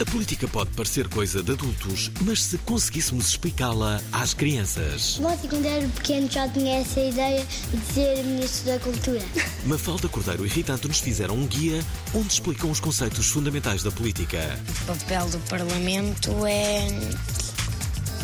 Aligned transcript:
A 0.00 0.04
política 0.06 0.48
pode 0.48 0.70
parecer 0.70 1.06
coisa 1.08 1.42
de 1.42 1.52
adultos, 1.52 2.10
mas 2.22 2.42
se 2.42 2.56
conseguíssemos 2.56 3.28
explicá-la 3.28 4.00
às 4.10 4.32
crianças. 4.32 5.18
Você, 5.18 5.46
quando 5.46 5.66
era 5.66 5.86
pequeno, 5.88 6.26
já 6.30 6.48
tinha 6.48 6.76
essa 6.78 7.00
ideia 7.00 7.46
de 7.70 7.92
ser 7.92 8.24
Ministro 8.24 8.72
da 8.72 8.78
Cultura. 8.78 9.22
Mafalda 9.66 10.08
Cordeiro 10.08 10.46
e 10.46 10.48
Rita 10.48 10.72
Antunes 10.72 11.00
fizeram 11.00 11.34
um 11.34 11.46
guia 11.46 11.84
onde 12.14 12.32
explicam 12.32 12.70
os 12.70 12.80
conceitos 12.80 13.26
fundamentais 13.26 13.82
da 13.82 13.92
política. 13.92 14.58
O 14.84 14.86
papel 14.86 15.28
do 15.28 15.38
Parlamento 15.50 16.46
é 16.46 16.88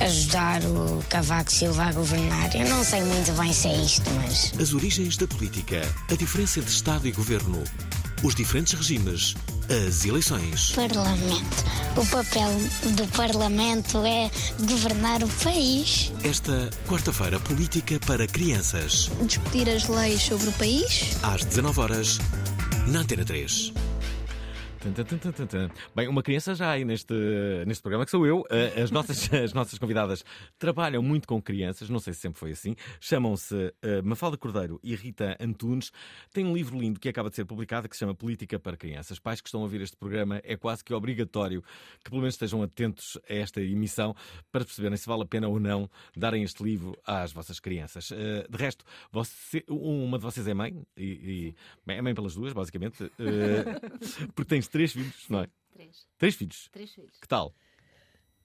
ajudar 0.00 0.62
o 0.64 1.04
Cavaco 1.10 1.52
Silva 1.52 1.84
a 1.84 1.92
governar. 1.92 2.56
Eu 2.56 2.70
não 2.70 2.82
sei 2.82 3.02
muito 3.02 3.32
bem 3.32 3.52
se 3.52 3.68
é 3.68 3.76
isto, 3.82 4.10
mas. 4.12 4.54
As 4.58 4.72
origens 4.72 5.18
da 5.18 5.26
política, 5.26 5.82
a 6.10 6.14
diferença 6.14 6.58
entre 6.58 6.72
Estado 6.72 7.06
e 7.06 7.12
Governo, 7.12 7.62
os 8.22 8.34
diferentes 8.34 8.72
regimes, 8.72 9.34
as 9.68 10.04
eleições. 10.04 10.72
Parlamento. 10.72 11.64
O 11.96 12.06
papel 12.06 12.50
do 12.96 13.06
Parlamento 13.16 14.04
é 14.04 14.30
governar 14.68 15.22
o 15.22 15.28
país. 15.42 16.12
Esta 16.22 16.70
quarta-feira, 16.86 17.40
política 17.40 17.98
para 18.06 18.26
crianças, 18.26 19.10
Discutir 19.22 19.68
as 19.68 19.88
leis 19.88 20.22
sobre 20.22 20.48
o 20.48 20.52
país. 20.52 21.16
às 21.22 21.44
19 21.44 21.80
horas 21.80 22.18
na 22.88 23.00
Antena 23.00 23.24
3. 23.24 23.72
Bem, 25.94 26.08
uma 26.08 26.22
criança 26.22 26.54
já 26.54 26.70
aí 26.70 26.84
neste, 26.84 27.14
neste 27.66 27.82
programa, 27.82 28.04
que 28.04 28.10
sou 28.10 28.26
eu. 28.26 28.44
Eh, 28.50 28.82
As 28.82 28.90
nossas, 28.90 29.32
as 29.34 29.52
nossas 29.52 29.78
convidadas 29.78 30.24
trabalham 30.58 31.02
muito 31.02 31.26
com 31.26 31.40
crianças, 31.40 31.88
não 31.88 31.98
sei 31.98 32.12
se 32.12 32.20
sempre 32.20 32.38
foi 32.38 32.52
assim. 32.52 32.76
Chamam-se 33.00 33.72
eh, 33.82 34.02
Mafalda 34.02 34.36
Cordeiro 34.36 34.78
e 34.82 34.94
Rita 34.94 35.36
Antunes. 35.40 35.90
Tem 36.32 36.44
um 36.44 36.54
livro 36.54 36.78
lindo 36.78 37.00
que 37.00 37.08
acaba 37.08 37.28
de 37.30 37.36
ser 37.36 37.44
publicado 37.44 37.88
que 37.88 37.96
se 37.96 38.00
chama 38.00 38.14
Política 38.14 38.58
para 38.58 38.76
Crianças. 38.76 39.18
Pais 39.18 39.40
que 39.40 39.48
estão 39.48 39.60
a 39.60 39.64
ouvir 39.64 39.80
este 39.80 39.96
programa, 39.96 40.40
é 40.44 40.56
quase 40.56 40.84
que 40.84 40.92
obrigatório 40.94 41.62
que 42.04 42.10
pelo 42.10 42.20
menos 42.22 42.34
estejam 42.34 42.62
atentos 42.62 43.18
a 43.28 43.34
esta 43.34 43.60
emissão 43.60 44.14
para 44.52 44.64
perceberem 44.64 44.96
se 44.96 45.06
vale 45.06 45.22
a 45.22 45.26
pena 45.26 45.48
ou 45.48 45.58
não 45.58 45.90
darem 46.16 46.42
este 46.42 46.62
livro 46.62 46.96
às 47.04 47.32
vossas 47.32 47.58
crianças. 47.60 48.10
Eh, 48.12 48.46
De 48.48 48.56
resto, 48.58 48.84
você- 49.10 49.64
uma 49.68 50.18
de 50.18 50.24
vocês 50.24 50.46
é 50.46 50.54
mãe, 50.54 50.80
e, 50.96 51.54
e- 51.86 51.92
é 51.92 52.00
mãe 52.02 52.14
pelas 52.14 52.34
duas, 52.34 52.52
basicamente, 52.52 53.10
porque 54.34 54.44
tens 54.48 54.68
três 54.76 54.92
filhos, 54.92 55.28
não 55.28 55.40
é? 55.40 55.48
Três. 55.72 56.06
Três 56.18 56.34
filhos. 56.34 56.68
Três 56.72 56.92
filhos. 56.92 57.18
Que 57.20 57.28
tal? 57.28 57.54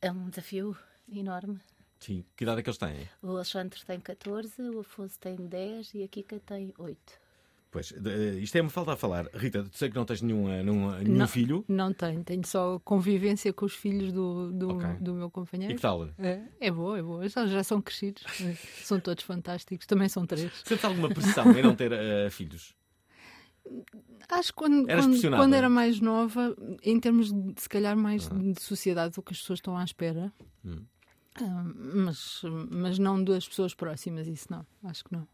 É 0.02 0.12
um 0.12 0.30
desafio 0.30 0.76
enorme. 1.12 1.60
Sim. 2.00 2.26
Que 2.36 2.44
idade 2.44 2.60
é 2.60 2.64
que 2.64 2.70
eles 2.70 2.78
têm? 2.78 3.08
O 3.22 3.30
Alexandre 3.36 3.80
tem 3.86 4.00
14, 4.00 4.62
o 4.62 4.80
Afonso 4.80 5.20
tem 5.20 5.36
10 5.36 5.94
e 5.94 6.04
a 6.04 6.08
Kika 6.08 6.40
tem 6.40 6.74
8. 6.78 6.98
Pois, 7.70 7.92
de- 7.92 8.40
isto 8.42 8.56
é 8.58 8.62
uma 8.62 8.70
falta 8.70 8.92
a 8.94 8.98
falar. 8.98 9.28
Rita, 9.34 9.64
tu 9.64 9.78
sei 9.78 9.90
que 9.90 9.96
não 9.96 10.04
tens 10.04 10.22
nenhum, 10.22 10.50
eh, 10.50 10.62
nenhum, 10.62 10.92
nenhum 10.98 11.18
Não. 11.20 11.28
filho. 11.28 11.64
Não 11.70 11.94
tenho, 11.94 12.22
tenho 12.24 12.46
só 12.46 12.80
convivência 12.80 13.54
com 13.54 13.66
os 13.66 13.74
filhos 13.74 14.12
do, 14.12 14.52
do, 14.52 14.76
Ok. 14.76 14.90
do 15.00 15.14
meu 15.14 15.28
E 15.28 15.32
companheiro. 15.32 15.76
que 15.76 15.82
tal? 15.82 16.06
É, 16.18 16.42
é 16.60 16.70
boa, 16.72 17.00
é 17.00 17.02
boa. 17.02 17.30
Já, 17.30 17.46
já 17.48 17.64
são 17.64 17.82
crescidos. 17.82 18.24
São 18.84 19.00
todos 19.00 19.24
fantásticos. 19.24 19.86
Também 19.88 20.10
são 20.10 20.26
três. 20.26 20.52
Sentes 20.66 20.84
alguma 20.84 21.08
pressão 21.10 21.50
em 21.58 21.62
não 21.64 21.74
ter 21.76 21.92
eh, 21.94 22.30
filhos? 22.30 22.76
Acho 24.30 24.50
que 24.50 24.56
quando, 24.56 24.86
quando, 24.88 25.22
quando 25.22 25.54
era 25.54 25.70
mais 25.70 26.00
nova, 26.00 26.56
em 26.84 27.00
termos 27.00 27.32
de, 27.32 27.62
se 27.62 27.70
calhar, 27.70 27.96
mais 27.96 28.28
de 28.30 28.62
sociedade, 28.62 29.20
o 29.20 29.22
que 29.22 29.34
as 29.34 29.40
pessoas 29.40 29.58
estão 29.58 29.78
à 29.78 29.84
espera. 29.84 30.32
Hum. 30.66 30.84
Ah, 31.36 31.64
mas, 31.76 32.42
mas 32.70 33.00
não 33.00 33.24
das 33.24 33.48
pessoas 33.48 33.74
próximas, 33.74 34.28
isso 34.28 34.48
não. 34.50 34.66
Acho 34.84 35.04
que 35.04 35.14
não. 35.14 35.28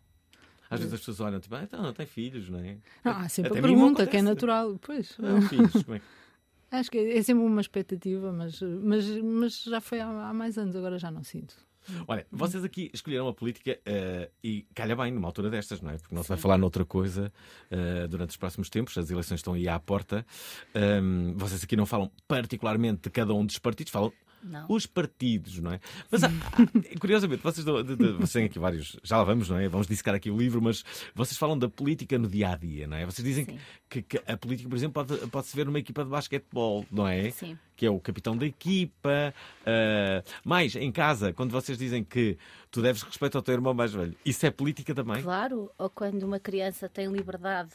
Às 0.69 0.79
vezes 0.79 0.93
as 0.93 0.99
pessoas 0.99 1.21
olham 1.21 1.39
tipo, 1.39 1.55
ah, 1.55 1.63
então 1.63 1.81
não 1.81 1.93
tem 1.93 2.05
filhos, 2.05 2.49
não 2.49 2.59
é? 2.59 2.77
Não, 3.03 3.13
há 3.13 3.29
sempre 3.29 3.51
Até 3.51 3.59
a 3.59 3.61
pergunta, 3.61 4.05
que 4.05 4.17
é 4.17 4.21
natural. 4.21 4.77
Pois. 4.81 5.17
Não, 5.17 5.41
filhos, 5.41 5.83
como 5.83 5.95
é 5.95 5.99
que... 5.99 6.05
Acho 6.69 6.91
que 6.91 6.97
é 6.97 7.23
sempre 7.23 7.45
uma 7.45 7.61
expectativa, 7.61 8.33
mas, 8.33 8.61
mas, 8.61 9.07
mas 9.21 9.63
já 9.63 9.79
foi 9.79 10.01
há, 10.01 10.29
há 10.29 10.33
mais 10.33 10.57
anos, 10.57 10.75
agora 10.75 10.99
já 10.99 11.09
não 11.09 11.23
sinto. 11.23 11.55
Olha, 12.07 12.25
vocês 12.31 12.63
aqui 12.63 12.89
escolheram 12.93 13.27
a 13.27 13.33
política 13.33 13.79
eh, 13.85 14.29
e 14.43 14.65
calha 14.73 14.95
bem 14.95 15.11
numa 15.11 15.27
altura 15.27 15.49
destas, 15.49 15.81
não 15.81 15.91
é? 15.91 15.97
Porque 15.97 16.13
não 16.13 16.23
se 16.23 16.29
vai 16.29 16.37
falar 16.37 16.57
noutra 16.57 16.85
coisa 16.85 17.31
eh, 17.69 18.07
durante 18.07 18.31
os 18.31 18.37
próximos 18.37 18.69
tempos, 18.69 18.97
as 18.97 19.09
eleições 19.09 19.39
estão 19.39 19.53
aí 19.53 19.67
à 19.67 19.79
porta. 19.79 20.25
Ahm, 20.73 21.33
vocês 21.35 21.63
aqui 21.63 21.75
não 21.75 21.85
falam 21.85 22.11
particularmente 22.27 23.03
de 23.03 23.09
cada 23.09 23.33
um 23.33 23.45
dos 23.45 23.59
partidos, 23.59 23.91
falam 23.91 24.11
Não. 24.43 24.65
os 24.69 24.85
partidos, 24.85 25.59
não 25.59 25.71
é? 25.73 25.79
Mas 26.11 26.23
há- 26.23 26.27
há- 26.27 26.31
curiosamente, 26.99 27.41
vocês, 27.43 27.65
vocês 27.65 28.31
têm 28.33 28.45
aqui 28.45 28.59
vários, 28.59 28.97
já 29.03 29.17
lá 29.17 29.23
vamos, 29.23 29.49
não 29.49 29.57
é? 29.57 29.67
Vamos 29.67 29.87
dissecar 29.87 30.15
aqui 30.15 30.29
o 30.31 30.37
livro, 30.37 30.61
mas 30.61 30.83
vocês 31.15 31.37
falam 31.37 31.57
da 31.57 31.67
política 31.69 32.17
no 32.17 32.27
dia 32.27 32.51
a 32.51 32.55
dia, 32.55 32.87
não 32.87 32.97
é? 32.97 33.05
Vocês 33.05 33.25
dizem 33.27 33.59
que, 33.89 34.01
que 34.01 34.21
a 34.27 34.37
política, 34.37 34.69
por 34.69 34.75
exemplo, 34.75 35.05
pode, 35.05 35.27
pode 35.27 35.47
se 35.47 35.55
ver 35.55 35.65
numa 35.65 35.79
equipa 35.79 36.03
de 36.03 36.09
basquetebol, 36.09 36.85
não 36.91 37.07
é? 37.07 37.29
Sim. 37.31 37.57
que 37.75 37.85
é 37.85 37.89
o 37.89 37.99
capitão 37.99 38.35
da 38.37 38.45
equipa. 38.45 39.33
ah, 39.65 40.23
mais, 40.43 40.75
em 40.75 40.91
casa, 40.91 41.33
quando 41.33 41.51
vocês 41.51 41.77
dizem 41.77 42.03
que 42.03 42.37
tu 42.71 42.81
deves 42.81 43.01
respeito 43.01 43.37
ao 43.37 43.41
teu 43.41 43.53
irmão 43.53 43.73
mais 43.73 43.93
velho, 43.93 44.15
isso 44.25 44.45
é 44.45 44.51
política 44.51 44.93
também? 44.95 45.21
Claro, 45.21 45.71
ou 45.77 45.89
quando 45.89 46.23
uma 46.23 46.39
criança 46.39 46.87
tem 46.89 47.07
liberdade 47.11 47.71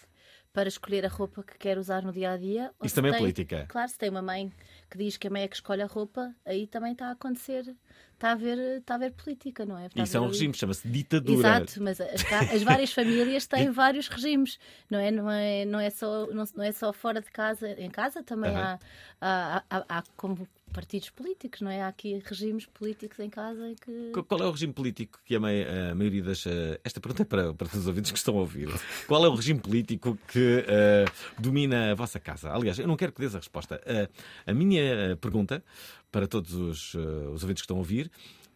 para 0.52 0.68
escolher 0.68 1.04
a 1.04 1.08
roupa 1.08 1.42
que 1.42 1.56
quer 1.58 1.78
usar 1.78 2.02
no 2.02 2.12
dia 2.12 2.32
a 2.32 2.36
dia. 2.36 2.70
Isso 2.82 2.94
também 2.94 3.10
é 3.10 3.14
tem- 3.14 3.22
política. 3.22 3.66
Claro, 3.68 3.88
se 3.88 3.98
tem 3.98 4.10
uma 4.10 4.20
mãe 4.22 4.52
que 4.90 4.98
diz 4.98 5.16
que 5.16 5.26
a 5.26 5.30
mãe 5.30 5.42
é 5.42 5.48
que 5.48 5.56
escolhe 5.56 5.80
a 5.82 5.86
roupa, 5.86 6.34
aí 6.44 6.66
também 6.66 6.92
está 6.92 7.08
a 7.08 7.12
acontecer, 7.12 7.74
está 8.12 8.28
a 8.28 8.32
haver, 8.32 8.58
está 8.78 8.94
a 8.94 8.96
haver 8.96 9.12
política, 9.12 9.64
não 9.64 9.78
é? 9.78 9.86
Está 9.86 10.02
Isso 10.02 10.16
é 10.16 10.20
um 10.20 10.24
ali- 10.24 10.32
regime, 10.32 10.54
chama-se 10.54 10.86
ditadura. 10.86 11.48
Exato, 11.48 11.82
mas 11.82 12.00
as, 12.00 12.30
as 12.30 12.62
várias 12.62 12.92
famílias 12.92 13.46
têm 13.46 13.70
vários 13.70 14.08
regimes, 14.08 14.58
não 14.90 14.98
é? 14.98 15.10
Não 15.10 15.30
é, 15.30 15.64
não 15.64 15.80
é, 15.80 15.88
só, 15.88 16.26
não, 16.26 16.44
não 16.54 16.64
é 16.64 16.72
só 16.72 16.92
fora 16.92 17.20
de 17.22 17.30
casa, 17.30 17.70
em 17.80 17.90
casa 17.90 18.22
também 18.22 18.54
Aham. 18.54 18.78
há, 19.20 19.62
há, 19.70 19.78
há, 19.78 19.98
há 19.98 20.02
como 20.16 20.46
partidos 20.72 21.10
políticos, 21.10 21.60
não 21.60 21.70
é? 21.70 21.82
Há 21.82 21.88
aqui 21.88 22.22
regimes 22.24 22.66
políticos 22.66 23.18
em 23.20 23.28
casa 23.30 23.68
em 23.68 23.74
que. 23.74 24.10
Qu- 24.12 24.24
Qual 24.24 24.42
é 24.42 24.46
o 24.46 24.50
regime 24.50 24.72
político 24.72 25.20
que 25.24 25.34
a, 25.36 25.38
a 25.38 25.94
maioria 25.94 26.22
das. 26.22 26.44
Esta 26.82 27.00
pergunta 27.00 27.22
é 27.22 27.24
para, 27.24 27.54
para 27.54 27.68
os 27.76 27.86
ouvintes 27.86 28.10
que 28.10 28.18
estão 28.18 28.36
a 28.36 28.40
ouvir. 28.40 28.68
Qual 29.06 29.24
é 29.24 29.28
o 29.28 29.34
regime 29.34 29.60
político 29.60 30.18
que 30.28 30.64
eh, 30.66 31.04
domina 31.38 31.92
a 31.92 31.94
vossa 31.94 32.18
casa? 32.18 32.50
Aliás, 32.52 32.78
eu 32.78 32.86
não 32.88 32.96
quero 32.96 33.12
que 33.12 33.20
dês 33.20 33.34
a 33.34 33.38
resposta. 33.38 33.80
Eh, 33.84 34.08
a 34.46 34.52
minha 34.54 34.82
eh, 34.82 35.14
pergunta 35.16 35.62
para 36.10 36.26
todos 36.26 36.52
os, 36.54 36.94
eh, 36.94 36.98
os 37.28 37.42
ouvintes 37.42 37.62
que 37.62 37.66
estão 37.66 37.76
a 37.76 37.80
ouvir. 37.80 38.10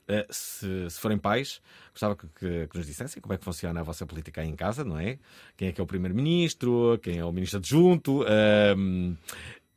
eh, 0.08 0.24
se, 0.30 0.88
se 0.88 1.00
forem 1.00 1.18
pais, 1.18 1.60
gostava 1.90 2.14
que, 2.14 2.28
que- 2.38 2.68
que 2.68 2.76
nos 2.78 2.86
dissessem 2.86 3.20
como 3.20 3.34
é 3.34 3.38
que 3.38 3.44
funciona 3.44 3.80
a 3.80 3.82
vossa 3.82 4.06
política 4.06 4.40
aí 4.40 4.48
em 4.48 4.54
casa, 4.54 4.84
não 4.84 4.96
é? 4.98 5.18
Quem 5.56 5.66
é 5.68 5.72
que 5.72 5.80
é 5.80 5.84
o 5.84 5.86
primeiro-ministro, 5.86 6.96
quem 7.02 7.18
é 7.18 7.24
o 7.24 7.32
ministro 7.32 7.58
adjunto, 7.58 8.24
ehm, 8.28 9.14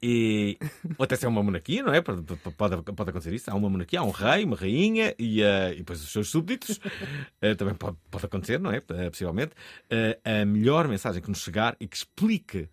e, 0.02 0.58
ou 0.98 1.04
até 1.04 1.16
se 1.16 1.26
é 1.26 1.28
uma 1.28 1.44
monarquia, 1.44 1.84
não 1.84 1.94
é? 1.94 2.02
Pode, 2.02 2.22
pode, 2.24 2.82
pode 2.84 3.10
acontecer 3.10 3.34
isso. 3.34 3.52
Há 3.52 3.56
uma 3.56 3.70
monarquia, 3.70 4.00
há 4.00 4.04
um 4.04 4.12
rei, 4.12 4.46
uma 4.46 4.56
rainha 4.56 5.14
e, 5.20 5.42
eh, 5.42 5.74
e 5.74 5.78
depois 5.78 6.02
os 6.04 6.12
seus 6.12 6.30
súbditos. 6.30 6.80
Eh, 7.42 7.56
também 7.56 7.74
pode, 7.74 7.98
pode 8.12 8.26
acontecer, 8.26 8.60
não 8.60 8.72
é? 8.72 8.78
Eh, 8.78 9.10
possivelmente. 9.10 9.54
A 10.26 10.46
melhor 10.46 10.88
mensagem 10.88 11.22
que 11.22 11.30
nos 11.30 11.40
chegar 11.42 11.76
e 11.80 11.88
que 11.88 11.96
explique 11.96 12.68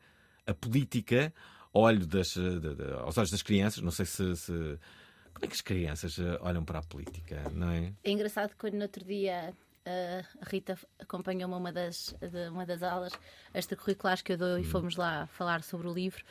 a 0.46 0.52
política 0.54 1.32
ao 1.72 1.82
olho 1.82 2.06
das, 2.06 2.28
de- 2.28 2.58
de- 2.60 2.92
aos 3.00 3.16
olhos 3.18 3.30
das 3.30 3.42
crianças. 3.42 3.82
Não 3.82 3.90
sei 3.92 4.06
se, 4.06 4.34
se- 4.36 4.52
Como 5.32 5.44
é 5.44 5.46
que 5.46 5.54
as 5.54 5.60
crianças 5.60 6.16
olham 6.40 6.64
para 6.64 6.78
a 6.78 6.82
política, 6.82 7.42
não 7.54 7.70
é? 7.70 7.92
É 8.02 8.10
engraçado 8.10 8.50
que 8.50 8.56
quando 8.56 8.74
no 8.74 8.82
outro 8.82 9.04
dia 9.04 9.52
uh, 9.86 10.26
a 10.40 10.48
Rita 10.48 10.76
acompanhou-me 10.98 11.54
uma 11.54 11.70
das, 11.72 12.14
de 12.20 12.48
uma 12.48 12.64
das 12.66 12.82
aulas 12.82 13.12
extracurriculares 13.54 14.22
que 14.22 14.32
eu 14.32 14.36
dou 14.38 14.58
e 14.58 14.64
fomos 14.64 14.96
lá 14.96 15.26
falar 15.28 15.62
sobre 15.62 15.86
o 15.88 15.92
livro. 15.92 16.24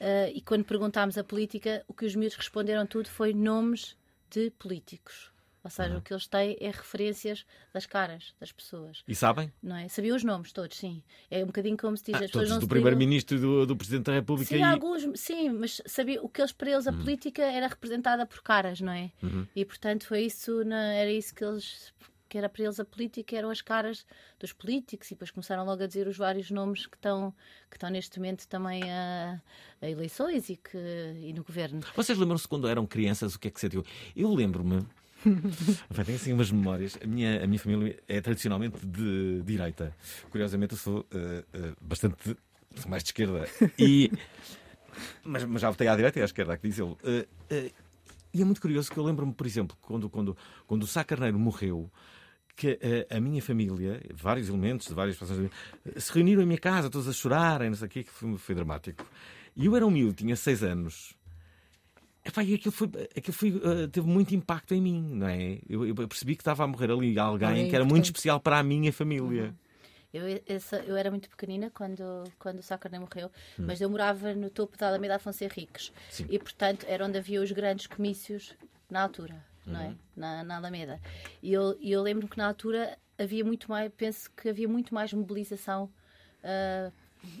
Uh, 0.00 0.30
e 0.34 0.40
quando 0.40 0.64
perguntámos 0.64 1.16
a 1.18 1.24
política, 1.24 1.84
o 1.88 1.94
que 1.94 2.04
os 2.06 2.14
miúdos 2.14 2.36
responderam 2.36 2.86
tudo 2.86 3.08
foi 3.08 3.32
nomes 3.32 3.96
de 4.30 4.50
políticos. 4.58 5.30
Ou 5.64 5.70
seja, 5.70 5.90
Uhum. 5.92 5.98
o 5.98 6.02
que 6.02 6.12
eles 6.12 6.26
têm 6.26 6.56
é 6.60 6.66
referências 6.72 7.46
das 7.72 7.86
caras 7.86 8.34
das 8.40 8.50
pessoas. 8.50 9.04
E 9.06 9.14
sabem? 9.14 9.52
Não 9.62 9.76
é? 9.76 9.86
Sabia 9.88 10.12
os 10.12 10.24
nomes 10.24 10.50
todos, 10.52 10.76
sim. 10.76 11.00
É 11.30 11.40
um 11.44 11.46
bocadinho 11.46 11.76
como 11.76 11.96
se 11.96 12.02
diz. 12.06 12.14
Ah, 12.14 12.18
as 12.18 12.26
pessoas 12.26 12.48
todos 12.48 12.48
do 12.48 12.54
ligam- 12.62 12.68
Primeiro-Ministro 12.68 13.36
e 13.36 13.40
do, 13.40 13.66
do 13.66 13.76
Presidente 13.76 14.06
da 14.06 14.14
República. 14.14 14.48
Sim, 14.48 14.58
e... 14.60 14.62
alguns, 14.64 15.06
sim, 15.20 15.50
mas 15.50 15.80
sabia 15.86 16.20
o 16.20 16.28
que 16.28 16.40
eles 16.40 16.50
para 16.50 16.68
eles 16.72 16.88
a 16.88 16.92
política 16.92 17.42
era 17.42 17.68
representada 17.68 18.26
por 18.26 18.42
caras, 18.42 18.80
não 18.80 18.92
é? 18.92 19.12
E 19.54 19.64
portanto 19.64 20.04
foi 20.04 20.22
isso, 20.22 20.64
na- 20.64 20.94
era 20.94 21.12
isso 21.12 21.32
que 21.32 21.44
eles 21.44 21.92
que 22.32 22.38
era 22.38 22.48
para 22.48 22.64
eles 22.64 22.80
a 22.80 22.84
política 22.86 23.36
eram 23.36 23.50
as 23.50 23.60
caras 23.60 24.06
dos 24.40 24.54
políticos 24.54 25.10
e 25.10 25.14
depois 25.14 25.30
começaram 25.30 25.66
logo 25.66 25.82
a 25.82 25.86
dizer 25.86 26.08
os 26.08 26.16
vários 26.16 26.50
nomes 26.50 26.86
que 26.86 26.96
estão 26.96 27.34
que 27.70 27.76
estão 27.76 27.90
neste 27.90 28.18
momento 28.18 28.48
também 28.48 28.90
a, 28.90 29.38
a 29.82 29.90
eleições 29.90 30.48
e 30.48 30.56
que 30.56 30.78
e 31.20 31.30
no 31.34 31.44
governo. 31.44 31.82
Vocês 31.94 32.16
lembram-se 32.16 32.48
quando 32.48 32.66
eram 32.66 32.86
crianças 32.86 33.34
o 33.34 33.38
que 33.38 33.48
é 33.48 33.50
que 33.50 33.60
sentiu? 33.60 33.84
Eu 34.16 34.32
lembro-me. 34.32 34.86
Tenho 36.06 36.16
assim 36.16 36.32
umas 36.32 36.50
memórias. 36.50 36.98
A 37.02 37.06
minha, 37.06 37.44
a 37.44 37.46
minha 37.46 37.58
família 37.58 38.02
é 38.08 38.18
tradicionalmente 38.22 38.78
de 38.84 39.42
direita. 39.42 39.94
Curiosamente, 40.30 40.72
eu 40.72 40.78
sou 40.78 41.06
eh, 41.12 41.44
eh, 41.52 41.72
bastante. 41.82 42.16
sou 42.76 42.90
mais 42.90 43.02
de 43.02 43.10
esquerda. 43.10 43.46
E, 43.78 44.10
mas, 45.22 45.44
mas 45.44 45.60
já 45.60 45.68
votei 45.68 45.86
à 45.86 45.94
direita 45.94 46.18
e 46.18 46.22
à 46.22 46.24
esquerda, 46.24 46.56
que 46.56 46.66
dizê-lo. 46.66 46.98
Eh, 47.04 47.26
eh, 47.50 47.70
e 48.34 48.40
é 48.40 48.44
muito 48.44 48.60
curioso 48.60 48.90
que 48.90 48.98
eu 48.98 49.04
lembro-me, 49.04 49.34
por 49.34 49.46
exemplo, 49.46 49.76
quando, 49.82 50.08
quando, 50.08 50.36
quando 50.66 50.82
o 50.84 50.86
Sá 50.86 51.04
Carneiro 51.04 51.38
morreu, 51.38 51.90
que 52.54 52.78
eh, 52.80 53.06
a 53.10 53.18
minha 53.20 53.40
família, 53.42 54.00
vários 54.14 54.48
elementos 54.48 54.86
de 54.88 54.94
várias 54.94 55.16
pessoas, 55.16 55.50
se 55.96 56.12
reuniram 56.12 56.42
em 56.42 56.46
minha 56.46 56.58
casa, 56.58 56.90
todos 56.90 57.08
a 57.08 57.12
chorarem, 57.12 57.70
não 57.70 57.76
sei 57.76 57.86
o 57.86 57.90
quê, 57.90 58.02
que 58.04 58.10
foi, 58.10 58.36
foi 58.38 58.54
dramático. 58.54 59.04
E 59.56 59.66
eu 59.66 59.74
era 59.76 59.86
um 59.86 59.90
miúdo, 59.90 60.14
tinha 60.14 60.36
seis 60.36 60.62
anos. 60.62 61.14
Epá, 62.24 62.44
e 62.44 62.54
aquilo, 62.54 62.70
foi, 62.70 62.88
aquilo 63.16 63.32
foi, 63.32 63.48
eh, 63.64 63.86
teve 63.88 64.06
muito 64.06 64.32
impacto 64.34 64.74
em 64.74 64.80
mim, 64.80 65.02
não 65.14 65.26
é? 65.26 65.58
Eu, 65.68 65.84
eu 65.84 65.94
percebi 66.06 66.36
que 66.36 66.42
estava 66.42 66.62
a 66.62 66.66
morrer 66.68 66.90
ali 66.90 67.18
alguém 67.18 67.48
Alguém 67.48 67.68
que 67.68 67.74
era 67.74 67.84
muito 67.84 68.04
especial 68.04 68.38
para 68.38 68.58
a 68.58 68.62
minha 68.62 68.92
família. 68.92 69.52
Eu, 70.14 70.24
essa- 70.46 70.76
eu 70.80 70.94
era 70.94 71.10
muito 71.10 71.28
pequenina 71.28 71.70
quando, 71.74 72.04
quando 72.38 72.60
o 72.60 72.78
Carneiro 72.78 73.06
morreu, 73.10 73.28
Hum. 73.58 73.64
mas 73.66 73.80
eu 73.80 73.88
morava 73.90 74.34
no 74.34 74.50
topo 74.50 74.76
da 74.76 74.86
Alameda 74.88 75.16
Afonso 75.16 75.42
Henriques 75.42 75.90
Sim. 76.10 76.26
e 76.28 76.38
portanto 76.38 76.84
era 76.86 77.04
onde 77.04 77.16
havia 77.18 77.40
os 77.42 77.50
grandes 77.50 77.86
comícios 77.88 78.54
na 78.90 79.02
altura, 79.02 79.42
não 79.66 79.80
Uhum. 79.80 79.86
é? 79.86 79.94
Na, 80.16 80.44
na 80.44 80.56
Alameda. 80.56 81.00
E 81.42 81.52
eu, 81.52 81.76
e 81.80 81.92
eu 81.92 82.02
lembro 82.02 82.26
que 82.28 82.36
na 82.38 82.46
altura 82.48 82.98
havia 83.18 83.44
muito 83.44 83.70
mais, 83.70 83.90
penso 83.96 84.30
que 84.32 84.48
havia 84.48 84.68
muito 84.68 84.94
mais 84.94 85.12
mobilização 85.12 85.90
ah, 86.42 86.90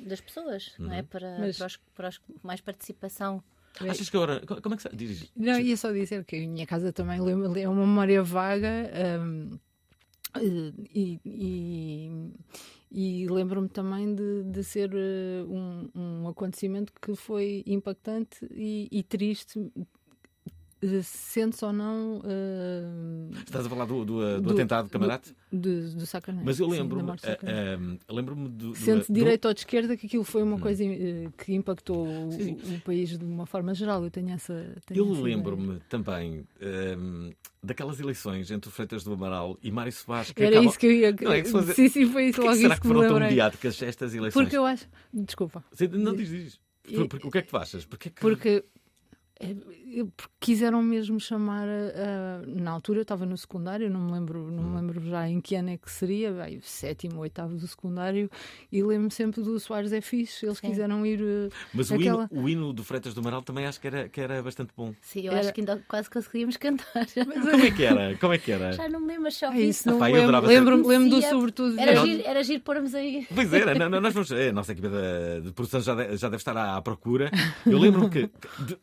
das 0.06 0.20
pessoas, 0.20 0.74
não 0.78 0.88
Uhum. 0.88 0.94
é? 0.94 1.02
Para, 1.02 1.38
Mas- 1.40 1.56
para, 1.58 1.66
os, 1.66 1.76
para 1.94 2.08
os- 2.08 2.20
mais 2.42 2.60
participação. 2.60 3.42
Achas 3.80 4.08
que 4.10 4.16
agora. 4.16 4.44
co- 4.46 4.60
Como 4.60 4.74
é 4.74 4.76
que 4.76 4.82
se 4.82 4.94
diz? 4.94 5.32
Não, 5.34 5.58
ia 5.58 5.76
só 5.76 5.90
dizer 5.92 6.24
que 6.24 6.36
a 6.36 6.40
minha 6.40 6.66
casa 6.66 6.92
também 6.92 7.18
é 7.18 7.68
uma 7.68 7.86
memória 7.86 8.22
vaga 8.22 8.68
eh, 8.68 9.18
e, 10.94 11.20
e, 11.24 12.30
e 12.90 13.26
lembro-me 13.28 13.68
também 13.68 14.14
de, 14.14 14.42
de 14.44 14.62
ser 14.64 14.90
eh, 14.94 15.42
um, 15.48 15.88
um 15.94 16.28
acontecimento 16.28 16.92
que 17.00 17.14
foi 17.14 17.62
impactante 17.66 18.46
e, 18.50 18.88
e 18.90 19.02
triste, 19.02 19.58
eh, 20.82 21.00
sente-se 21.02 21.64
ou 21.64 21.72
não 21.72 22.20
eh, 22.24 23.38
Estás 23.46 23.66
a 23.66 23.68
falar 23.68 23.84
do, 23.86 24.04
do, 24.04 24.36
do 24.36 24.40
Do- 24.40 24.52
atentado, 24.52 24.88
camarada? 24.90 25.22
do, 25.52 25.90
do 25.94 26.06
Sacarneiro. 26.06 26.44
Mas 26.46 26.58
eu 26.58 26.66
Sim, 26.66 26.72
lembro-me. 26.72 27.06
do 27.06 27.12
eh, 27.22 27.38
eh, 27.42 27.78
lembro-me 28.10 28.48
do. 28.48 28.68
do- 28.70 28.74
Sente 28.76 29.06
do- 29.06 29.14
direita 29.14 29.48
ou 29.48 29.54
de 29.54 29.60
esquerda 29.60 29.96
que 29.96 30.06
aquilo 30.06 30.24
foi 30.24 30.42
uma 30.42 30.58
coisa 30.58 30.84
eh, 30.84 31.28
que 31.38 31.54
impactou 31.54 32.06
o, 32.06 32.32
Sim, 32.32 32.56
o 32.76 32.80
país 32.80 33.16
de 33.18 33.24
uma 33.24 33.46
forma 33.46 33.72
geral. 33.74 34.02
Eu 34.04 34.10
tenho 34.10 34.30
essa. 34.30 34.74
tenho 34.86 34.98
Eu 35.06 35.22
lembro-me 35.22 35.78
também 35.88 36.44
ehm, 36.60 37.30
daquelas 37.62 38.00
eleições 38.00 38.50
entre 38.50 38.68
o 38.68 38.72
Freitas 38.72 39.04
do 39.04 39.12
Amaral 39.12 39.56
e 39.62 39.70
Mário 39.70 39.92
Soares. 39.92 40.32
Que 40.32 40.42
Era 40.42 40.50
acabam- 40.56 40.68
isso 40.70 40.78
que 40.78 40.86
eu 40.86 40.92
ia. 40.92 41.16
Não, 41.20 41.32
é 41.32 41.42
que 41.42 41.48
fosse- 41.48 41.74
Sim, 41.74 41.88
sim, 41.88 42.06
foi 42.06 42.26
isso 42.26 42.36
Porquê 42.36 42.48
logo 42.48 42.56
que 42.56 42.62
será 42.62 42.74
isso 42.74 42.82
que 42.82 42.88
que 42.88 42.94
foram 42.94 43.08
tão 43.08 43.20
mediáticas 43.20 43.82
estas 43.82 44.14
eleições? 44.14 44.42
Porque 44.44 44.56
eu 44.56 44.66
acho. 44.66 44.88
Desculpa. 45.12 45.64
Sim, 45.72 45.88
Não 45.88 46.14
diz, 46.14 46.28
diz. 46.28 46.60
Porque, 46.82 47.26
o 47.28 47.30
que 47.30 47.38
é 47.38 47.42
que 47.42 47.48
tu 47.48 47.56
achas? 47.56 47.84
Porque 47.84 48.08
é 48.08 48.10
que... 48.10 48.16
É, 48.18 48.18
é, 48.18 48.34
porque 48.34 48.64
quiseram 50.40 50.82
mesmo 50.82 51.18
chamar. 51.20 51.66
a- 51.68 52.42
a- 52.42 52.46
na 52.46 52.70
altura 52.70 52.98
eu 53.00 53.02
estava 53.02 53.26
no 53.26 53.36
secundário, 53.36 53.90
não 53.90 54.00
me 54.00 54.12
lembro, 54.12 54.50
não 54.50 54.62
Hum. 54.62 54.70
me 54.70 54.76
lembro 54.76 55.00
já 55.08 55.28
em 55.28 55.40
que 55.40 55.54
ano 55.54 55.70
é 55.70 55.76
que 55.76 55.90
seria, 55.90 56.32
bem, 56.32 56.60
sétimo, 56.62 57.20
oitavo 57.20 57.54
do 57.56 57.66
secundário, 57.66 58.30
e 58.70 58.82
lembro-me 58.82 59.10
sempre 59.10 59.42
do 59.42 59.58
Soares 59.60 59.92
é 59.92 60.00
fixe. 60.00 60.46
Eles 60.46 60.58
Sim. 60.58 60.68
quiseram 60.68 61.04
ir. 61.04 61.20
eh, 61.20 61.48
Mas 61.74 61.90
o, 61.90 61.94
aquela- 61.94 62.28
hino, 62.30 62.42
o 62.42 62.48
hino 62.48 62.72
do 62.72 62.84
Freitas 62.84 63.14
do 63.14 63.20
Amaral 63.20 63.42
também 63.42 63.66
acho 63.66 63.80
que 63.80 63.86
era, 63.86 64.08
que 64.08 64.20
era 64.20 64.42
bastante 64.42 64.70
bom. 64.76 64.94
Sim, 65.00 65.22
eu 65.22 65.32
Era- 65.32 65.40
acho 65.40 65.52
que 65.52 65.60
ainda 65.60 65.82
quase 65.88 66.08
conseguíamos 66.10 66.56
cantar. 66.56 67.06
Como 67.50 67.64
é 67.64 67.70
que 67.70 67.82
era? 67.84 68.16
Como 68.18 68.32
é 68.32 68.38
que 68.38 68.52
era? 68.52 68.72
Já 68.72 68.88
não 68.88 69.00
me 69.00 69.06
lembro, 69.08 69.22
mas 69.24 69.36
só 69.36 69.46
Ah, 69.46 69.50
vi 69.50 69.68
isso 69.68 69.88
não 69.88 69.98
Pá, 69.98 70.10
eu 70.10 70.16
lembro. 70.16 70.40
ser- 70.46 70.86
lembro 70.88 71.10
do 71.10 71.22
sobretudo. 71.22 71.78
Era 71.78 71.96
giro, 71.96 72.22
era 72.24 72.42
giro 72.42 72.60
pormos 72.62 72.94
aí. 72.94 73.26
Pois 73.34 73.52
era, 73.52 73.74
não, 73.74 73.88
não, 73.88 74.00
nós 74.00 74.14
vamos, 74.14 74.30
é, 74.32 74.48
a 74.48 74.52
nossa 74.52 74.72
equipa 74.72 74.88
de, 74.88 75.40
de 75.46 75.52
produção 75.52 75.80
já, 75.80 75.94
de- 75.94 76.16
já 76.16 76.28
deve 76.28 76.36
estar 76.40 76.56
à, 76.56 76.76
à 76.76 76.82
procura. 76.82 77.30
Eu 77.66 77.78
lembro-me 77.78 78.08
que, 78.10 78.28
que 78.28 78.62
de- 78.64 78.78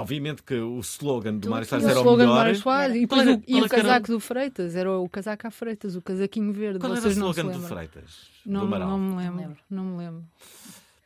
obviamente, 0.00 0.42
que 0.42 0.54
o 0.54 0.78
slogan 0.80 1.36
do 1.38 1.50
Mário 1.50 1.64
O 1.66 1.68
Soares 1.68 1.86
era 1.86 1.98
o 1.98 2.02
slogan 2.02 2.16
do 2.16 2.18
melhor. 2.28 2.34
Mário 2.36 2.56
Soares 2.56 2.96
e, 2.96 3.00
depois 3.00 3.22
era- 3.22 3.30
o, 3.36 3.42
e 3.46 3.54
o 3.60 3.64
é 3.64 3.68
que 3.68 3.74
era- 3.74 3.82
casaco 3.84 4.06
do 4.08 4.20
Freitas, 4.20 4.76
era 4.76 4.90
o 4.92 5.08
casaco 5.08 5.46
à 5.46 5.50
Freitas, 5.50 5.96
o 5.96 6.02
casaquinho 6.02 6.52
verde. 6.52 6.78
Qual 6.78 6.94
era 6.94 7.06
o 7.06 7.10
slogan 7.10 7.46
do? 7.46 7.60
Freitas? 7.62 8.28
Não, 8.44 8.68
do 8.68 8.78
não 8.78 8.98
me 8.98 9.16
lembro, 9.16 9.56
não 9.70 9.84
me 9.84 9.98
lembro. 9.98 10.24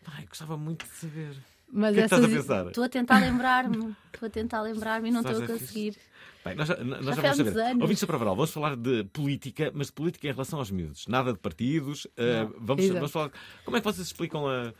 Ai, 0.07 0.27
gostava 0.27 0.57
muito 0.57 0.85
de 0.87 0.93
saber. 0.93 1.37
Mas 1.73 1.93
O 1.93 1.95
que 1.95 2.01
é 2.01 2.09
que 2.09 2.15
estás 2.15 2.25
a 2.25 2.29
pensar? 2.37 2.67
Estou 2.67 2.85
a 2.85 2.89
tentar 2.89 3.19
lembrar-me, 3.21 3.95
estou 4.13 4.27
a 4.27 4.31
tentar 4.31 4.61
lembrar-me 4.63 5.09
e 5.09 5.13
não 5.13 5.21
estou 5.21 5.43
a 5.43 5.47
conseguir. 5.47 5.97
Bem, 6.45 6.55
nós 6.57 6.67
já, 6.69 6.77
nós 6.83 7.05
já 7.05 7.13
foi 7.15 7.23
vamos 7.23 7.37
saber. 7.37 7.61
anos. 7.61 7.83
Ouvintes 7.83 8.01
da 8.01 8.07
Pravaral, 8.07 8.35
vamos 8.35 8.51
falar 8.51 8.75
de 8.75 9.05
política, 9.13 9.71
mas 9.75 9.87
de 9.89 9.93
política 9.93 10.27
em 10.27 10.33
relação 10.33 10.59
aos 10.59 10.71
miúdos. 10.71 11.07
Nada 11.07 11.33
de 11.33 11.39
partidos. 11.39 12.07
eh, 12.17 12.49
vamos, 12.59 12.89
vamos 12.89 13.11
falar. 13.13 13.31
Como 13.65 13.77
é 13.77 13.81
que 13.81 13.85
vocês 13.85 14.07
explicam 14.07 14.49
a. 14.49 14.73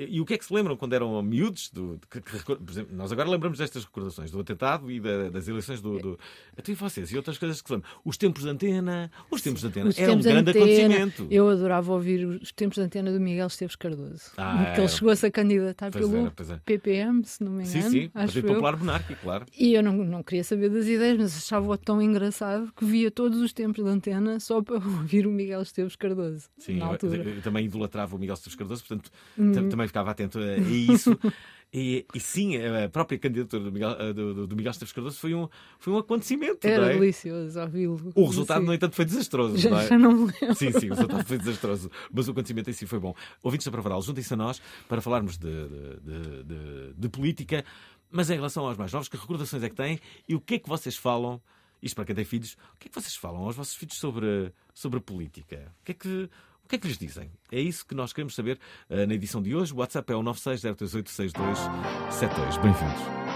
E 0.00 0.20
o 0.20 0.24
que 0.24 0.34
é 0.34 0.38
que 0.38 0.44
se 0.44 0.54
lembram 0.54 0.76
quando 0.76 0.92
eram 0.92 1.20
miúdos? 1.22 1.70
Do, 1.70 1.98
que- 2.08 2.20
que 2.20 2.38
por 2.44 2.70
exemplo, 2.70 2.94
nós 2.96 3.10
agora 3.10 3.28
lembramos 3.28 3.58
destas 3.58 3.84
recordações, 3.84 4.30
do 4.30 4.38
atentado 4.38 4.88
e 4.90 5.00
da- 5.00 5.28
das 5.30 5.48
eleições 5.48 5.80
do. 5.80 5.98
do... 5.98 6.18
Até 6.56 6.72
vocês 6.74 7.10
e 7.10 7.16
outras 7.16 7.36
coisas 7.36 7.60
que 7.60 7.66
se 7.68 7.74
lembram. 7.74 7.90
Os 8.04 8.16
tempos 8.16 8.42
de 8.44 8.48
antena. 8.48 9.10
Os 9.30 9.42
tempos 9.42 9.60
de 9.62 9.66
antena. 9.66 9.88
Os 9.90 9.98
Era 9.98 10.12
um 10.12 10.20
grande 10.20 10.50
antena, 10.50 10.64
acontecimento. 10.94 11.26
Eu 11.30 11.48
adorava 11.48 11.92
ouvir 11.92 12.24
os 12.24 12.52
tempos 12.52 12.76
de 12.76 12.82
antena 12.82 13.10
do 13.12 13.18
Miguel 13.20 13.48
Esteves 13.48 13.74
Cardoso. 13.74 14.30
Ah, 14.36 14.58
que 14.62 14.70
era. 14.70 14.78
ele 14.82 14.88
chegou-se 14.88 15.26
a 15.26 15.30
candidatar 15.32 15.90
Pois 15.90 16.04
pelo 16.08 16.16
era, 16.26 16.32
é. 16.54 16.60
PPM, 16.64 17.24
se 17.24 17.42
não 17.42 17.52
me 17.52 17.66
Sim, 17.66 17.78
engano. 17.78 17.90
sim. 17.92 18.04
acho 18.04 18.12
Partido. 18.34 18.46
Popular 18.48 18.76
Monárquico, 18.76 19.20
claro. 19.22 19.46
E 19.58 19.74
eu 19.74 19.82
não, 19.82 19.92
não 19.94 20.22
queria 20.22 20.44
saber 20.44 20.68
das 20.70 20.86
ideias, 20.86 21.16
mas 21.18 21.36
achava-o 21.36 21.76
tão 21.76 22.00
engraçado 22.00 22.72
que 22.76 22.84
via 22.84 23.10
todos 23.10 23.40
os 23.40 23.52
tempos 23.52 23.82
de 23.84 23.90
antena 23.90 24.38
só 24.38 24.62
para 24.62 24.76
ouvir 24.86 25.26
o 25.26 25.30
Miguel 25.32 25.62
Esteves 25.62 25.96
Cardoso. 25.96 26.48
Sim, 26.56 26.76
na 26.76 26.84
eu, 26.86 26.90
altura. 26.92 27.22
Hum. 27.22 27.28
eu 27.36 27.42
também 27.42 27.64
idolatrava 27.66 28.14
o 28.14 28.18
Miguel 28.18 28.34
Esteves 28.34 28.54
Cardoso, 28.56 28.84
portanto 28.84 29.10
tam- 29.36 29.68
também 29.68 29.87
ficava 29.88 30.10
atento 30.12 30.38
a, 30.38 30.56
isso. 30.58 31.18
E, 31.70 32.06
e 32.14 32.18
sim, 32.18 32.56
a 32.56 32.88
própria 32.88 33.18
candidatura 33.18 33.62
do 33.62 33.70
Miguel, 33.70 33.90
eh, 34.00 34.12
do, 34.14 34.46
do- 34.46 34.56
Miguel 34.56 34.70
Esteves 34.70 34.90
Cardoso 34.90 35.18
foi 35.18 35.34
um, 35.34 35.50
foi 35.78 35.92
um 35.92 35.98
acontecimento. 35.98 36.66
Era 36.66 36.86
é? 36.86 36.94
delicioso 36.94 37.60
ouvi-lo. 37.60 38.10
O 38.14 38.24
resultado, 38.24 38.60
Sim. 38.60 38.66
no 38.68 38.72
entanto, 38.72 38.96
foi 38.96 39.04
desastroso. 39.04 39.58
já, 39.58 39.68
não 39.68 39.78
é? 39.78 39.86
já 39.86 39.98
não 39.98 40.12
me 40.12 40.32
lembro. 40.40 40.54
Sim, 40.54 40.72
sim, 40.72 40.86
o 40.90 40.94
resultado 40.94 41.26
foi 41.26 41.36
desastroso. 41.36 41.90
Mas 42.10 42.26
o 42.26 42.30
acontecimento 42.30 42.70
em 42.70 42.72
si 42.72 42.86
foi 42.86 42.98
bom. 42.98 43.14
Ouvintes 43.42 43.66
da 43.66 43.70
Pravaral, 43.70 44.00
juntem-se 44.00 44.32
a 44.32 44.36
nós 44.38 44.62
para 44.88 45.02
falarmos 45.02 45.36
de, 45.36 45.46
de- 45.50 46.42
de- 46.44 46.92
de- 46.96 47.08
política, 47.10 47.62
mas 48.10 48.30
em 48.30 48.36
relação 48.36 48.64
aos 48.66 48.78
mais 48.78 48.90
novos, 48.90 49.10
que 49.10 49.18
recordações 49.18 49.62
é 49.62 49.68
que 49.68 49.76
têm 49.76 50.00
e 50.26 50.34
o 50.34 50.40
que 50.40 50.54
é 50.54 50.58
que 50.58 50.70
vocês 50.70 50.96
falam, 50.96 51.38
isto 51.82 51.94
para 51.94 52.06
quem 52.06 52.14
tem 52.14 52.24
filhos, 52.24 52.56
o 52.74 52.78
que 52.78 52.88
é 52.88 52.90
que 52.90 52.94
vocês 52.98 53.14
falam 53.14 53.42
aos 53.42 53.54
vossos 53.54 53.74
filhos 53.74 53.98
sobre, 53.98 54.54
sobre 54.72 55.00
política? 55.00 55.70
O 55.82 55.84
que 55.84 55.92
é 55.92 55.94
que. 55.94 56.30
O 56.68 56.70
que 56.70 56.76
é 56.76 56.78
que 56.80 56.86
lhes 56.86 56.98
dizem? 56.98 57.30
É 57.50 57.58
isso 57.58 57.86
que 57.86 57.94
nós 57.94 58.12
queremos 58.12 58.34
saber 58.34 58.58
eh, 58.90 59.06
na 59.06 59.14
edição 59.14 59.40
de 59.40 59.56
hoje. 59.56 59.72
O 59.72 59.78
WhatsApp 59.78 60.12
é 60.12 60.16
o 60.16 60.22
960386272. 60.22 62.60
Bem-vindos. 62.60 63.27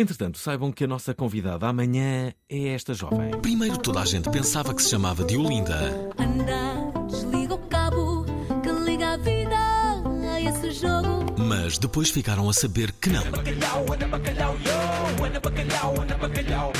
Entretanto, 0.00 0.38
saibam 0.38 0.72
que 0.72 0.84
a 0.84 0.86
nossa 0.86 1.12
convidada 1.14 1.66
amanhã 1.66 2.32
é 2.48 2.68
esta 2.68 2.94
jovem. 2.94 3.38
Primeiro 3.42 3.76
toda 3.76 4.00
a 4.00 4.04
gente 4.06 4.30
pensava 4.30 4.72
que 4.72 4.82
se 4.82 4.88
chamava 4.88 5.22
Diolinda. 5.24 5.76
Anda, 6.18 7.06
desliga 7.06 7.54
o 7.54 7.58
cabo 7.68 8.24
que 8.62 8.70
liga 8.70 9.10
a 9.12 9.16
vida 9.18 9.56
a 10.32 10.40
esse 10.40 10.70
jogo. 10.70 11.26
Mas 11.38 11.76
depois 11.76 12.08
ficaram 12.10 12.48
a 12.48 12.52
saber 12.54 12.92
que 12.92 13.10
não. 13.10 13.22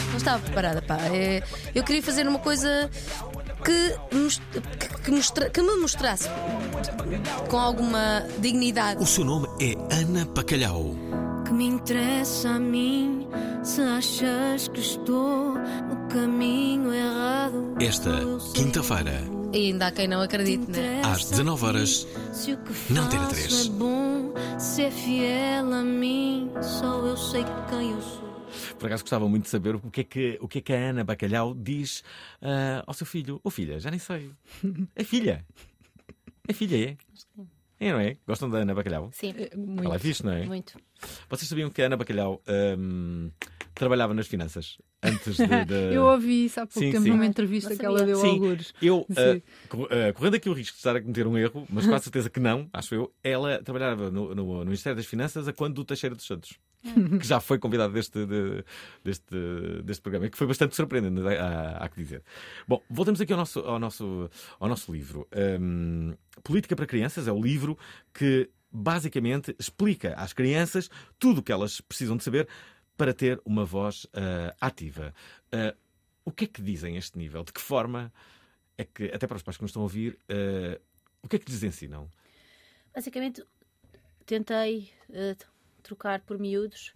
Não 0.09 0.17
estava 0.17 0.39
preparada, 0.43 0.81
pá. 0.81 0.97
É, 1.13 1.43
eu 1.75 1.85
queria 1.85 2.03
fazer 2.03 2.27
uma 2.27 2.39
coisa 2.39 2.89
que, 3.63 3.97
que- 4.79 5.03
que 5.03 5.11
mostra- 5.11 5.51
que 5.51 5.61
me 5.61 5.77
mostrasse 5.77 6.27
com 7.51 7.59
alguma 7.59 8.25
dignidade. 8.39 9.03
O 9.03 9.07
seu 9.07 9.25
nome 9.25 9.47
é 9.61 9.75
Ana 9.95 10.25
Bacalhau. 10.25 10.95
Que 11.51 11.55
me 11.55 11.67
interessa 11.67 12.51
a 12.51 12.59
mim 12.61 13.27
se 13.65 13.83
achas 13.83 14.69
que 14.69 14.79
estou 14.79 15.55
no 15.57 16.09
caminho 16.09 16.95
errado. 16.95 17.75
Esta 17.81 18.21
quinta-feira, 18.55 19.21
E 19.53 19.67
ainda 19.67 19.89
há 19.89 19.91
quem 19.91 20.07
não 20.07 20.21
acredite, 20.21 20.71
né? 20.71 21.03
às 21.05 21.29
19 21.29 21.65
horas, 21.67 22.07
Se 22.33 22.53
o 22.53 22.57
que 22.59 22.73
Antena 22.97 23.27
faço 23.27 23.35
3. 23.35 23.67
é 23.67 23.71
bom, 23.71 24.33
se 24.61 24.83
é 24.85 24.91
fiel 24.93 25.73
a 25.75 25.83
mim, 25.83 26.53
só 26.63 27.05
eu 27.05 27.17
sei 27.17 27.45
quem 27.69 27.91
eu 27.91 28.01
sou. 28.01 28.31
Por 28.79 28.87
acaso 28.87 29.03
gostava 29.03 29.29
muito 29.29 29.43
de 29.43 29.51
saber 29.51 29.75
o 29.75 29.81
que 29.91 30.03
é 30.03 30.05
que, 30.05 30.39
o 30.41 30.47
que, 30.47 30.59
é 30.59 30.61
que 30.61 30.73
a 30.73 30.77
Ana 30.91 31.03
Bacalhau 31.03 31.53
diz 31.53 32.05
ah, 32.41 32.85
ao 32.87 32.95
seu 32.95 33.05
filho. 33.07 33.41
Ou 33.43 33.51
filha, 33.51 33.81
já 33.81 33.91
nem 33.91 33.99
sei. 33.99 34.31
É 34.95 35.03
filha. 35.03 35.45
É 36.47 36.53
filha, 36.53 36.91
é? 36.91 36.97
É, 37.81 37.93
não 37.93 37.99
é? 38.01 38.17
Gostam 38.27 38.51
da 38.51 38.59
Ana 38.59 38.75
Bacalhau? 38.75 39.09
Sim, 39.13 39.35
Muito. 39.57 39.85
Ela 39.87 39.97
é 39.97 39.99
fixe, 39.99 40.23
não 40.25 40.33
é? 40.33 40.45
muito. 40.45 40.79
Vocês 41.31 41.49
sabiam 41.49 41.71
que 41.71 41.81
a 41.81 41.87
Ana 41.87 41.97
Bacalhau 41.97 42.43
ahm, 42.47 43.31
trabalhava 43.75 44.13
nas 44.13 44.27
finanças 44.27 44.77
antes 45.03 45.37
de. 45.39 45.47
de- 45.65 45.75
Eu 45.97 46.05
ouvi 46.05 46.45
isso 46.45 46.61
há 46.61 46.67
pouco 46.67 46.79
Sim, 46.79 46.91
tempo 46.93 47.05
sim. 47.05 47.11
numa 47.11 47.25
entrevista 47.25 47.75
que 47.75 47.85
ela 47.87 48.05
deu 48.05 48.17
Sim. 48.19 48.29
ao 48.33 48.37
Lourdes. 48.37 48.75
Eu, 48.83 49.07
ah, 49.17 50.13
correndo 50.13 50.35
aqui 50.35 50.51
o 50.51 50.53
risco 50.53 50.75
de 50.75 50.79
estar 50.81 50.95
a 50.95 51.01
cometer 51.01 51.27
um 51.27 51.39
erro, 51.39 51.67
mas 51.71 51.87
com 51.87 51.95
a 51.95 51.99
certeza 51.99 52.29
que 52.29 52.39
não, 52.39 52.69
acho 52.73 52.95
eu, 52.95 53.11
ela 53.25 53.63
trabalhava 53.63 54.11
no, 54.11 54.35
no- 54.35 54.59
no 54.59 54.65
Ministério 54.67 54.97
das 54.97 55.07
Finanças 55.07 55.49
a 55.49 55.53
quando 55.55 55.75
do 55.77 55.85
Teixeira 55.85 56.15
dos 56.15 56.27
Santos, 56.27 56.59
que 57.21 57.27
já 57.27 57.41
foi 57.41 57.59
convidado 57.59 57.93
deste, 57.93 58.25
de- 58.27 58.65
deste, 59.05 59.35
deste 59.85 60.01
programa, 60.03 60.27
e 60.27 60.31
que 60.31 60.39
foi 60.39 60.47
bastante 60.47 60.75
surpreendente, 60.75 61.21
há, 61.27 61.77
há 61.79 61.89
que 61.89 61.97
dizer. 61.97 62.23
Bom, 62.67 62.83
voltamos 62.89 63.21
aqui 63.21 63.33
ao 63.33 63.39
nosso, 63.39 63.61
ao 63.61 63.79
nosso, 63.79 64.31
ao 64.59 64.69
nosso 64.69 64.93
livro. 64.93 65.29
Ahm, 65.33 66.15
Política 66.43 66.75
para 66.75 66.87
Crianças 66.87 67.29
é 67.29 67.33
o 67.33 67.41
livro 67.41 67.79
que 68.15 68.51
basicamente 68.73 69.55
explica 69.59 70.15
às 70.15 70.33
crianças 70.33 70.89
tudo 71.19 71.41
o 71.41 71.43
que 71.43 71.53
elas 71.53 71.81
precisam 71.81 72.17
de 72.17 72.25
saber 72.25 72.49
para 72.97 73.13
ter 73.13 73.41
uma 73.45 73.65
voz 73.65 74.07
ah, 74.15 74.55
ativa. 74.61 75.13
Ah, 75.53 75.75
o 76.25 76.31
que 76.31 76.45
é 76.45 76.47
que 76.47 76.63
dizem 76.63 76.95
a 76.97 76.99
este 76.99 77.19
nível? 77.19 77.43
De 77.43 77.53
que 77.53 77.61
forma 77.61 78.13
é 78.79 78.85
que, 78.85 79.05
até 79.13 79.27
para 79.27 79.37
os 79.37 79.43
pais 79.43 79.57
que 79.57 79.63
nos 79.63 79.71
estão 79.71 79.83
a 79.83 79.85
ouvir, 79.85 80.19
eh, 80.29 80.81
o 81.23 81.29
que 81.29 81.37
é 81.37 81.39
que 81.39 81.51
lhes 81.51 81.63
ensinam? 81.63 82.09
Basicamente, 82.95 83.43
tentei 84.25 84.91
eh, 85.13 85.35
trocar 85.81 86.21
por 86.21 86.39
miúdos 86.39 86.93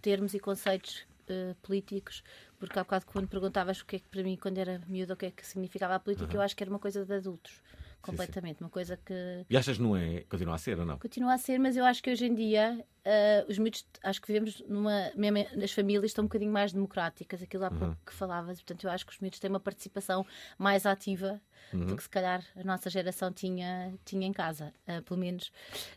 termos 0.00 0.34
e 0.34 0.40
conceitos 0.40 1.06
eh, 1.28 1.54
políticos, 1.62 2.22
porque 2.58 2.78
há 2.78 2.82
bocado 2.82 3.06
quando 3.06 3.28
perguntavas 3.28 3.80
o 3.80 3.86
que 3.86 3.96
é 3.96 3.98
que 3.98 4.08
para 4.08 4.22
mim, 4.22 4.36
quando 4.40 4.58
era 4.58 4.80
miúdo, 4.88 5.12
o 5.12 5.16
que 5.16 5.26
é 5.26 5.30
que 5.30 5.46
significava 5.46 5.94
a 5.94 6.00
política, 6.00 6.34
eu 6.34 6.40
acho 6.40 6.56
que 6.56 6.62
era 6.64 6.70
uma 6.70 6.78
coisa 6.78 7.04
de 7.04 7.14
adultos, 7.14 7.60
completamente. 8.02 8.62
Uma 8.62 8.70
coisa 8.70 8.96
que 8.96 9.44
E 9.48 9.56
achas 9.56 9.76
que 9.76 9.82
não 9.82 9.96
é, 9.96 10.22
continua 10.28 10.54
a 10.54 10.58
ser 10.58 10.78
ou 10.78 10.86
não? 10.86 10.98
continua 10.98 11.34
a 11.34 11.38
ser, 11.38 11.58
mas 11.58 11.76
eu 11.76 11.84
acho 11.84 12.02
que 12.02 12.10
hoje 12.10 12.26
em 12.26 12.34
dia 12.34 12.84
eh, 13.10 13.46
os 13.48 13.56
miúdos, 13.58 13.86
acho 14.02 14.20
que 14.20 14.26
vivemos 14.28 14.62
numa. 14.68 15.10
Mesmo 15.16 15.38
as 15.64 15.72
famílias 15.72 16.04
estão 16.04 16.24
um 16.24 16.28
bocadinho 16.28 16.52
mais 16.52 16.72
democráticas, 16.72 17.42
aquilo 17.42 17.64
há 17.64 17.70
pouco 17.70 17.96
que 18.04 18.12
falavas, 18.12 18.58
portanto 18.60 18.84
eu 18.84 18.90
acho 18.90 19.06
que 19.06 19.12
os 19.12 19.18
miúdos 19.18 19.38
têm 19.38 19.48
uma 19.50 19.60
participação 19.60 20.24
mais 20.58 20.84
ativa 20.84 21.40
do 21.72 21.96
que 21.96 22.02
se 22.02 22.08
calhar 22.08 22.42
a 22.56 22.64
nossa 22.64 22.88
geração 22.88 23.30
tinha, 23.32 23.92
tinha 24.04 24.26
em 24.26 24.32
casa, 24.32 24.72
eh, 24.86 25.00
pelo 25.02 25.18
menos. 25.20 25.50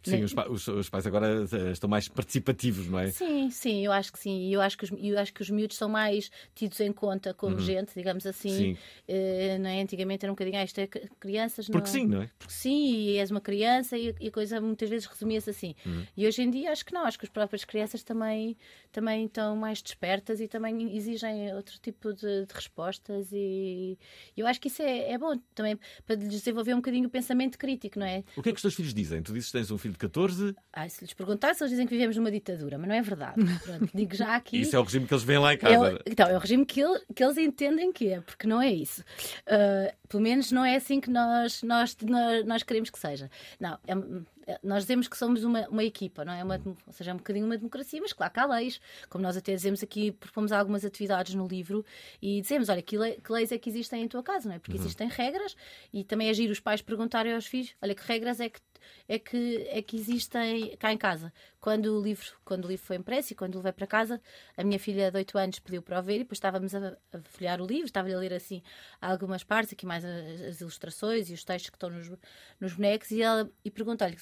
Sim, 0.03 0.17
ne- 0.17 0.23
os, 0.23 0.33
pa- 0.33 0.47
os- 0.49 0.67
os 0.67 0.89
pais 0.89 1.05
agora 1.07 1.45
eh, 1.51 1.71
estão 1.71 1.89
mais 1.89 2.07
participativos, 2.07 2.87
não 2.87 2.99
é? 2.99 3.07
Sim, 3.11 3.49
sim, 3.51 3.85
eu 3.85 3.91
acho 3.91 4.11
que 4.11 4.19
sim. 4.19 4.47
E 4.49 4.53
Eu 4.53 4.61
acho 4.61 4.77
que 4.77 4.83
os, 4.85 4.91
eu 4.99 5.17
acho 5.19 5.33
que 5.33 5.41
os 5.41 5.49
miúdos 5.49 5.77
são 5.77 5.87
mais 5.87 6.29
tidos 6.55 6.79
em 6.79 6.91
conta 6.91 7.33
como 7.33 7.59
gente, 7.59 7.93
digamos 7.95 8.25
assim. 8.25 8.49
Sim. 8.49 8.77
Eh, 9.07 9.57
não 9.59 9.69
é? 9.69 9.81
Antigamente 9.81 10.25
era 10.25 10.31
um 10.31 10.35
bocadinho, 10.35 10.57
ah, 10.59 10.63
isto 10.63 10.79
é 10.79 10.87
crianças. 11.19 11.67
Porque 11.67 11.79
não... 11.87 11.93
sim, 11.93 12.07
não 12.07 12.21
é? 12.23 12.29
Porque 12.39 12.53
sim, 12.53 12.93
e 12.95 13.17
és 13.17 13.29
uma 13.31 13.41
criança 13.41 13.97
e, 13.97 14.13
e 14.19 14.27
a 14.27 14.31
coisa 14.31 14.59
muitas 14.59 14.89
vezes 14.89 15.05
resumia-se 15.07 15.49
assim. 15.51 15.75
Uhum. 15.85 16.05
E 16.17 16.27
hoje 16.27 16.41
em 16.41 16.49
dia 16.49 16.71
acho 16.71 16.83
que 16.85 16.93
não, 16.93 17.00
acho 17.05 17.17
que 17.19 17.25
as 17.25 17.29
próprias 17.31 17.63
crianças 17.65 18.03
também, 18.03 18.57
também 18.91 19.25
estão 19.25 19.55
mais 19.55 19.81
despertas 19.81 20.39
e 20.39 20.47
também 20.47 20.95
exigem 20.95 21.53
outro 21.55 21.77
tipo 21.79 22.13
de, 22.13 22.45
de 22.45 22.53
respostas 22.53 23.29
e 23.31 23.97
eu 24.35 24.47
acho 24.47 24.59
que 24.59 24.67
isso 24.67 24.81
é, 24.81 25.11
é 25.11 25.17
bom 25.17 25.37
também 25.55 25.77
para 26.05 26.15
lhes 26.15 26.29
desenvolver 26.29 26.73
um 26.73 26.77
bocadinho 26.77 27.07
o 27.07 27.09
pensamento 27.09 27.57
crítico, 27.57 27.99
não 27.99 28.05
é? 28.05 28.23
O 28.35 28.41
que 28.41 28.49
é 28.49 28.51
que 28.51 28.57
os 28.57 28.61
teus 28.61 28.73
filhos 28.75 28.93
dizem? 28.93 29.21
Tu 29.21 29.33
dizes 29.33 29.51
que 29.51 29.57
tens 29.57 29.71
um 29.71 29.77
filho 29.77 29.93
de 29.93 29.99
14 29.99 30.55
Ai, 30.73 30.89
se 30.89 31.03
lhes 31.03 31.13
perguntasse, 31.13 31.61
eles 31.63 31.71
dizem 31.71 31.85
que 31.85 31.93
vivemos 31.93 32.15
numa 32.15 32.31
ditadura, 32.31 32.77
mas 32.77 32.87
não 32.87 32.95
é 32.95 33.01
verdade. 33.01 33.35
Pronto, 33.63 33.89
digo 33.93 34.15
já 34.15 34.35
aqui. 34.35 34.61
isso 34.61 34.75
é 34.75 34.79
o 34.79 34.83
regime 34.83 35.05
que 35.07 35.13
eles 35.13 35.23
veem 35.23 35.39
lá 35.39 35.51
em 35.53 35.55
É 35.55 35.57
casa. 35.57 35.93
o- 35.95 35.99
então, 36.05 36.27
é 36.27 36.35
o 36.35 36.39
regime 36.39 36.65
que, 36.65 36.81
ele- 36.81 37.01
que 37.15 37.23
eles 37.23 37.37
entendem 37.37 37.91
que 37.91 38.07
é, 38.09 38.21
porque 38.21 38.47
não 38.47 38.61
é 38.61 38.71
isso. 38.71 39.01
Uh, 39.47 40.00
pelo 40.11 40.21
menos 40.23 40.51
não 40.51 40.65
é 40.65 40.75
assim 40.75 40.99
que 40.99 41.09
nós, 41.09 41.63
nós, 41.63 41.95
nós, 42.03 42.45
nós 42.45 42.63
queremos 42.63 42.89
que 42.89 42.99
seja. 42.99 43.31
Não, 43.59 43.77
é- 43.87 44.51
é- 44.51 44.59
nós 44.61 44.83
dizemos 44.83 45.07
que 45.07 45.17
somos 45.17 45.43
uma, 45.45 45.65
uma 45.69 45.83
equipa, 45.85 46.25
não 46.25 46.33
é? 46.33 46.43
Uma, 46.43 46.57
dem- 46.57 46.75
ou 46.85 46.91
seja, 46.91 47.11
é 47.11 47.13
um 47.13 47.17
bocadinho 47.17 47.45
uma 47.45 47.55
democracia, 47.57 48.01
mas 48.01 48.11
claro 48.11 48.33
que 48.33 48.39
há 48.41 48.45
leis. 48.45 48.81
Como 49.09 49.23
nós 49.23 49.37
até 49.37 49.55
dizemos 49.55 49.81
aqui, 49.81 50.11
propomos 50.11 50.51
algumas 50.51 50.83
atividades 50.83 51.33
no 51.33 51.47
livro 51.47 51.85
e 52.21 52.41
dizemos: 52.41 52.67
olha, 52.67 52.81
que, 52.81 52.97
lei- 52.97 53.21
que 53.23 53.31
leis 53.31 53.51
é 53.53 53.57
que 53.57 53.69
existem 53.69 54.03
em 54.03 54.07
tua 54.09 54.21
casa, 54.21 54.49
não 54.49 54.55
é? 54.55 54.59
Porque 54.59 54.75
existem 54.77 55.07
regras 55.07 55.55
e 55.93 56.03
também 56.03 56.27
é 56.27 56.33
giro 56.33 56.51
os 56.51 56.59
pais 56.59 56.81
perguntarem 56.81 57.33
aos 57.33 57.45
filhos: 57.45 57.73
olha, 57.81 57.95
que 57.95 58.03
regras 58.05 58.39
é 58.41 58.49
que 58.49 58.59
é 59.07 59.19
que, 59.19 59.67
é 59.69 59.81
que 59.81 59.95
existem 59.95 60.75
cá 60.77 60.91
em 60.91 60.97
casa. 60.97 61.33
Quando 61.59 61.97
o 61.97 62.01
livro, 62.01 62.25
quando 62.43 62.65
o 62.65 62.67
livro 62.67 62.85
foi 62.85 62.95
impresso 62.95 63.33
e 63.33 63.35
quando 63.35 63.55
o 63.55 63.57
levei 63.57 63.71
para 63.71 63.85
casa, 63.85 64.21
a 64.57 64.63
minha 64.63 64.79
filha 64.79 65.11
de 65.11 65.17
8 65.17 65.37
anos 65.37 65.59
pediu 65.59 65.81
para 65.81 65.99
o 65.99 66.03
ver 66.03 66.15
e 66.15 66.19
depois 66.19 66.37
estávamos 66.37 66.73
a, 66.73 66.97
a 67.13 67.19
folhear 67.23 67.61
o 67.61 67.65
livro, 67.65 67.85
estava 67.85 68.11
a 68.11 68.17
ler 68.17 68.33
assim 68.33 68.63
algumas 68.99 69.43
partes, 69.43 69.73
aqui 69.73 69.85
mais 69.85 70.03
as, 70.03 70.41
as 70.41 70.61
ilustrações 70.61 71.29
e 71.29 71.33
os 71.33 71.43
textos 71.43 71.69
que 71.69 71.75
estão 71.75 71.89
nos, 71.89 72.11
nos 72.59 72.73
bonecos, 72.73 73.11
e 73.11 73.21
ela 73.21 73.49
e 73.63 73.69
perguntou-lhe: 73.69 74.17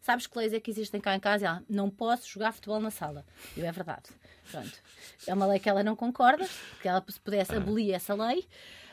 sabes 0.00 0.26
que 0.26 0.36
leis 0.36 0.52
é 0.52 0.60
que 0.60 0.70
existem 0.70 1.00
cá 1.00 1.14
em 1.14 1.20
casa? 1.20 1.44
E 1.44 1.46
ela, 1.46 1.64
não 1.68 1.88
posso 1.90 2.28
jogar 2.28 2.52
futebol 2.52 2.80
na 2.80 2.90
sala. 2.90 3.24
Eu, 3.56 3.64
é 3.64 3.72
verdade. 3.72 4.10
Pronto. 4.50 4.82
É 5.26 5.32
uma 5.32 5.46
lei 5.46 5.58
que 5.58 5.68
ela 5.68 5.82
não 5.82 5.96
concorda, 5.96 6.48
que 6.80 6.88
ela 6.88 7.02
se 7.08 7.20
pudesse 7.20 7.54
abolir 7.54 7.94
essa 7.94 8.14
lei. 8.14 8.46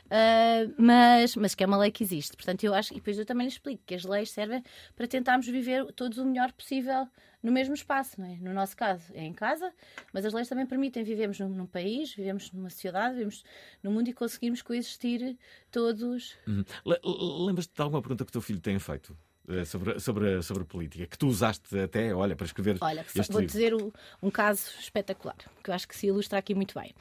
Uh, 0.09 0.73
mas, 0.77 1.35
mas 1.35 1.53
que 1.53 1.63
é 1.63 1.67
uma 1.67 1.77
lei 1.77 1.91
que 1.91 2.03
existe. 2.03 2.35
Portanto, 2.35 2.63
eu 2.63 2.73
acho, 2.73 2.93
e 2.93 2.95
depois 2.95 3.17
eu 3.17 3.25
também 3.25 3.45
lhe 3.45 3.53
explico 3.53 3.83
que 3.85 3.93
as 3.93 4.03
leis 4.03 4.31
servem 4.31 4.63
para 4.95 5.07
tentarmos 5.07 5.45
viver 5.47 5.85
todos 5.93 6.17
o 6.17 6.25
melhor 6.25 6.51
possível 6.51 7.07
no 7.43 7.51
mesmo 7.51 7.73
espaço, 7.73 8.19
não 8.19 8.27
é? 8.27 8.35
No 8.41 8.51
nosso 8.53 8.75
caso 8.75 9.03
é 9.13 9.23
em 9.23 9.33
casa, 9.33 9.71
mas 10.11 10.25
as 10.25 10.33
leis 10.33 10.49
também 10.49 10.65
permitem 10.65 11.03
vivermos 11.03 11.39
num, 11.39 11.47
num 11.49 11.65
país, 11.67 12.13
vivemos 12.13 12.51
numa 12.51 12.69
sociedade, 12.69 13.13
vivemos 13.13 13.43
no 13.83 13.91
mundo 13.91 14.09
e 14.09 14.13
conseguirmos 14.13 14.61
coexistir 14.61 15.37
todos. 15.71 16.35
Uhum. 16.47 16.65
Le- 16.85 16.99
le- 17.03 17.45
Lembras-te 17.45 17.73
de 17.73 17.81
alguma 17.81 18.01
pergunta 18.01 18.25
que 18.25 18.29
o 18.29 18.33
teu 18.33 18.41
filho 18.41 18.59
tenha 18.59 18.79
feito 18.79 19.15
eh, 19.47 19.63
sobre, 19.63 19.99
sobre, 19.99 20.41
sobre 20.41 20.65
política? 20.65 21.05
Que 21.05 21.17
tu 21.17 21.27
usaste 21.27 21.79
até, 21.79 22.13
olha, 22.13 22.35
para 22.35 22.45
escrever 22.45 22.77
Olha, 22.81 23.01
este 23.01 23.31
vou 23.31 23.39
livro? 23.41 23.45
dizer 23.55 23.73
o- 23.73 23.93
um 24.21 24.29
caso 24.29 24.71
espetacular, 24.79 25.37
que 25.63 25.69
eu 25.69 25.73
acho 25.73 25.87
que 25.87 25.95
se 25.95 26.07
ilustra 26.07 26.39
aqui 26.39 26.53
muito 26.53 26.77
bem. 26.77 26.93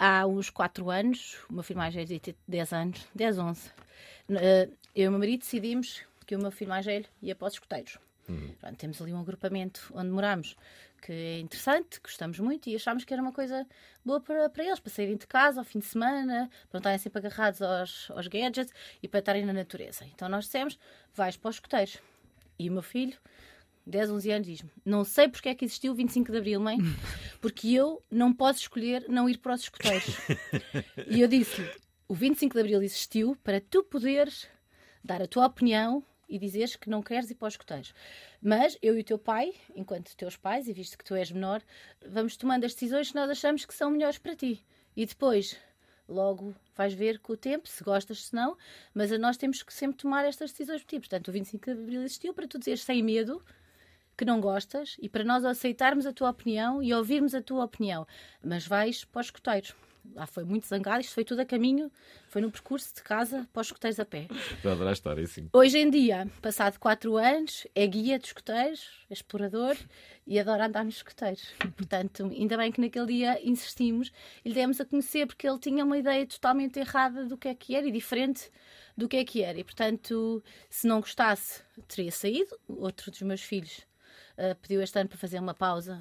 Há 0.00 0.24
uns 0.26 0.48
4 0.48 0.88
anos, 0.90 1.38
o 1.50 1.54
meu 1.54 1.62
filho 1.64 1.78
mais 1.78 1.92
velho 1.92 2.20
ter 2.20 2.36
10 2.46 2.72
anos, 2.72 3.06
10, 3.14 3.38
11, 3.38 3.70
eh, 4.30 4.68
eu 4.94 5.04
e 5.04 5.08
o 5.08 5.10
meu 5.10 5.18
marido 5.18 5.40
decidimos 5.40 6.02
que 6.24 6.36
o 6.36 6.38
meu 6.38 6.52
filho 6.52 6.70
mais 6.70 6.86
velho 6.86 7.06
ia 7.20 7.34
para 7.34 7.48
os 7.48 7.54
escuteiros. 7.54 7.98
Pronto, 8.60 8.76
temos 8.76 9.02
ali 9.02 9.12
um 9.12 9.20
agrupamento 9.20 9.90
onde 9.94 10.10
moramos 10.10 10.54
que 11.00 11.12
é 11.12 11.38
interessante, 11.40 12.00
gostamos 12.00 12.38
muito 12.38 12.68
e 12.68 12.76
achámos 12.76 13.04
que 13.04 13.12
era 13.12 13.22
uma 13.22 13.32
coisa 13.32 13.66
boa 14.04 14.20
para, 14.20 14.48
para 14.48 14.64
eles, 14.64 14.78
para 14.78 14.92
saírem 14.92 15.16
de 15.16 15.26
casa 15.26 15.60
ao 15.60 15.64
fim 15.64 15.78
de 15.78 15.86
semana, 15.86 16.48
para 16.68 16.78
não 16.78 16.78
estarem 16.78 16.98
sempre 16.98 17.18
agarrados 17.18 17.62
aos, 17.62 18.10
aos 18.10 18.26
gadgets 18.26 18.72
e 19.02 19.08
para 19.08 19.20
estarem 19.20 19.44
na 19.44 19.52
natureza. 19.52 20.04
Então 20.14 20.28
nós 20.28 20.44
dissemos: 20.44 20.78
vais 21.14 21.36
para 21.36 21.48
os 21.48 21.56
escuteiros. 21.56 21.98
E 22.58 22.68
o 22.68 22.72
meu 22.72 22.82
filho, 22.82 23.16
10, 23.88 24.10
11 24.10 24.30
anos, 24.30 24.46
diz-me: 24.46 24.70
Não 24.84 25.02
sei 25.02 25.28
porque 25.28 25.48
é 25.48 25.54
que 25.54 25.64
existiu 25.64 25.92
o 25.92 25.94
25 25.94 26.30
de 26.30 26.38
Abril, 26.38 26.60
mãe, 26.60 26.78
porque 27.40 27.68
eu 27.68 28.02
não 28.10 28.32
posso 28.32 28.60
escolher 28.60 29.06
não 29.08 29.28
ir 29.28 29.38
para 29.38 29.54
os 29.54 29.62
escuteiros. 29.62 30.14
e 31.08 31.20
eu 31.20 31.28
disse-lhe: 31.28 31.68
O 32.06 32.14
25 32.14 32.54
de 32.54 32.60
Abril 32.60 32.82
existiu 32.82 33.36
para 33.42 33.60
tu 33.60 33.82
poderes 33.82 34.46
dar 35.02 35.22
a 35.22 35.26
tua 35.26 35.46
opinião 35.46 36.04
e 36.28 36.38
dizeres 36.38 36.76
que 36.76 36.90
não 36.90 37.02
queres 37.02 37.30
ir 37.30 37.34
para 37.36 37.48
os 37.48 37.54
escuteiros. 37.54 37.94
Mas 38.42 38.76
eu 38.82 38.96
e 38.96 39.00
o 39.00 39.04
teu 39.04 39.18
pai, 39.18 39.54
enquanto 39.74 40.14
teus 40.14 40.36
pais, 40.36 40.68
e 40.68 40.72
visto 40.74 40.98
que 40.98 41.04
tu 41.04 41.14
és 41.14 41.32
menor, 41.32 41.62
vamos 42.06 42.36
tomando 42.36 42.64
as 42.64 42.74
decisões 42.74 43.08
que 43.08 43.14
nós 43.14 43.30
achamos 43.30 43.64
que 43.64 43.74
são 43.74 43.90
melhores 43.90 44.18
para 44.18 44.36
ti. 44.36 44.62
E 44.94 45.06
depois, 45.06 45.56
logo 46.06 46.54
vais 46.76 46.92
ver 46.92 47.18
com 47.20 47.32
o 47.32 47.36
tempo, 47.36 47.66
se 47.66 47.82
gostas, 47.82 48.26
se 48.26 48.34
não, 48.34 48.58
mas 48.92 49.10
nós 49.18 49.38
temos 49.38 49.62
que 49.62 49.72
sempre 49.72 49.96
tomar 49.96 50.26
estas 50.26 50.50
decisões 50.50 50.82
por 50.82 50.88
ti. 50.88 51.00
Portanto, 51.00 51.28
o 51.28 51.32
25 51.32 51.64
de 51.64 51.70
Abril 51.70 52.02
existiu 52.02 52.34
para 52.34 52.46
tu 52.46 52.58
dizeres 52.58 52.82
sem 52.82 53.02
medo 53.02 53.42
que 54.18 54.24
não 54.24 54.40
gostas 54.40 54.96
e 55.00 55.08
para 55.08 55.22
nós 55.22 55.44
aceitarmos 55.44 56.04
a 56.04 56.12
tua 56.12 56.30
opinião 56.30 56.82
e 56.82 56.92
ouvirmos 56.92 57.36
a 57.36 57.40
tua 57.40 57.64
opinião. 57.64 58.04
Mas 58.42 58.66
vais 58.66 59.04
para 59.04 59.20
os 59.20 59.28
escuteiros. 59.28 59.74
lá 60.12 60.26
foi 60.26 60.42
muito 60.42 60.66
zangado, 60.66 61.00
isto 61.00 61.14
foi 61.14 61.24
tudo 61.24 61.40
a 61.40 61.44
caminho, 61.44 61.88
foi 62.26 62.42
no 62.42 62.50
percurso 62.50 62.92
de 62.92 63.02
casa 63.02 63.48
para 63.52 63.60
os 63.60 63.68
escuteiros 63.68 64.00
a 64.00 64.04
pé. 64.04 64.26
Estou 64.56 64.72
a 64.72 64.74
adorar 64.74 64.90
a 64.90 64.92
história, 64.92 65.24
sim. 65.24 65.48
Hoje 65.52 65.78
em 65.78 65.88
dia, 65.88 66.26
passado 66.42 66.78
quatro 66.80 67.16
anos, 67.16 67.64
é 67.76 67.86
guia 67.86 68.18
de 68.18 68.26
escuteiros, 68.26 68.90
é 69.08 69.12
explorador 69.12 69.76
e 70.26 70.36
adora 70.40 70.66
andar 70.66 70.84
nos 70.84 70.96
escuteiros. 70.96 71.46
Portanto, 71.76 72.24
ainda 72.24 72.56
bem 72.56 72.72
que 72.72 72.80
naquele 72.80 73.06
dia 73.06 73.40
insistimos 73.48 74.10
e 74.44 74.48
lhe 74.48 74.54
demos 74.54 74.80
a 74.80 74.84
conhecer 74.84 75.28
porque 75.28 75.48
ele 75.48 75.60
tinha 75.60 75.84
uma 75.84 75.96
ideia 75.96 76.26
totalmente 76.26 76.80
errada 76.80 77.24
do 77.24 77.38
que 77.38 77.46
é 77.46 77.54
que 77.54 77.76
era 77.76 77.86
e 77.86 77.92
diferente 77.92 78.50
do 78.96 79.08
que 79.08 79.16
é 79.16 79.24
que 79.24 79.42
era. 79.42 79.60
E, 79.60 79.62
portanto, 79.62 80.42
se 80.68 80.88
não 80.88 81.00
gostasse, 81.00 81.62
teria 81.86 82.10
saído. 82.10 82.58
Outro 82.66 83.12
dos 83.12 83.22
meus 83.22 83.42
filhos 83.42 83.86
uh, 84.38 84.54
pediu 84.62 84.80
este 84.80 84.98
ano 84.98 85.08
para 85.08 85.18
fazer 85.18 85.38
uma 85.38 85.54
pausa 85.54 86.00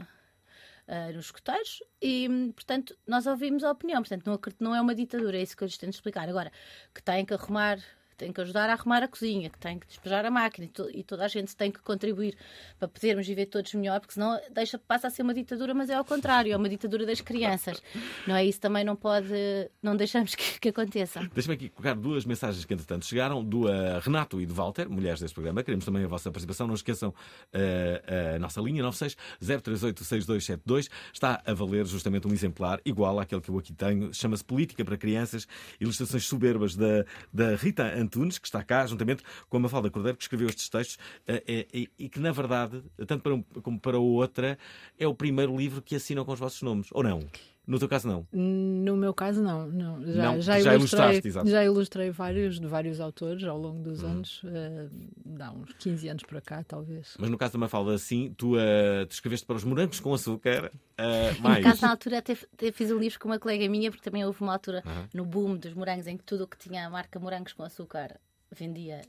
uh, 0.88 1.14
nos 1.14 1.26
escuteiros 1.26 1.84
e, 2.02 2.28
portanto, 2.56 2.98
nós 3.06 3.28
ouvimos 3.28 3.64
a 3.64 3.72
opinião. 3.72 4.02
Portanto, 4.02 4.26
não, 4.26 4.40
não 4.60 4.76
é 4.76 4.82
uma 4.82 4.96
ditadura, 4.96 5.38
é 5.38 5.42
isso 5.42 5.58
que 5.58 5.64
eu 5.64 5.68
lhes 5.68 5.78
tento 5.78 5.94
explicar. 5.94 6.30
Agora, 6.30 6.52
que 6.94 7.02
têm 7.02 7.26
que 7.26 7.34
arrumar 7.34 7.80
tem 8.18 8.34
que 8.34 8.42
ajudar 8.42 8.70
a 8.70 8.74
arrumar 8.74 9.04
a 9.04 9.08
cozinha, 9.08 9.50
que 9.50 9.60
tem 9.60 9.78
que 9.78 9.88
despejar 9.88 10.26
a 10.26 10.32
máquina 10.32 10.66
e, 10.66 10.70
to 10.70 10.90
e, 10.94 11.04
toda 11.04 11.26
a 11.26 11.28
gente 11.28 11.56
tem 11.56 11.72
que 11.72 11.80
contribuir 11.80 12.36
para 12.80 12.88
podermos 12.88 13.28
viver 13.28 13.46
todos 13.46 13.74
melhor, 13.76 14.00
porque 14.00 14.16
senão 14.16 14.40
deixa, 14.52 14.80
passa 14.80 15.08
a 15.08 15.10
ser 15.10 15.22
uma 15.22 15.34
ditadura, 15.34 15.74
mas 15.74 15.90
é 15.90 15.94
ao 15.94 16.04
contrário, 16.04 16.52
é 16.52 16.58
uma 16.58 16.68
ditadura 16.68 17.06
das 17.06 17.22
crianças. 17.22 17.82
Não 18.26 18.36
é 18.36 18.44
isso 18.44 18.60
também 18.60 18.84
não 18.84 18.96
pode, 18.96 19.34
não 19.82 19.96
deixamos 19.96 20.36
que, 20.36 20.60
que 20.60 20.70
aconteça. 20.70 21.20
Deixa-me 21.34 21.56
aqui 21.56 21.70
colocar 21.70 21.94
duas 21.94 22.26
mensagens 22.26 22.66
que 22.66 22.74
entretanto 22.74 23.06
chegaram, 23.06 23.44
do 23.44 23.66
uh, 23.66 24.00
Renato 24.02 24.42
e 24.42 24.46
do 24.46 24.54
Walter, 24.54 24.90
mulheres 24.90 25.20
deste 25.20 25.34
programa. 25.34 25.64
Queremos 25.64 25.86
também 25.86 26.04
a 26.04 26.08
vossa 26.08 26.32
participação, 26.32 26.68
não 26.68 26.76
esqueçam 26.76 27.10
uh, 27.10 28.36
a 28.36 28.40
nossa 28.40 28.60
linha 28.62 28.82
96 28.82 29.16
038 29.40 30.04
6272 30.04 30.90
está 31.14 31.42
a 31.46 31.54
valer 31.54 31.86
justamente 31.86 32.28
um 32.28 32.34
exemplar 32.34 32.80
igual 32.86 33.20
àquele 33.20 33.42
que 33.42 33.50
eu 33.50 33.58
aqui 33.58 33.74
tenho, 33.74 34.14
chama-se 34.14 34.44
Política 34.44 34.84
para 34.84 34.98
Crianças, 34.98 35.48
ilustrações 35.80 36.26
soberbas 36.26 36.76
da, 36.76 37.06
da 37.34 37.56
Rita 37.56 37.84
Antunes, 38.08 38.40
que 38.40 38.48
está 38.48 38.64
cá, 38.64 38.86
juntamente 38.88 39.24
com 39.50 39.58
a 39.58 39.60
Mafalda 39.60 39.90
Cordeiro, 39.90 40.18
que 40.18 40.24
escreveu 40.24 40.48
estes 40.48 40.70
textos, 40.70 40.98
eh, 41.28 41.68
e, 41.74 41.90
e 42.00 42.10
que, 42.10 42.20
na 42.20 42.32
verdade, 42.32 42.82
tanto 43.06 43.22
para 43.22 43.36
um 43.36 43.44
como 43.62 43.80
para 43.80 44.00
outra, 44.00 44.58
é 44.98 45.08
o 45.08 45.14
primeiro 45.14 45.56
livro 45.56 45.82
que 45.82 45.96
assinam 45.96 46.26
com 46.26 46.34
os 46.34 46.40
vossos 46.40 46.62
nomes, 46.62 46.88
ou 46.92 47.04
não? 47.04 47.20
No 47.68 47.78
teu 47.78 47.90
caso, 47.90 48.08
não? 48.08 48.26
No 48.32 48.96
meu 48.96 49.14
caso, 49.14 49.44
não. 49.44 49.68
não. 49.68 50.02
Já, 50.02 50.24
não, 50.24 50.42
já, 50.42 50.60
já 50.62 50.74
ilustrei, 50.74 51.22
exato. 51.22 51.50
já 51.50 51.66
ilustrei 51.66 52.10
vários, 52.12 52.62
de 52.62 52.66
vários 52.66 53.02
autores 53.02 53.44
ao 53.44 53.58
longo 53.58 53.84
dos 53.84 54.04
uhum. 54.04 54.10
anos, 54.10 54.42
uh, 54.44 54.90
dá 55.26 55.52
uns 55.52 55.74
15 55.74 56.08
anos 56.08 56.24
para 56.24 56.40
cá, 56.40 56.64
talvez. 56.64 57.18
Mas 57.20 57.30
no 57.30 57.38
caso 57.38 57.54
da 57.54 57.60
Mafalda, 57.60 57.98
sim, 57.98 58.34
tu, 58.38 58.56
uh, 58.56 59.06
tu 59.06 59.12
escreveste 59.12 59.46
para 59.46 59.58
os 59.58 59.66
morangos 59.66 60.00
com 60.00 60.14
açúcar. 60.14 60.72
Uh, 60.98 61.40
mais... 61.44 61.58
No 61.58 61.64
caso, 61.64 61.82
na 61.84 61.92
altura, 61.92 62.18
até, 62.18 62.34
até, 62.34 62.72
fiz 62.72 62.90
um 62.90 62.98
livro 62.98 63.20
com 63.20 63.30
uma 63.30 63.38
colega 63.38 63.70
minha, 63.70 63.92
porque 63.92 64.04
também 64.04 64.26
houve 64.26 64.42
uma 64.42 64.52
altura 64.52 64.82
uhum. 64.84 65.08
no 65.14 65.26
boom 65.26 65.56
dos 65.56 65.72
morangos 65.76 66.08
em 66.08 66.18
que 66.18 66.24
tudo 66.24 66.46
o 66.46 66.48
que 66.48 66.58
tinha 66.58 66.88
a 66.88 66.90
marca 66.90 67.20
morangos 67.20 67.54
com 67.54 67.62
açúcar 67.62 68.20
vendia 68.52 69.04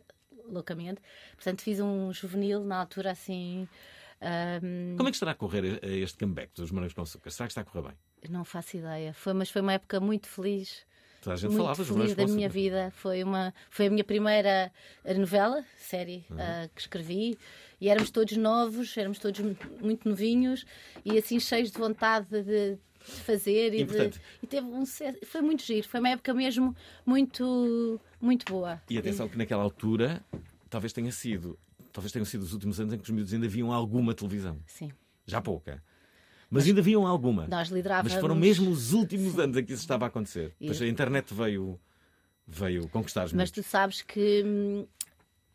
loucamente. 0.50 1.00
Portanto, 1.34 1.62
fiz 1.62 1.80
um 1.80 2.12
juvenil 2.12 2.62
na 2.62 2.80
altura 2.80 3.12
assim. 3.12 3.66
Um... 4.20 4.96
Como 4.96 5.08
é 5.08 5.12
que 5.12 5.16
estará 5.16 5.32
a 5.32 5.34
correr 5.34 5.80
este 5.82 6.18
comeback 6.18 6.52
dos 6.54 6.70
Morangos 6.70 6.92
com 6.92 7.02
Açúcar? 7.02 7.30
Será 7.30 7.46
que 7.46 7.52
está 7.52 7.60
a 7.62 7.64
correr 7.64 7.88
bem? 7.88 7.96
Não 8.28 8.44
faço 8.44 8.76
ideia. 8.76 9.12
Foi, 9.12 9.32
mas 9.32 9.50
foi 9.50 9.62
uma 9.62 9.75
época 9.75 10.00
muito 10.00 10.26
feliz. 10.26 10.87
Toda 11.20 11.34
a 11.34 11.37
gente 11.37 11.50
muito 11.50 11.62
falava 11.62 11.84
feliz 11.84 12.14
da 12.14 12.26
minha 12.26 12.48
vida. 12.48 12.92
Foi, 12.94 13.22
uma, 13.22 13.52
foi 13.70 13.87
a 13.87 13.90
minha 13.90 14.04
primeira 14.04 14.72
novela, 15.16 15.64
série, 15.76 16.25
uhum. 16.30 16.37
uh, 16.37 16.68
que 16.75 16.80
escrevi. 16.80 17.38
E 17.80 17.88
éramos 17.88 18.10
todos 18.10 18.37
novos, 18.37 18.96
éramos 18.96 19.18
todos 19.18 19.40
muito 19.80 20.08
novinhos 20.08 20.64
e 21.04 21.16
assim 21.16 21.38
cheios 21.38 21.70
de 21.70 21.78
vontade 21.78 22.26
de, 22.28 22.42
de 22.42 22.78
fazer 23.25 23.72
e, 23.72 23.84
de, 23.84 24.20
e, 24.42 24.46
teve 24.46 24.66
um 24.66 24.84
foi 24.84 25.40
muito 25.40 25.62
giro, 25.62 25.87
foi 25.88 26.00
uma 26.00 26.08
época 26.08 26.34
mesmo 26.34 26.75
muito 27.06 28.00
muito 28.20 28.50
boa. 28.50 28.82
E 28.90 28.98
atenção 28.98 29.26
e... 29.26 29.28
que 29.28 29.38
naquela 29.38 29.62
altura 29.62 30.25
talvez 30.68 30.92
tenha 30.92 31.12
sido 31.12 31.56
talvez 31.92 32.10
tenham 32.10 32.26
sido 32.26 32.42
os 32.42 32.52
últimos 32.52 32.80
anos 32.80 32.94
em 32.94 32.98
que 32.98 33.04
os 33.04 33.10
miúdos 33.10 33.32
ainda 33.32 33.48
viam 33.48 33.72
alguma 33.72 34.12
televisão. 34.12 34.60
Sim. 34.66 34.90
Já 35.25 35.40
pouca. 35.40 35.82
Mas, 36.50 36.67
ainda 36.67 36.81
viam 36.81 37.07
alguma. 37.07 37.47
Nós 37.47 37.69
liderávamos... 37.69 38.13
Mas 38.13 38.21
foram 38.21 38.34
mesmo 38.34 38.71
os 38.71 38.93
últimos 38.93 39.34
Sim. 39.34 39.41
anos 39.43 39.56
em 39.56 39.65
que 39.65 39.73
isso 39.73 39.82
estava 39.82 40.06
a 40.06 40.08
acontecer. 40.08 40.54
Pois 40.58 40.80
a 40.80 40.87
internet 40.87 41.34
veio, 41.34 41.78
veio 42.47 42.89
conquistar 42.89 43.26
os 43.26 43.32
Mas 43.32 43.50
tu 43.50 43.63
sabes 43.63 44.00
que 44.02 44.43
hum, 44.45 44.87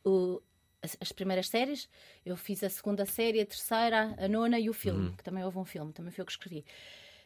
o, 0.06 0.41
as, 0.82 0.95
as, 0.99 1.12
primeiras 1.12 1.47
séries, 1.47 1.89
eu 2.25 2.36
fiz 2.36 2.63
a 2.63 2.69
segunda 2.69 3.06
série, 3.06 3.41
a 3.41 3.45
terceira, 3.45 4.15
a 4.17 4.27
nona 4.27 4.60
e 4.60 4.69
o 4.69 4.73
filme, 4.73 5.08
uhum. 5.08 5.15
que 5.15 5.23
também 5.23 5.43
houve 5.43 5.58
um 5.58 5.65
filme, 5.65 5.91
também 5.93 6.12
foi 6.12 6.21
eu 6.21 6.25
que 6.25 6.32
escrevi. 6.32 6.63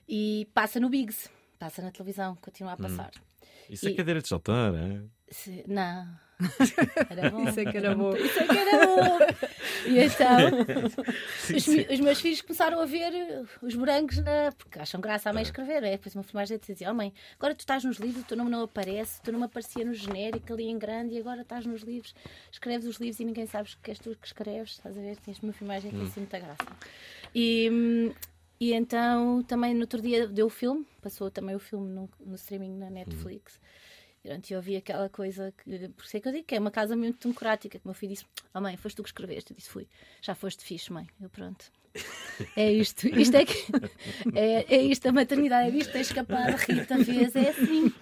E 0.08 0.48
passa 0.54 0.80
no 0.80 0.90
Biggs, 0.90 1.30
passa 1.60 1.82
na 1.82 1.92
televisão, 1.92 2.36
continua 2.38 2.72
a 2.72 2.76
uhum. 2.76 2.82
passar. 2.82 3.12
Uhum. 3.16 3.48
Isso 3.70 3.88
é 3.88 3.90
e... 3.90 3.94
é 3.94 3.98
cadeira 3.98 4.22
de 4.22 4.28
saltar, 4.28 4.74
é? 4.76 5.02
Se... 5.30 5.64
Não. 5.68 6.27
Era 7.10 7.32
bom. 7.32 7.48
Isso 7.48 7.60
é 7.60 7.66
que 7.66 7.78
era 7.78 7.96
bom. 7.96 8.16
Isso 8.16 8.40
é 8.40 8.48
que 8.48 8.58
era 8.58 8.86
bom. 8.86 9.18
E 9.88 10.00
então, 10.00 10.86
os, 11.56 11.68
os, 11.68 12.00
meus 12.00 12.22
filhos 12.22 12.42
começaram 12.42 12.80
a 12.80 12.86
ver 12.86 13.12
os 13.62 13.76
morangos, 13.76 14.18
na... 14.20 14.52
porque 14.56 14.78
acham 14.78 15.02
graça 15.02 15.30
a 15.30 15.34
mãe 15.34 15.42
escrever. 15.42 15.84
É? 15.84 15.92
Depois 15.92 16.14
uma 16.14 16.24
filmagem 16.24 16.60
dizia: 16.60 16.92
Oh 16.92 16.94
mãe, 16.94 17.12
agora 17.40 17.56
tu 17.56 17.62
estás 17.62 17.84
nos 17.84 17.98
livros, 17.98 18.24
o 18.24 18.28
teu 18.28 18.38
nome 18.38 18.52
não 18.52 18.64
aparece, 18.64 19.20
o 19.20 19.24
teu 19.24 19.34
nome 19.34 19.46
aparecia 19.46 19.84
no 19.84 19.94
genérico 19.94 20.54
ali 20.54 20.66
em 20.68 20.78
grande 20.78 21.16
e 21.16 21.20
agora 21.20 21.42
estás 21.42 21.66
nos 21.66 21.82
livros, 21.82 22.14
escreves 22.52 22.86
os 22.86 22.98
livros 22.98 23.20
e 23.20 23.26
ninguém 23.26 23.48
sabe 23.48 23.70
que 23.82 23.90
és 23.90 23.98
tu 23.98 24.16
que 24.16 24.28
escreves. 24.28 24.74
Estás 24.74 24.96
a 24.96 25.02
ver? 25.02 25.18
Tens 25.18 25.40
uma 25.40 25.54
filmagem 25.54 25.90
que 25.90 25.98
hum. 25.98 26.10
tem 26.10 26.22
muita 26.22 26.40
graça. 26.40 26.68
E. 27.34 28.14
E 28.60 28.74
então 28.74 29.44
também 29.44 29.76
no 29.76 29.82
outro 29.82 30.02
dia 30.02 30.28
deu 30.28 30.48
o 30.48 30.50
filme, 30.50 30.84
passou 31.00 31.30
também 31.30 31.56
o 31.56 31.60
filme 31.60 31.92
no, 31.92 32.10
no 32.26 32.34
streaming 32.34 32.76
na 32.76 32.90
Netflix. 32.90 33.54
Uhum. 33.54 33.62
Durante 34.28 34.52
eu 34.52 34.58
ouvi 34.58 34.76
aquela 34.76 35.08
coisa 35.08 35.54
que, 35.64 35.88
por 35.88 36.04
isso 36.04 36.18
é 36.18 36.20
que 36.20 36.28
eu 36.28 36.34
digo 36.34 36.44
que 36.44 36.54
é 36.54 36.60
uma 36.60 36.70
casa 36.70 36.98
muito 36.98 37.26
democrática. 37.26 37.80
Que 37.80 37.86
o 37.86 37.88
meu 37.88 37.96
filho 37.96 38.12
disse: 38.12 38.26
Oh 38.54 38.60
mãe, 38.60 38.76
foste 38.76 38.98
tu 38.98 39.04
que 39.04 39.08
escreveste? 39.08 39.52
Eu 39.52 39.56
disse: 39.56 39.70
Fui. 39.70 39.88
Já 40.22 40.36
foste 40.36 40.66
fixe, 40.66 40.92
mãe. 40.92 41.08
Eu 41.22 41.30
pronto. 41.30 41.72
É 42.58 42.70
isto. 42.70 43.08
Isto 43.08 43.38
é 43.38 43.46
que. 43.46 43.56
É, 44.36 44.76
é 44.76 44.82
isto, 44.84 45.08
a 45.08 45.14
maternidade 45.14 45.72
é 45.72 45.80
isto. 45.80 45.94
Tens 45.94 46.08
escapado, 46.08 46.58
Rita, 46.58 46.98
vez. 46.98 47.36
É 47.38 47.50
assim. 47.50 47.94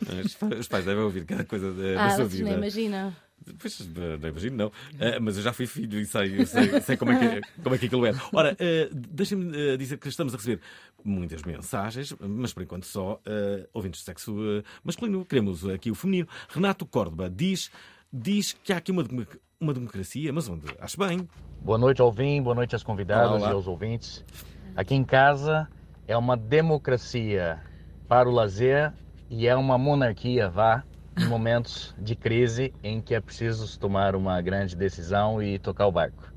Os 0.60 0.68
pais 0.68 0.84
devem 0.84 1.04
ouvir 1.04 1.26
cada 1.26 1.46
coisa 1.46 1.72
da, 1.72 2.04
ah, 2.04 2.08
da 2.08 2.16
sua 2.16 2.26
vida. 2.26 2.50
Não 2.50 2.58
imaginam. 2.58 3.16
Pois, 3.60 3.88
não 4.20 4.30
imagino, 4.30 4.58
não. 4.58 4.68
Uh, 4.68 5.22
mas 5.22 5.38
eu 5.38 5.44
já 5.44 5.54
fui 5.54 5.68
filho 5.68 6.00
e 6.00 6.06
sei, 6.06 6.46
sei, 6.46 6.82
sei 6.82 6.98
como, 6.98 7.12
é 7.12 7.20
que, 7.20 7.62
como 7.62 7.76
é 7.76 7.78
que 7.78 7.86
aquilo 7.86 8.06
é. 8.06 8.14
Ora, 8.34 8.54
uh, 8.54 8.96
deixem-me 8.96 9.74
uh, 9.74 9.78
dizer 9.78 9.98
que 9.98 10.08
estamos 10.08 10.34
a 10.34 10.38
receber 10.38 10.62
muitas 11.04 11.44
mensagens, 11.44 12.16
mas 12.20 12.54
por 12.54 12.64
enquanto 12.64 12.86
só 12.86 13.22
ouvintes 13.74 14.00
de 14.00 14.06
sexo 14.06 14.36
masculino. 14.84 15.24
Queremos 15.24 15.68
aqui 15.70 15.92
o 15.92 15.96
feminino. 15.96 16.28
Renato 16.50 16.86
Córdoba 16.86 17.30
diz, 17.30 17.70
diz 18.12 18.54
que 18.64 18.74
há 18.74 18.78
aqui 18.78 18.92
uma, 18.92 19.06
uma 19.60 19.74
democracia, 19.74 20.34
mas 20.34 20.50
onde? 20.50 20.66
Acho 20.80 20.98
bem. 20.98 21.30
Boa 21.62 21.78
noite 21.78 22.02
ao 22.02 22.12
Vim, 22.12 22.42
boa 22.42 22.56
noite 22.56 22.76
às 22.76 22.82
convidadas 22.82 23.30
olá, 23.30 23.38
olá. 23.38 23.50
e 23.50 23.54
aos 23.54 23.68
ouvintes. 23.68 24.26
Aqui 24.76 24.96
em 24.96 25.04
casa 25.04 25.70
é 26.08 26.18
uma 26.18 26.36
democracia 26.36 27.62
para 28.08 28.28
o 28.28 28.32
lazer 28.32 28.92
e 29.30 29.48
é 29.48 29.56
uma 29.56 29.78
monarquia, 29.78 30.50
vá 30.50 30.84
em 31.18 31.28
momentos 31.28 31.96
de 31.98 32.16
crise 32.16 32.74
em 32.84 33.00
que 33.02 33.16
é 33.16 33.20
preciso 33.20 33.80
tomar 33.80 34.16
uma 34.16 34.42
grande 34.42 34.76
decisão 34.76 35.42
e 35.42 35.58
tocar 35.58 35.88
o 35.88 35.92
barco. 35.92 36.32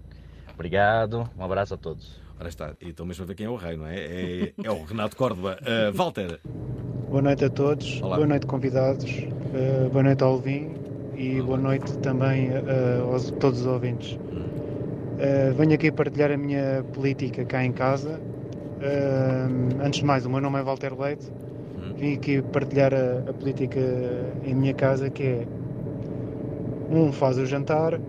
Obrigado, 0.55 1.29
um 1.37 1.45
abraço 1.45 1.75
a 1.75 1.77
todos. 1.77 2.21
Ora 2.39 2.49
está, 2.49 2.73
então 2.81 3.05
mesmo 3.05 3.25
a 3.25 3.27
ver 3.27 3.35
quem 3.35 3.47
é 3.47 3.51
o 3.51 3.57
rei, 3.57 3.77
não 3.77 3.87
é? 3.87 3.97
É, 3.97 4.53
é 4.63 4.71
o 4.71 4.85
Renato 4.85 5.17
Córdoba. 5.17 5.59
Uh, 5.63 5.93
Walter. 5.93 6.41
Boa 7.09 7.23
noite 7.23 7.45
a 7.45 7.51
todos, 7.51 8.01
Olá. 8.03 8.17
boa 8.17 8.29
noite 8.29 8.47
convidados, 8.47 9.11
uh, 9.11 9.91
boa 9.91 10.03
noite 10.03 10.23
ao 10.23 10.33
Alvin 10.33 10.75
e 11.17 11.41
boa 11.43 11.59
noite 11.59 11.99
também 11.99 12.51
uh, 12.51 13.13
aos 13.13 13.31
todos 13.33 13.61
os 13.63 13.67
ouvintes. 13.67 14.13
Uh, 14.13 15.53
venho 15.57 15.75
aqui 15.75 15.91
partilhar 15.91 16.31
a 16.31 16.37
minha 16.37 16.85
política 16.93 17.45
cá 17.45 17.65
em 17.65 17.73
casa. 17.73 18.21
antes 19.85 19.99
de 20.01 20.07
mais, 20.07 20.25
o 20.25 20.31
meu 20.31 20.41
nome 20.41 20.61
é 20.61 20.63
Walter 20.63 20.97
Leite 20.97 21.29
vim 21.99 22.15
aqui 22.15 22.41
partilhar 22.41 22.95
a, 22.95 23.29
a, 23.29 23.33
política 23.33 23.81
em 24.45 24.55
minha 24.55 24.73
casa 24.73 25.11
que 25.11 25.23
é 25.23 25.49
um 26.91 27.13
faz 27.13 27.37
o 27.37 27.45
jantar, 27.45 28.01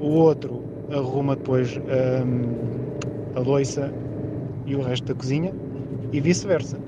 o 0.00 0.06
outro 0.06 0.62
arruma 0.92 1.34
depois 1.34 1.76
um, 1.78 3.38
a 3.38 3.40
loiça 3.40 3.92
e 4.66 4.76
o 4.76 4.82
resto 4.82 5.06
da 5.06 5.14
cozinha 5.14 5.52
e 6.12 6.20
vice-versa. 6.20 6.78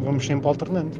Vamos 0.00 0.26
sempre 0.26 0.46
alternando. 0.46 0.98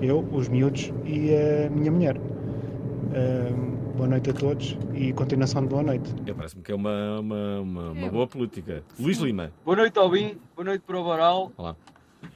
Eu, 0.00 0.20
os 0.32 0.48
miúdos 0.48 0.92
e 1.04 1.34
a 1.34 1.70
minha 1.70 1.90
mulher. 1.90 2.16
Um, 2.18 3.96
boa 3.96 4.08
noite 4.08 4.30
a 4.30 4.32
todos 4.32 4.78
e 4.94 5.12
continuação 5.12 5.62
de 5.62 5.68
boa 5.68 5.82
noite. 5.82 6.14
Parece-me 6.36 6.62
que 6.62 6.70
é 6.70 6.74
uma, 6.74 7.18
uma, 7.18 7.60
uma, 7.60 7.90
uma 7.90 8.08
boa 8.08 8.26
política. 8.28 8.84
Luís 9.00 9.18
Lima. 9.18 9.50
Boa 9.64 9.76
noite, 9.76 9.98
Albin. 9.98 10.36
Boa 10.54 10.66
noite 10.66 10.82
para 10.86 11.00
o 11.00 11.02
Boral. 11.02 11.50
Olá. 11.56 11.74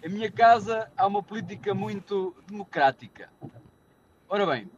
Em 0.03 0.09
minha 0.09 0.31
casa 0.31 0.91
há 0.97 1.07
uma 1.07 1.23
política 1.23 1.75
muito 1.75 2.35
democrática. 2.47 3.31
Ora 4.29 4.47
bem, 4.47 4.71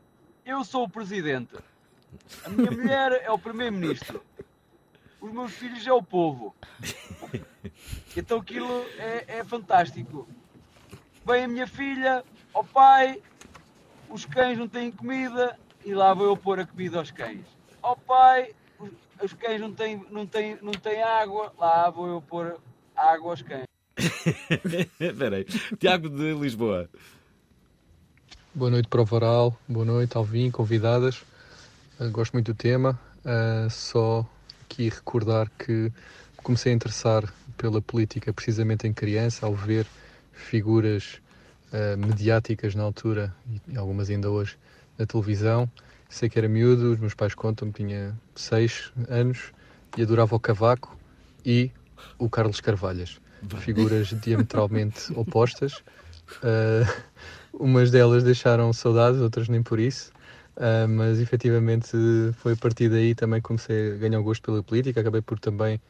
eu 0.45 0.65
sou 0.65 0.85
o 0.85 0.89
presidente, 0.89 1.57
a 2.45 2.49
minha 2.49 2.71
mulher 2.71 3.13
é 3.23 3.31
o 3.31 3.39
primeiro-ministro, 3.39 4.23
os 5.21 5.33
meus 5.33 5.53
filhos 5.53 5.87
é 5.87 5.93
o 5.93 6.03
povo. 6.03 6.55
Então 8.17 8.39
aquilo 8.39 8.85
é, 8.99 9.39
é 9.39 9.45
fantástico. 9.45 10.29
Vem 11.27 11.45
a 11.45 11.49
minha 11.49 11.67
filha, 11.67 12.25
oh, 12.53 12.63
pai, 12.63 13.23
os 14.09 14.25
cães 14.25 14.59
não 14.59 14.69
têm 14.69 14.93
comida 14.93 15.59
e 15.85 15.95
lá 15.95 16.13
vou 16.13 16.27
eu 16.27 16.37
pôr 16.37 16.61
a 16.61 16.67
comida 16.67 16.99
aos 16.99 17.11
cães. 17.11 17.47
Oh, 17.83 17.97
pai, 17.97 18.55
os 19.23 19.33
cães 19.33 19.61
não 19.61 19.73
têm, 19.73 20.05
não, 20.11 20.27
têm, 20.27 20.59
não 20.61 20.73
têm 20.73 21.03
água, 21.03 21.53
lá 21.59 21.89
vou 21.91 22.07
eu 22.07 22.23
pôr 22.23 22.61
água 22.95 23.31
aos 23.31 23.43
cães. 23.43 23.74
Espera. 25.01 25.45
Tiago 25.79 26.09
de 26.09 26.35
Lisboa. 26.35 26.89
Boa 28.55 28.71
noite 28.71 28.89
para 28.89 29.03
o 29.03 29.05
Varal, 29.05 29.59
boa 29.69 29.85
noite 29.85 30.17
Alvin, 30.17 30.51
convidadas. 30.51 31.23
Uh, 31.99 32.11
gosto 32.11 32.33
muito 32.33 32.53
do 32.53 32.57
tema. 32.57 32.99
Uh, 33.25 33.71
só 33.71 34.29
aqui 34.63 34.89
recordar 34.89 35.51
que 35.59 35.93
comecei 36.37 36.73
a 36.73 36.75
interessar 36.75 37.25
pela 37.57 37.81
política 37.81 38.33
precisamente 38.33 38.87
em 38.87 38.93
criança, 38.93 39.47
ao 39.47 39.55
ver 39.55 39.87
figuras 40.33 41.21
uh, 41.73 41.97
mediáticas 41.97 42.75
na 42.75 42.83
altura 42.83 43.35
e 43.69 43.77
algumas 43.77 44.11
ainda 44.11 44.31
hoje 44.31 44.57
na 44.99 45.07
televisão. 45.07 45.71
Sei 46.09 46.29
que 46.29 46.39
era 46.39 46.49
miúdo, 46.49 46.93
os 46.93 46.99
meus 46.99 47.15
pais 47.15 47.35
contam-me, 47.35 47.73
tinha 47.73 48.17
seis 48.35 48.93
anos 49.09 49.53
e 49.97 50.03
adorava 50.03 50.37
o 50.37 50.41
Cavaco 50.41 50.97
e 51.45 51.71
o 52.19 52.29
Carlos 52.29 52.61
Carvalhas. 52.61 53.24
Figuras 53.59 54.09
diametralmente 54.21 55.13
opostas. 55.17 55.83
Uh, 56.43 56.87
umas 57.53 57.91
delas 57.91 58.25
deixaram 58.25 58.73
saudades, 58.73 59.21
outras 59.21 59.49
nem 59.49 59.63
por 59.63 59.79
isso. 59.79 60.13
Uh, 60.57 60.89
mas 60.89 61.19
efetivamente 61.19 61.97
foi 62.39 62.53
a 62.53 62.57
partir 62.57 62.89
daí 62.89 63.15
também 63.15 63.41
comecei 63.41 63.93
a 63.93 63.97
ganhar 63.97 64.21
gosto 64.21 64.43
pela 64.43 64.63
política. 64.63 65.01
Acabei 65.01 65.21
por 65.21 65.39
também 65.39 65.81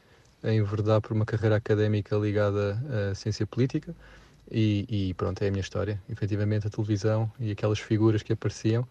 enverdar 0.43 1.01
por 1.01 1.13
uma 1.13 1.25
carreira 1.25 1.55
académica 1.55 2.15
ligada 2.15 2.79
à 3.11 3.15
ciência 3.15 3.47
política. 3.47 3.95
E, 4.51 4.85
e, 4.87 5.13
pronto, 5.15 5.41
é 5.41 5.47
a 5.47 5.51
minha 5.51 5.61
história. 5.61 5.99
Efetivamente, 6.09 6.67
a 6.67 6.69
televisão 6.69 7.31
e 7.39 7.51
aquelas 7.51 7.79
figuras 7.79 8.21
que 8.21 8.33
apareciam 8.33 8.83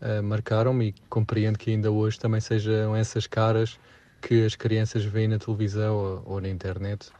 uh, 0.00 0.22
marcaram-me 0.22 0.88
e 0.88 0.94
compreendo 1.08 1.58
que 1.58 1.70
ainda 1.70 1.90
hoje 1.90 2.18
também 2.18 2.40
sejam 2.40 2.94
essas 2.94 3.26
caras 3.26 3.78
que 4.20 4.44
as 4.44 4.54
crianças 4.54 5.04
veem 5.04 5.28
na 5.28 5.38
televisão 5.38 5.96
ou, 5.96 6.34
ou 6.34 6.40
na 6.40 6.48
internet 6.48 7.10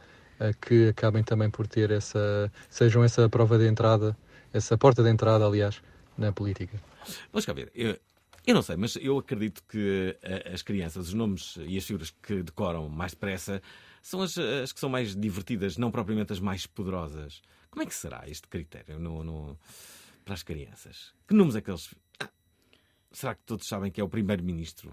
que 0.61 0.89
acabem 0.89 1.23
também 1.23 1.49
por 1.49 1.67
ter 1.67 1.91
essa, 1.91 2.51
sejam 2.69 3.03
essa 3.03 3.27
prova 3.29 3.57
de 3.57 3.67
entrada, 3.67 4.17
essa 4.53 4.77
porta 4.77 5.03
de 5.03 5.09
entrada, 5.09 5.45
aliás, 5.45 5.81
na 6.17 6.31
política. 6.31 6.79
Vamos 7.31 7.45
cá 7.45 7.53
ver. 7.53 7.71
Eu, 7.75 7.97
eu 8.45 8.55
não 8.55 8.61
sei, 8.61 8.75
mas 8.75 8.95
eu 8.95 9.17
acredito 9.17 9.63
que 9.69 10.17
as 10.51 10.61
crianças, 10.61 11.07
os 11.07 11.13
nomes 11.13 11.57
e 11.57 11.77
as 11.77 11.85
figuras 11.85 12.09
que 12.09 12.41
decoram 12.41 12.89
mais 12.89 13.11
depressa 13.11 13.61
são 14.01 14.21
as, 14.21 14.37
as 14.37 14.73
que 14.73 14.79
são 14.79 14.89
mais 14.89 15.15
divertidas, 15.15 15.77
não 15.77 15.91
propriamente 15.91 16.33
as 16.33 16.39
mais 16.39 16.65
poderosas. 16.65 17.41
Como 17.69 17.83
é 17.83 17.85
que 17.85 17.93
será 17.93 18.27
este 18.27 18.47
critério 18.47 18.99
no, 18.99 19.23
no, 19.23 19.59
para 20.25 20.33
as 20.33 20.43
crianças? 20.43 21.13
Que 21.27 21.33
nomes 21.33 21.55
é 21.55 21.61
que 21.61 21.69
eles. 21.69 21.93
Ah, 22.19 22.29
será 23.11 23.35
que 23.35 23.43
todos 23.45 23.67
sabem 23.67 23.91
que 23.91 24.01
é 24.01 24.03
o 24.03 24.09
primeiro-ministro? 24.09 24.91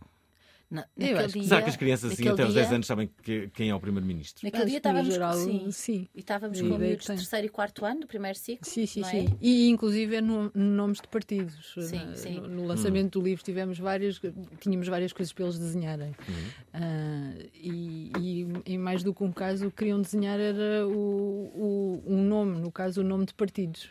Não, 0.71 0.85
eu 0.99 1.19
acho 1.19 1.29
dia, 1.29 1.45
Será 1.45 1.63
que 1.63 1.71
as 1.71 1.77
crianças 1.77 2.13
assim, 2.13 2.29
até 2.29 2.43
aos 2.43 2.53
10 2.53 2.73
anos 2.73 2.87
sabem 2.87 3.11
que, 3.23 3.49
quem 3.55 3.71
é 3.71 3.75
o 3.75 3.81
primeiro-ministro? 3.81 4.45
Naquele 4.45 4.65
acho 4.65 4.69
dia 4.69 4.77
estávamos 4.77 5.15
geral, 5.15 5.33
com, 5.33 5.45
sim, 5.45 5.71
sim. 5.71 6.09
E 6.15 6.21
estávamos 6.21 6.61
com 6.61 6.67
miúdos 6.67 7.07
de 7.07 7.07
terceiro 7.07 7.47
e 7.47 7.49
quarto 7.49 7.87
ano 7.87 8.01
do 8.01 8.07
primeiro 8.07 8.39
ciclo. 8.39 8.69
Sim, 8.69 8.85
sim, 8.85 9.01
é? 9.01 9.05
sim. 9.05 9.39
E 9.41 9.71
inclusive 9.71 10.17
é 10.17 10.21
no, 10.21 10.53
nomes 10.55 11.01
de 11.01 11.09
partidos. 11.09 11.73
Sim, 11.73 12.05
na, 12.05 12.15
sim. 12.15 12.41
No, 12.41 12.49
no 12.49 12.67
lançamento 12.67 13.19
hum. 13.19 13.23
do 13.23 13.27
livro 13.27 13.43
tivemos 13.43 13.79
várias, 13.79 14.21
tínhamos 14.61 14.89
várias 14.89 15.11
coisas 15.11 15.33
para 15.33 15.45
eles 15.45 15.59
desenharem. 15.59 16.15
Hum. 16.29 16.33
Uh, 16.75 17.49
e, 17.55 18.13
e, 18.19 18.47
em 18.67 18.77
mais 18.77 19.03
do 19.03 19.15
que 19.15 19.25
um 19.25 19.33
caso, 19.33 19.71
queriam 19.71 20.03
desenhar 20.03 20.39
era 20.39 20.87
o, 20.87 20.93
o, 20.93 22.03
um 22.07 22.23
nome, 22.23 22.61
no 22.61 22.71
caso 22.71 23.01
o 23.01 23.05
nome 23.05 23.25
de 23.25 23.33
partidos 23.33 23.89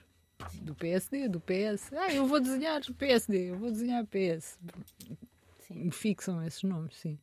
do 0.61 0.75
PSD, 0.75 1.27
do 1.27 1.39
PS. 1.39 1.91
Ah, 1.93 2.13
eu 2.13 2.27
vou 2.27 2.39
desenhar 2.39 2.81
PSD, 2.81 3.49
eu 3.49 3.57
vou 3.57 3.71
desenhar 3.71 4.05
PS. 4.05 4.59
Sim. 5.67 5.91
Fixam 5.91 6.43
esses 6.43 6.63
nomes, 6.63 6.95
sim. 6.97 7.19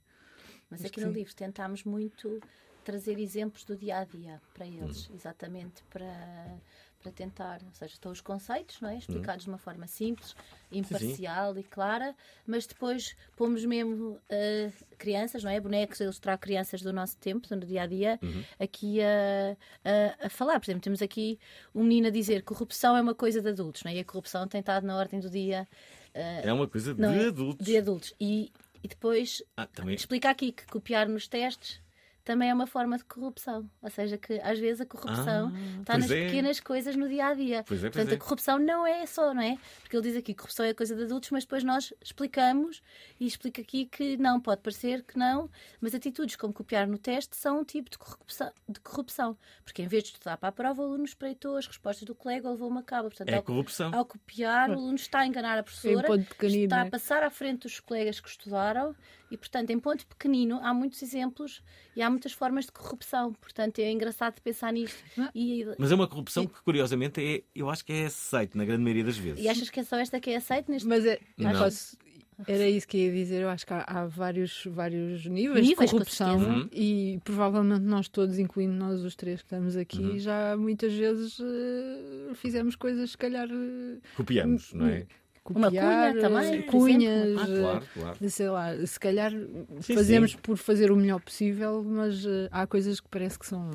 Mas 0.70 0.84
aqui 0.84 1.00
no 1.00 1.10
livro 1.10 1.34
tentámos 1.34 1.84
muito 1.84 2.40
trazer 2.84 3.18
exemplos 3.18 3.64
do 3.64 3.76
dia 3.76 3.98
a 3.98 4.04
dia 4.04 4.40
para 4.52 4.66
eles, 4.66 5.08
uhum. 5.08 5.14
exatamente 5.16 5.82
para, 5.84 6.58
para 7.02 7.10
tentar, 7.10 7.60
ou 7.64 7.72
seja, 7.72 7.94
estão 7.94 8.12
os 8.12 8.20
conceitos, 8.20 8.80
não 8.80 8.90
é? 8.90 8.98
Explicados 8.98 9.44
uhum. 9.44 9.52
de 9.52 9.54
uma 9.54 9.58
forma 9.58 9.86
simples, 9.86 10.36
imparcial 10.70 11.54
sim, 11.54 11.60
sim. 11.60 11.66
e 11.66 11.70
clara, 11.70 12.14
mas 12.46 12.66
depois 12.66 13.16
pomos 13.36 13.64
mesmo 13.64 14.12
uh, 14.12 14.72
crianças, 14.98 15.42
não 15.42 15.50
é? 15.50 15.58
Bonecos 15.58 16.00
a 16.00 16.04
ilustrar 16.04 16.38
crianças 16.38 16.82
do 16.82 16.92
nosso 16.92 17.16
tempo, 17.16 17.48
no 17.54 17.64
dia 17.64 17.82
a 17.82 17.86
dia, 17.86 18.18
uhum. 18.22 18.44
aqui 18.60 19.00
a, 19.00 19.56
a, 19.84 20.26
a, 20.26 20.28
falar. 20.28 20.60
Por 20.60 20.66
exemplo, 20.66 20.82
temos 20.82 21.00
aqui 21.00 21.38
um 21.74 21.82
menino 21.82 22.08
a 22.08 22.10
dizer 22.10 22.40
que 22.40 22.48
corrupção 22.48 22.96
é 22.96 23.00
uma 23.00 23.14
coisa 23.14 23.40
de 23.40 23.48
adultos, 23.48 23.82
não 23.82 23.90
é? 23.90 23.96
E 23.96 24.00
a 24.00 24.04
corrupção 24.04 24.46
tem 24.46 24.60
estado 24.60 24.86
na 24.86 24.96
ordem 24.96 25.20
do 25.20 25.30
dia. 25.30 25.66
Uh, 26.14 26.46
é 26.48 26.52
uma 26.52 26.68
coisa 26.68 26.94
de 26.94 27.02
é? 27.04 27.26
adultos. 27.26 27.66
De 27.66 27.76
adultos. 27.76 28.14
E, 28.20 28.52
e 28.82 28.88
depois 28.88 29.42
ah, 29.56 29.68
explica 29.88 30.30
aqui 30.30 30.52
que 30.52 30.66
copiar 30.66 31.08
nos 31.08 31.26
testes 31.26 31.83
também 32.24 32.50
é 32.50 32.54
uma 32.54 32.66
forma 32.66 32.96
de 32.96 33.04
corrupção. 33.04 33.68
Ou 33.82 33.90
seja, 33.90 34.16
que 34.16 34.40
às 34.40 34.58
vezes 34.58 34.80
a 34.80 34.86
corrupção 34.86 35.52
ah, 35.54 35.80
está 35.80 35.98
nas 35.98 36.10
é. 36.10 36.26
pequenas 36.26 36.58
coisas 36.60 36.96
no 36.96 37.08
dia 37.08 37.26
a 37.26 37.34
dia. 37.34 37.64
Pois 37.66 37.80
é, 37.80 37.82
pois 37.82 37.94
Portanto, 37.94 38.12
é. 38.12 38.14
a 38.14 38.18
corrupção 38.18 38.58
não 38.58 38.86
é 38.86 39.04
só, 39.06 39.34
não 39.34 39.42
é? 39.42 39.58
Porque 39.80 39.96
ele 39.96 40.02
diz 40.02 40.16
aqui 40.16 40.32
que 40.32 40.38
corrupção 40.38 40.64
é 40.64 40.72
coisa 40.72 40.96
de 40.96 41.02
adultos, 41.02 41.30
mas 41.30 41.44
depois 41.44 41.62
nós 41.62 41.92
explicamos 42.02 42.82
e 43.20 43.26
explica 43.26 43.60
aqui 43.60 43.86
que 43.86 44.16
não, 44.16 44.40
pode 44.40 44.62
parecer 44.62 45.02
que 45.02 45.18
não, 45.18 45.50
mas 45.80 45.94
atitudes 45.94 46.36
como 46.36 46.52
copiar 46.52 46.86
no 46.86 46.98
teste 46.98 47.36
são 47.36 47.60
um 47.60 47.64
tipo 47.64 47.90
de 47.90 47.98
corrupção. 47.98 48.50
De 48.68 48.80
corrupção 48.80 49.36
porque 49.64 49.82
em 49.82 49.86
vez 49.86 50.04
de 50.04 50.10
estudar 50.10 50.36
para 50.36 50.48
a 50.48 50.52
prova, 50.52 50.82
o 50.82 50.84
aluno 50.86 51.04
espreitou 51.04 51.56
as 51.56 51.66
respostas 51.66 52.04
do 52.04 52.14
colega 52.14 52.48
ou 52.48 52.54
levou 52.54 52.68
uma 52.68 52.82
cabo. 52.82 53.08
Portanto, 53.08 53.28
é 53.28 53.36
ao, 53.36 53.42
corrupção. 53.42 53.94
Ao 53.94 54.04
copiar, 54.04 54.70
o 54.70 54.74
aluno 54.74 54.94
está 54.94 55.20
a 55.20 55.26
enganar 55.26 55.58
a 55.58 55.62
professora, 55.62 56.08
está 56.42 56.82
a 56.82 56.90
passar 56.90 57.22
à 57.22 57.30
frente 57.30 57.62
dos 57.62 57.80
colegas 57.80 58.20
que 58.20 58.28
estudaram 58.28 58.94
e, 59.30 59.36
portanto, 59.36 59.70
em 59.70 59.78
ponto 59.78 60.06
pequenino 60.06 60.60
há 60.62 60.72
muitos 60.72 61.02
exemplos 61.02 61.62
e 61.96 62.02
há 62.02 62.10
muitas 62.10 62.32
formas 62.32 62.66
de 62.66 62.72
corrupção. 62.72 63.32
Portanto, 63.34 63.78
é 63.78 63.90
engraçado 63.90 64.40
pensar 64.40 64.72
nisto. 64.72 65.02
E... 65.34 65.64
Mas 65.78 65.90
é 65.90 65.94
uma 65.94 66.06
corrupção 66.06 66.46
que, 66.46 66.62
curiosamente, 66.62 67.20
é, 67.20 67.42
eu 67.54 67.68
acho 67.68 67.84
que 67.84 67.92
é 67.92 68.06
aceite 68.06 68.56
na 68.56 68.64
grande 68.64 68.82
maioria 68.82 69.04
das 69.04 69.16
vezes. 69.16 69.44
E 69.44 69.48
achas 69.48 69.70
que 69.70 69.80
é 69.80 69.84
só 69.84 69.96
esta 69.96 70.20
que 70.20 70.30
é 70.30 70.36
aceite 70.36 70.70
neste 70.70 70.88
Mas 70.88 71.04
é, 71.04 71.18
posso... 71.58 71.96
Era 72.46 72.68
isso 72.68 72.86
que 72.88 72.98
ia 72.98 73.12
dizer. 73.12 73.42
Eu 73.42 73.48
acho 73.48 73.64
que 73.64 73.72
há, 73.72 73.84
há 73.86 74.06
vários, 74.06 74.64
vários 74.66 75.24
níveis, 75.26 75.66
níveis 75.66 75.90
de 75.90 75.96
corrupção 75.96 76.38
uhum. 76.38 76.68
e 76.72 77.20
provavelmente 77.22 77.82
nós 77.82 78.08
todos, 78.08 78.38
incluindo 78.38 78.74
nós 78.74 79.02
os 79.02 79.14
três 79.14 79.40
que 79.40 79.46
estamos 79.46 79.76
aqui, 79.76 80.02
uhum. 80.02 80.18
já 80.18 80.56
muitas 80.56 80.92
vezes 80.92 81.38
uh, 81.38 82.34
fizemos 82.34 82.74
coisas, 82.74 83.12
se 83.12 83.18
calhar. 83.18 83.48
Uh, 83.48 84.00
Copiamos, 84.16 84.72
não 84.72 84.86
é? 84.86 85.06
Copiar, 85.44 85.62
uma 85.62 85.70
cunha 85.70 86.20
também, 86.20 86.62
cunhas, 86.62 87.38
ah, 87.38 87.46
claro, 87.46 87.86
claro. 87.92 88.30
sei 88.30 88.48
lá, 88.48 88.86
se 88.86 88.98
calhar 88.98 89.32
sim, 89.80 89.94
fazemos 89.94 90.32
sim. 90.32 90.38
por 90.38 90.56
fazer 90.56 90.90
o 90.90 90.96
melhor 90.96 91.20
possível, 91.20 91.84
mas 91.84 92.24
uh, 92.24 92.48
há 92.50 92.66
coisas 92.66 92.98
que 92.98 93.08
parece 93.08 93.38
que 93.38 93.46
são 93.46 93.70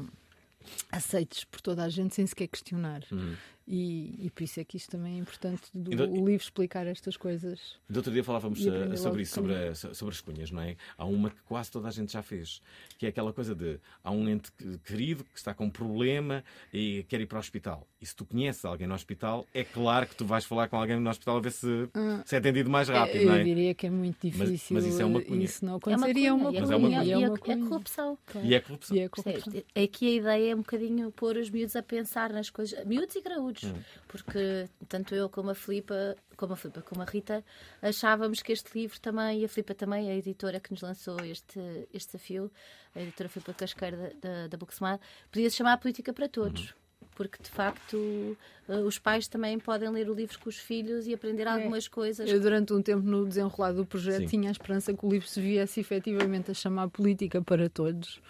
aceites 0.91 1.43
por 1.43 1.61
toda 1.61 1.83
a 1.83 1.89
gente 1.89 2.15
sem 2.15 2.25
sequer 2.25 2.47
questionar. 2.47 3.01
Uhum. 3.11 3.35
E, 3.71 4.25
e, 4.25 4.29
por 4.31 4.41
isso 4.41 4.59
é 4.59 4.63
que 4.63 4.77
isto 4.77 4.89
também 4.89 5.17
é 5.17 5.17
importante 5.19 5.69
do 5.71 5.93
então, 5.93 6.09
o 6.09 6.15
livro 6.25 6.43
explicar 6.43 6.87
estas 6.87 7.15
coisas. 7.15 7.77
Do 7.87 7.97
outro 7.97 8.11
dia 8.11 8.23
falávamos 8.23 8.65
uh, 8.65 8.97
sobre 8.97 9.21
isso, 9.21 9.35
sobre, 9.35 9.53
a, 9.53 9.75
sobre 9.75 10.15
as 10.15 10.21
cunhas, 10.21 10.49
não 10.49 10.63
é? 10.63 10.75
Há 10.97 11.05
uma 11.05 11.29
que 11.29 11.39
quase 11.43 11.69
toda 11.69 11.87
a 11.87 11.91
gente 11.91 12.11
já 12.11 12.23
fez, 12.23 12.63
que 12.97 13.05
é 13.05 13.09
aquela 13.09 13.31
coisa 13.31 13.53
de 13.53 13.79
há 14.03 14.09
um 14.09 14.27
ente 14.27 14.51
querido 14.83 15.23
que 15.23 15.37
está 15.37 15.53
com 15.53 15.65
um 15.65 15.69
problema 15.69 16.43
e 16.73 17.05
quer 17.07 17.21
ir 17.21 17.27
para 17.27 17.35
o 17.35 17.39
hospital. 17.39 17.87
E 18.01 18.05
se 18.07 18.15
tu 18.15 18.25
conheces 18.25 18.65
alguém 18.65 18.87
no 18.87 18.95
hospital, 18.95 19.45
é 19.53 19.63
claro 19.63 20.07
que 20.07 20.15
tu 20.15 20.25
vais 20.25 20.45
falar 20.45 20.67
com 20.67 20.77
alguém 20.77 20.99
no 20.99 21.09
hospital 21.09 21.37
a 21.37 21.39
ver 21.39 21.51
se, 21.51 21.89
ah, 21.93 22.23
se 22.25 22.35
é 22.35 22.39
atendido 22.39 22.71
mais 22.71 22.89
rápido, 22.89 23.21
eu, 23.21 23.27
não 23.27 23.35
é? 23.35 23.41
Eu 23.41 23.45
diria 23.45 23.73
que 23.75 23.85
é 23.85 23.89
muito 23.91 24.17
difícil. 24.25 24.75
Mas, 24.75 24.83
mas 24.83 24.85
isso 24.85 25.01
é 25.01 25.05
uma 25.05 25.21
cunha. 25.21 25.45
Isso 25.45 25.65
não 25.65 25.75
aconteceria. 25.75 26.29
É 26.29 26.33
uma 26.33 26.45
cunha. 26.45 26.59
É 26.59 26.63
uma 26.63 26.79
cunha. 26.79 27.03
E 27.03 27.11
é, 27.11 27.17
uma 27.17 27.37
cunha. 27.37 27.55
é 27.55 27.59
corrupção. 27.59 28.17
E 28.41 28.55
é 28.55 28.59
corrupção. 28.59 28.97
E 28.97 28.99
é 28.99 29.09
corrupção. 29.09 29.53
É, 29.75 29.87
que 29.87 30.07
a 30.07 30.11
ideia 30.11 30.51
é 30.51 30.55
um 30.55 30.59
bocadinho 30.59 31.11
pôr 31.11 31.37
os 31.37 31.49
miúdos 31.49 31.75
a 31.75 31.83
pensar 31.83 32.31
nas 32.31 32.49
coisas, 32.49 32.85
miúdos 32.85 33.15
e 33.15 33.21
graúdos, 33.21 33.58
hum. 33.63 33.81
porque 34.07 34.69
tanto 34.87 35.15
eu 35.15 35.29
como 35.29 35.51
a 35.51 35.55
Filipa, 35.55 36.15
como 36.35 36.53
a 36.53 36.55
Filipa, 36.55 36.81
como 36.81 37.01
a 37.01 37.05
Rita, 37.05 37.43
achávamos 37.81 38.41
que 38.41 38.51
este 38.51 38.77
livro 38.77 38.99
também, 38.99 39.41
e 39.41 39.45
a 39.45 39.49
Filipa 39.49 39.73
também, 39.73 40.09
a 40.09 40.15
editora 40.15 40.59
que 40.59 40.71
nos 40.71 40.81
lançou 40.81 41.19
este, 41.23 41.59
este 41.93 42.13
desafio, 42.13 42.51
a 42.95 43.01
editora 43.01 43.29
Filipa 43.29 43.53
Casqueira 43.53 43.97
da, 43.97 44.29
da, 44.29 44.47
da 44.47 44.57
Booksmart, 44.57 45.01
podia 45.31 45.49
se 45.49 45.57
chamar 45.57 45.77
Política 45.77 46.13
para 46.13 46.27
Todos. 46.27 46.71
Uhum 46.71 46.79
porque 47.19 47.43
de 47.43 47.49
facto 47.49 48.37
eh, 48.69 48.77
os 48.77 48.97
pais 48.97 49.27
também 49.27 49.59
podem 49.59 49.89
ler 49.89 50.09
o 50.09 50.13
livro 50.13 50.39
com 50.39 50.47
os 50.47 50.57
filhos 50.57 51.05
e 51.05 51.13
aprender 51.13 51.47
é. 51.47 51.49
algumas 51.49 51.85
coisas. 51.85 52.29
Eu, 52.29 52.39
durante 52.39 52.71
um 52.71 52.81
tempo, 52.81 53.05
no 53.05 53.27
desenrolar 53.27 53.73
do 53.73 53.85
projeto, 53.85 54.21
Sim. 54.21 54.27
tinha 54.27 54.49
a 54.49 54.53
esperança 54.53 54.93
que 54.93 55.05
o 55.05 55.09
livro 55.09 55.27
se 55.27 55.41
viesse 55.41 55.81
efetivamente 55.81 56.49
a 56.49 56.53
chamar 56.53 56.87
Política 56.87 57.41
para 57.41 57.69
Todos. 57.69 58.21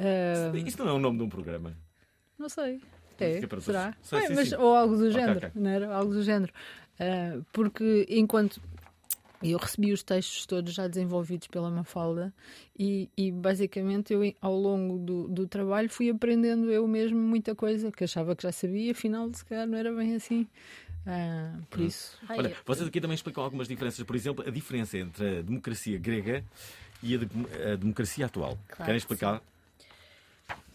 Uh... 0.00 0.56
Isto 0.66 0.84
não 0.84 0.90
é 0.90 0.94
o 0.94 0.98
nome 0.98 1.18
de 1.18 1.22
um 1.22 1.28
programa? 1.28 1.76
Não 2.36 2.48
sei. 2.48 2.80
É, 3.20 3.60
será? 3.60 3.94
Sei, 4.02 4.26
sim, 4.26 4.34
mas, 4.34 4.48
sim. 4.48 4.56
Ou 4.56 4.74
algo 4.74 4.96
do 4.96 5.10
género, 5.10 5.38
okay, 5.38 5.48
okay. 5.50 5.62
não 5.62 5.70
era? 5.70 5.94
Algo 5.94 6.12
do 6.12 6.22
género. 6.22 6.52
Uh, 6.94 7.44
porque 7.52 8.06
enquanto 8.08 8.60
eu 9.42 9.58
recebi 9.58 9.92
os 9.92 10.02
textos 10.02 10.46
todos 10.46 10.72
já 10.72 10.86
desenvolvidos 10.88 11.48
pela 11.48 11.70
Mafalda 11.70 12.32
e, 12.78 13.10
e 13.16 13.30
basicamente 13.30 14.12
eu 14.12 14.20
ao 14.40 14.54
longo 14.54 14.98
do, 14.98 15.28
do, 15.28 15.46
trabalho 15.46 15.90
fui 15.90 16.08
aprendendo 16.08 16.70
eu 16.70 16.86
mesmo 16.88 17.18
muita 17.18 17.54
coisa 17.54 17.92
que 17.92 18.04
achava 18.04 18.34
que 18.34 18.42
já 18.42 18.52
sabia, 18.52 18.92
afinal 18.92 19.28
se 19.34 19.44
calhar 19.44 19.66
não 19.66 19.76
era 19.76 19.92
bem 19.92 20.14
assim. 20.14 20.46
Uh, 21.06 21.62
por 21.68 21.80
hum. 21.80 21.86
isso. 21.86 22.18
Olha, 22.30 22.56
vocês 22.64 22.88
aqui 22.88 23.00
também 23.00 23.14
explicam 23.14 23.44
algumas 23.44 23.68
diferenças. 23.68 24.02
Por 24.04 24.16
exemplo, 24.16 24.42
a 24.46 24.50
diferença 24.50 24.96
entre 24.96 25.40
a 25.40 25.42
democracia 25.42 25.98
grega 25.98 26.42
e 27.02 27.14
a, 27.14 27.18
de, 27.18 27.26
a 27.72 27.76
democracia 27.76 28.24
atual. 28.24 28.58
Claro 28.68 28.84
Querem 28.84 28.96
explicar? 28.96 29.42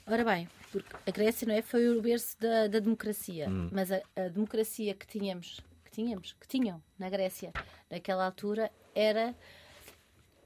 Ora 0.05 0.23
bem, 0.23 0.47
porque 0.71 0.95
a 1.05 1.11
Grécia 1.11 1.47
não 1.47 1.53
é, 1.53 1.61
foi 1.61 1.89
o 1.89 2.01
berço 2.01 2.39
da, 2.39 2.67
da 2.67 2.79
democracia, 2.79 3.49
hum. 3.49 3.69
mas 3.71 3.91
a, 3.91 4.01
a, 4.15 4.27
democracia 4.29 4.93
que 4.93 5.07
tínhamos, 5.07 5.59
que 5.85 5.91
tínhamos, 5.91 6.35
que 6.39 6.47
tinham 6.47 6.81
na 6.97 7.09
Grécia 7.09 7.51
naquela 7.89 8.25
altura 8.25 8.71
era 8.93 9.35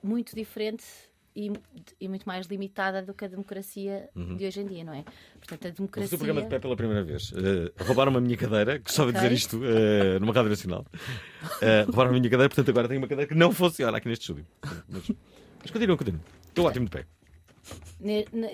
muito 0.01 0.36
diferente 0.36 0.83
e, 1.36 1.51
e, 1.99 2.07
muito 2.07 2.25
mais 2.25 2.45
limitada 2.45 3.01
do 3.01 3.13
que 3.13 3.25
a 3.25 3.27
democracia 3.27 4.07
uhum. 4.15 4.38
de 4.38 4.45
hoje 4.45 4.62
em 4.62 4.67
dia, 4.67 4.83
não 4.83 4.93
é? 4.93 5.03
Portanto, 5.39 5.67
a 5.67 5.71
democracia. 5.71 6.09
Vou 6.09 6.17
o 6.17 6.19
programa 6.19 6.41
de 6.41 6.47
pé 6.47 6.59
pela 6.59 6.75
primeira 6.75 7.03
vez. 7.03 7.31
Uh, 7.31 7.71
roubaram 7.79 8.15
a 8.15 8.21
minha 8.21 8.38
cadeira, 8.38 8.77
gostava 8.77 9.09
okay. 9.09 9.21
de 9.21 9.27
dizer 9.27 9.36
isto 9.36 9.57
uh, 9.57 10.19
numa 10.19 10.33
rádio 10.33 10.49
nacional. 10.49 10.86
Uh, 10.91 11.86
roubaram 11.88 12.12
a 12.12 12.13
minha 12.13 12.29
cadeira, 12.29 12.49
portanto 12.49 12.69
agora 12.69 12.88
tenho 12.88 13.01
uma 13.01 13.07
cadeira 13.07 13.27
que 13.27 13.36
não 13.36 13.51
funciona 13.51 13.97
aqui 13.97 14.07
neste 14.07 14.21
estúdio. 14.21 14.45
Mas, 14.88 15.12
mas 15.62 15.71
continuam, 15.71 15.97
continuam. 15.97 16.23
Estou 16.49 16.65
ótimo 16.65 16.86
de 16.86 16.91
pé. 16.91 17.05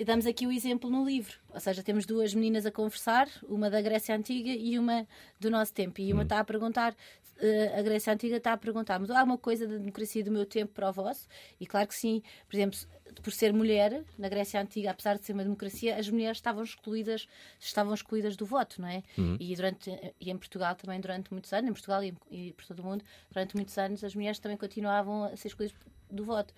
Damos 0.06 0.26
aqui 0.26 0.46
o 0.46 0.52
exemplo 0.52 0.88
no 0.88 1.04
livro, 1.04 1.36
ou 1.52 1.58
seja, 1.58 1.82
temos 1.82 2.06
duas 2.06 2.32
meninas 2.32 2.64
a 2.64 2.70
conversar, 2.70 3.28
uma 3.48 3.68
da 3.68 3.82
Grécia 3.82 4.14
Antiga 4.14 4.50
e 4.50 4.78
uma 4.78 5.06
do 5.38 5.50
nosso 5.50 5.72
tempo. 5.72 6.00
E 6.00 6.12
uma 6.12 6.20
hum. 6.20 6.22
está 6.22 6.38
a 6.38 6.44
perguntar, 6.44 6.94
eh, 7.40 7.78
a 7.78 7.82
Grécia 7.82 8.12
Antiga 8.12 8.36
está 8.36 8.52
a 8.52 8.56
perguntar, 8.56 9.00
mas 9.00 9.10
há 9.10 9.24
uma 9.24 9.38
coisa 9.38 9.66
da 9.66 9.76
democracia 9.76 10.22
do 10.22 10.30
meu 10.30 10.46
tempo 10.46 10.72
para 10.72 10.88
o 10.88 10.92
vosso? 10.92 11.26
E 11.58 11.66
claro 11.66 11.88
que 11.88 11.94
sim, 11.94 12.22
por 12.48 12.54
exemplo, 12.54 12.78
por 13.22 13.32
ser 13.32 13.52
mulher, 13.52 14.04
na 14.18 14.28
Grécia 14.28 14.60
Antiga, 14.60 14.90
apesar 14.90 15.18
de 15.18 15.24
ser 15.24 15.32
uma 15.32 15.42
democracia, 15.42 15.96
as 15.96 16.08
mulheres 16.08 16.36
estavam 16.36 16.62
excluídas, 16.62 17.26
estavam 17.58 17.92
excluídas 17.92 18.36
do 18.36 18.46
voto, 18.46 18.80
não 18.80 18.88
é? 18.88 19.02
Uhum. 19.18 19.36
E, 19.40 19.56
durante, 19.56 19.90
e 20.20 20.30
em 20.30 20.36
Portugal 20.36 20.74
também 20.74 21.00
durante 21.00 21.32
muitos 21.32 21.52
anos, 21.52 21.70
em 21.70 21.72
Portugal 21.72 22.04
e, 22.04 22.14
e 22.30 22.52
por 22.52 22.66
todo 22.66 22.80
o 22.80 22.84
mundo, 22.84 23.04
durante 23.30 23.56
muitos 23.56 23.76
anos, 23.78 24.04
as 24.04 24.14
mulheres 24.14 24.38
também 24.38 24.56
continuavam 24.56 25.24
a 25.24 25.36
ser 25.36 25.48
excluídas 25.48 25.76
do 26.10 26.24
voto, 26.24 26.52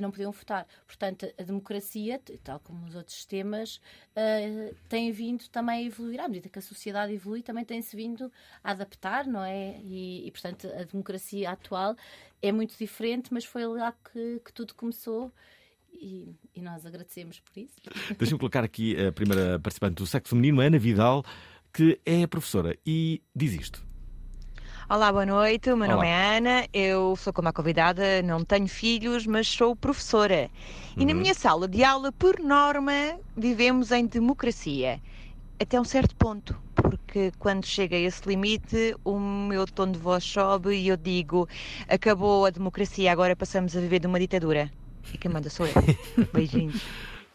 não 0.00 0.10
podiam 0.10 0.32
votar. 0.32 0.66
Portanto, 0.86 1.32
a 1.38 1.42
democracia, 1.42 2.20
tal 2.42 2.58
como 2.60 2.86
os 2.86 2.94
outros 2.94 3.16
sistemas, 3.16 3.76
uh, 4.16 4.74
tem 4.88 5.12
vindo 5.12 5.48
também 5.48 5.84
a 5.84 5.86
evoluir. 5.86 6.20
À 6.20 6.28
medida 6.28 6.48
que 6.48 6.58
a 6.58 6.62
sociedade 6.62 7.12
evolui, 7.12 7.42
também 7.42 7.64
tem-se 7.64 7.94
vindo 7.94 8.30
a 8.62 8.70
adaptar, 8.70 9.26
não 9.26 9.44
é? 9.44 9.78
E, 9.82 10.26
e, 10.26 10.30
portanto, 10.30 10.68
a 10.78 10.84
democracia 10.84 11.50
atual 11.50 11.96
é 12.42 12.52
muito 12.52 12.76
diferente, 12.76 13.32
mas 13.32 13.44
foi 13.44 13.66
lá 13.66 13.92
que, 13.92 14.40
que 14.44 14.52
tudo 14.52 14.74
começou. 14.74 15.32
E, 15.92 16.34
e, 16.54 16.60
nós 16.60 16.84
agradecemos 16.84 17.40
por 17.40 17.58
isso. 17.58 17.80
Deixa-me 18.18 18.38
colocar 18.38 18.64
aqui 18.64 19.00
a 19.00 19.12
primeira 19.12 19.58
participante 19.60 19.94
do 19.94 20.06
sexo 20.06 20.30
feminino, 20.30 20.60
Ana 20.60 20.78
Vidal, 20.78 21.24
que 21.72 22.00
é 22.04 22.26
professora 22.26 22.76
e 22.84 23.22
diz 23.34 23.52
isto. 23.52 23.93
Olá, 24.86 25.10
boa 25.10 25.24
noite. 25.24 25.70
O 25.70 25.76
meu 25.78 25.86
Olá. 25.86 25.96
nome 25.96 26.08
é 26.08 26.36
Ana. 26.36 26.66
Eu 26.70 27.16
sou 27.16 27.32
como 27.32 27.48
a 27.48 27.52
convidada, 27.54 28.20
não 28.20 28.44
tenho 28.44 28.68
filhos, 28.68 29.26
mas 29.26 29.48
sou 29.48 29.74
professora. 29.74 30.50
E 30.94 31.00
uhum. 31.00 31.06
na 31.06 31.14
minha 31.14 31.32
sala 31.32 31.66
de 31.66 31.82
aula, 31.82 32.12
por 32.12 32.38
norma, 32.38 33.18
vivemos 33.34 33.90
em 33.92 34.04
democracia. 34.04 35.00
Até 35.58 35.80
um 35.80 35.84
certo 35.84 36.14
ponto, 36.16 36.54
porque 36.74 37.32
quando 37.38 37.64
chega 37.64 37.96
a 37.96 37.98
esse 37.98 38.28
limite, 38.28 38.94
o 39.02 39.18
meu 39.18 39.64
tom 39.66 39.90
de 39.90 39.98
voz 39.98 40.22
sobe 40.22 40.76
e 40.76 40.88
eu 40.88 40.98
digo: 40.98 41.48
acabou 41.88 42.44
a 42.44 42.50
democracia, 42.50 43.10
agora 43.10 43.34
passamos 43.34 43.74
a 43.74 43.80
viver 43.80 44.00
de 44.00 44.06
uma 44.06 44.20
ditadura. 44.20 44.70
E 45.14 45.16
quem 45.16 45.30
manda 45.30 45.48
sou 45.48 45.66
eu. 45.66 45.72
Beijinhos. 46.30 46.82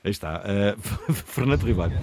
Aí 0.03 0.11
está. 0.11 0.43
Uh, 0.45 0.79
Fernando 1.13 1.63
Ribeiro. 1.63 1.93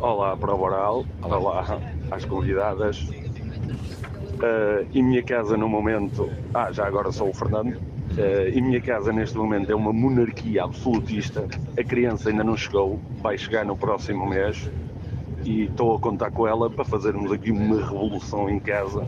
Olá, 0.00 0.34
Prova 0.38 0.62
Oral. 0.62 1.06
Olá. 1.20 1.38
Olá 1.38 1.80
às 2.10 2.24
convidadas. 2.24 3.06
Uh, 3.68 4.86
em 4.94 5.02
minha 5.02 5.22
casa, 5.22 5.56
no 5.56 5.68
momento. 5.68 6.30
Ah, 6.54 6.70
já 6.70 6.86
agora 6.86 7.10
sou 7.12 7.28
o 7.28 7.32
Fernando. 7.34 7.74
Uh, 7.74 8.48
em 8.52 8.62
minha 8.62 8.80
casa, 8.80 9.12
neste 9.12 9.36
momento, 9.36 9.70
é 9.70 9.74
uma 9.74 9.92
monarquia 9.92 10.64
absolutista. 10.64 11.46
A 11.78 11.84
criança 11.84 12.30
ainda 12.30 12.44
não 12.44 12.56
chegou, 12.56 13.00
vai 13.22 13.36
chegar 13.36 13.64
no 13.64 13.76
próximo 13.76 14.26
mês. 14.26 14.70
E 15.44 15.64
estou 15.64 15.96
a 15.96 15.98
contar 15.98 16.30
com 16.30 16.46
ela 16.46 16.68
para 16.68 16.84
fazermos 16.84 17.32
aqui 17.32 17.50
uma 17.50 17.76
revolução 17.76 18.50
em 18.50 18.58
casa 18.58 19.06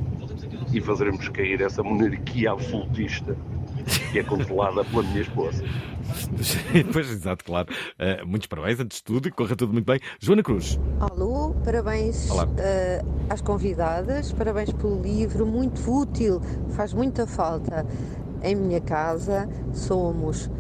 e 0.73 0.81
fazermos 0.81 1.29
cair 1.29 1.61
essa 1.61 1.83
monarquia 1.83 2.53
absolutista 2.53 3.37
que 4.11 4.19
é 4.19 4.23
controlada 4.23 4.85
pela 4.85 5.03
minha 5.03 5.23
esposa. 5.23 5.65
pois, 6.93 7.11
exato, 7.11 7.45
claro. 7.45 7.69
Uh, 7.99 8.27
muitos 8.27 8.47
parabéns 8.47 8.81
antes 8.81 8.99
de 8.99 9.05
tudo 9.05 9.29
e 9.29 9.31
corra 9.31 9.55
tudo 9.55 9.73
muito 9.73 9.87
bem. 9.87 10.01
Joana 10.19 10.43
Cruz. 10.43 10.79
Alô, 10.99 11.55
parabéns 11.65 12.29
uh, 12.31 12.37
às 13.29 13.41
convidadas, 13.41 14.33
parabéns 14.33 14.73
pelo 14.73 15.01
livro, 15.01 15.47
muito 15.47 15.81
útil, 15.91 16.41
faz 16.71 16.93
muita 16.93 17.27
falta. 17.27 17.87
Em 18.43 18.55
minha 18.55 18.81
casa 18.81 19.49
somos 19.73 20.51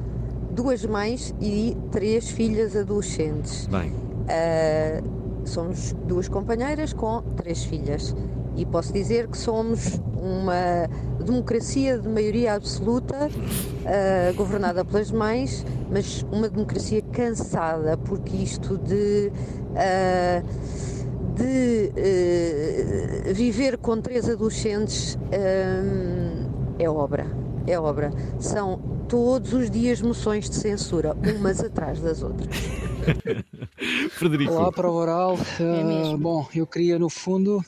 duas 0.50 0.84
mães 0.84 1.34
e 1.40 1.76
três 1.90 2.30
filhas 2.30 2.76
adolescentes. 2.76 3.66
Bem. 3.66 3.90
Uh, 3.90 5.46
somos 5.46 5.92
duas 6.04 6.28
companheiras 6.28 6.92
com 6.92 7.22
três 7.36 7.64
filhas. 7.64 8.14
E 8.56 8.66
posso 8.66 8.92
dizer 8.92 9.28
que 9.28 9.38
somos 9.38 10.00
uma 10.14 10.88
democracia 11.24 11.98
de 11.98 12.08
maioria 12.08 12.54
absoluta, 12.54 13.28
uh, 13.28 14.34
governada 14.34 14.84
pelas 14.84 15.10
mães, 15.10 15.64
mas 15.90 16.24
uma 16.30 16.48
democracia 16.48 17.02
cansada, 17.02 17.96
porque 17.96 18.36
isto 18.36 18.78
de. 18.78 19.32
Uh, 19.70 20.90
de 21.34 21.90
uh, 23.30 23.34
viver 23.34 23.78
com 23.78 23.98
três 24.00 24.28
adolescentes 24.28 25.16
é 26.78 26.90
obra. 26.90 27.24
É 27.66 27.78
obra. 27.78 28.10
São 28.38 28.78
todos 29.08 29.52
os 29.52 29.70
dias 29.70 30.00
moções 30.00 30.48
de 30.48 30.56
censura, 30.56 31.16
umas 31.36 31.60
atrás 31.64 32.00
das 32.00 32.22
outras. 32.22 32.48
Frederico. 34.10 34.52
Olá, 34.52 34.70
para 34.70 34.88
o 34.88 34.94
Oral. 34.94 35.34
Uh, 35.34 36.16
bom, 36.16 36.46
eu 36.54 36.66
queria, 36.66 36.98
no 36.98 37.08
fundo, 37.08 37.64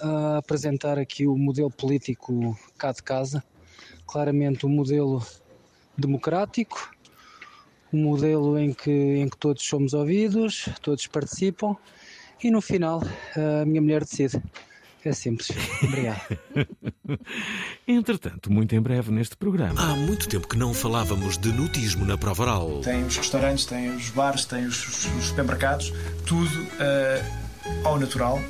a 0.00 0.38
apresentar 0.38 0.98
aqui 0.98 1.26
o 1.26 1.36
modelo 1.36 1.70
político 1.70 2.58
cá 2.78 2.92
de 2.92 3.02
casa. 3.02 3.42
Claramente 4.06 4.66
um 4.66 4.68
modelo 4.68 5.24
democrático, 5.96 6.90
um 7.92 8.02
modelo 8.02 8.58
em 8.58 8.72
que, 8.72 8.90
em 8.90 9.28
que 9.28 9.36
todos 9.36 9.64
somos 9.64 9.94
ouvidos, 9.94 10.68
todos 10.82 11.06
participam 11.06 11.76
e 12.42 12.50
no 12.50 12.60
final 12.60 13.02
a 13.34 13.64
minha 13.64 13.80
mulher 13.80 14.04
decide. 14.04 14.42
É 15.04 15.12
simples. 15.12 15.50
Obrigado. 15.84 16.20
Entretanto, 17.86 18.52
muito 18.52 18.74
em 18.74 18.80
breve 18.80 19.12
neste 19.12 19.36
programa. 19.36 19.80
Há 19.80 19.94
muito 19.94 20.28
tempo 20.28 20.48
que 20.48 20.56
não 20.56 20.74
falávamos 20.74 21.38
de 21.38 21.52
nutismo 21.52 22.04
na 22.04 22.18
prova 22.18 22.42
oral. 22.42 22.80
Tem 22.80 23.04
os 23.04 23.16
restaurantes, 23.16 23.66
tem 23.66 23.94
os 23.94 24.10
bares, 24.10 24.44
tem 24.46 24.66
os, 24.66 25.06
os 25.06 25.26
supermercados, 25.26 25.92
tudo 26.26 26.60
uh, 26.60 27.45
ao 27.84 27.98
natural 27.98 28.40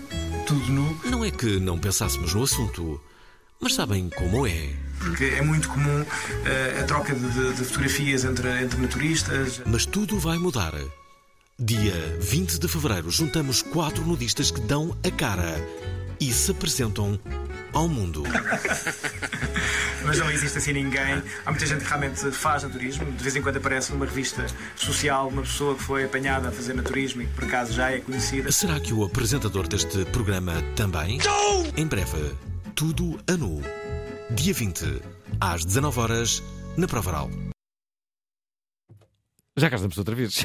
tudo 0.47 0.73
nu. 0.73 1.01
Não 1.05 1.25
é 1.25 1.31
que 1.31 1.59
não 1.59 1.77
pensássemos 1.77 2.33
no 2.33 2.45
assunto, 2.45 3.01
mas 3.61 3.75
sabem 3.75 4.09
como 4.11 4.47
é. 4.47 4.71
Porque 5.01 5.25
é 5.25 5.43
muito 5.43 5.69
comum 5.69 6.03
uh, 6.03 6.81
a 6.81 6.85
troca 6.85 7.15
de, 7.15 7.31
de, 7.31 7.53
de, 7.55 7.65
fotografias 7.65 8.25
entre, 8.25 8.63
entre 8.63 8.81
naturistas. 8.81 9.61
Mas 9.67 9.85
tudo 9.85 10.19
vai 10.19 10.39
mudar. 10.39 10.73
Dia 11.59 12.17
20 12.21 12.59
de 12.59 12.69
fevereiro, 12.69 13.11
juntamos 13.11 13.61
quatro 13.61 14.05
nudistas 14.05 14.51
que 14.51 14.61
dão 14.61 14.97
a 15.05 15.11
cara 15.11 15.57
e 16.21 16.33
se 16.33 16.53
apresentam 16.53 17.19
ao 17.73 17.89
mundo. 17.89 18.23
Mas 20.07 20.19
não 20.19 20.31
existe 20.31 20.59
assim 20.59 20.73
ninguém. 20.73 21.23
Há 21.45 21.51
muita 21.51 21.67
gente 21.67 21.83
que 21.83 21.89
realmente 21.89 22.31
faz 22.31 22.63
naturismo. 22.63 23.05
De 23.13 23.23
vez 23.23 23.35
em 23.35 23.43
quando 23.43 23.57
aparece 23.57 23.93
numa 23.93 24.07
revista 24.07 24.47
social 24.77 25.29
uma 25.29 25.43
pessoa 25.43 25.75
que 25.75 25.83
foi 25.83 26.05
apanhada 26.05 26.49
a 26.49 26.53
fazer 26.53 26.75
naturismo 26.75 27.23
e 27.23 27.27
que 27.27 27.33
por 27.33 27.45
acaso 27.45 27.73
já 27.73 27.91
é 27.91 28.01
conhecida. 28.01 28.53
Será 28.53 28.79
que 28.79 28.93
o 28.93 29.05
apresentador 29.05 29.67
deste 29.67 30.05
programa 30.07 30.63
também? 30.77 31.19
Não! 31.19 31.67
Em 31.77 31.87
breve, 31.87 32.35
tudo 32.75 33.19
a 33.29 33.37
nu. 33.37 33.61
Dia 34.31 34.55
20, 34.55 35.03
às 35.41 35.65
19 35.65 36.01
horas, 36.01 36.43
na 36.77 36.87
Provaral. 36.87 37.31
Já 39.59 39.71
cá 39.71 39.77
estamos 39.77 39.97
outra 39.97 40.15
vez. 40.15 40.45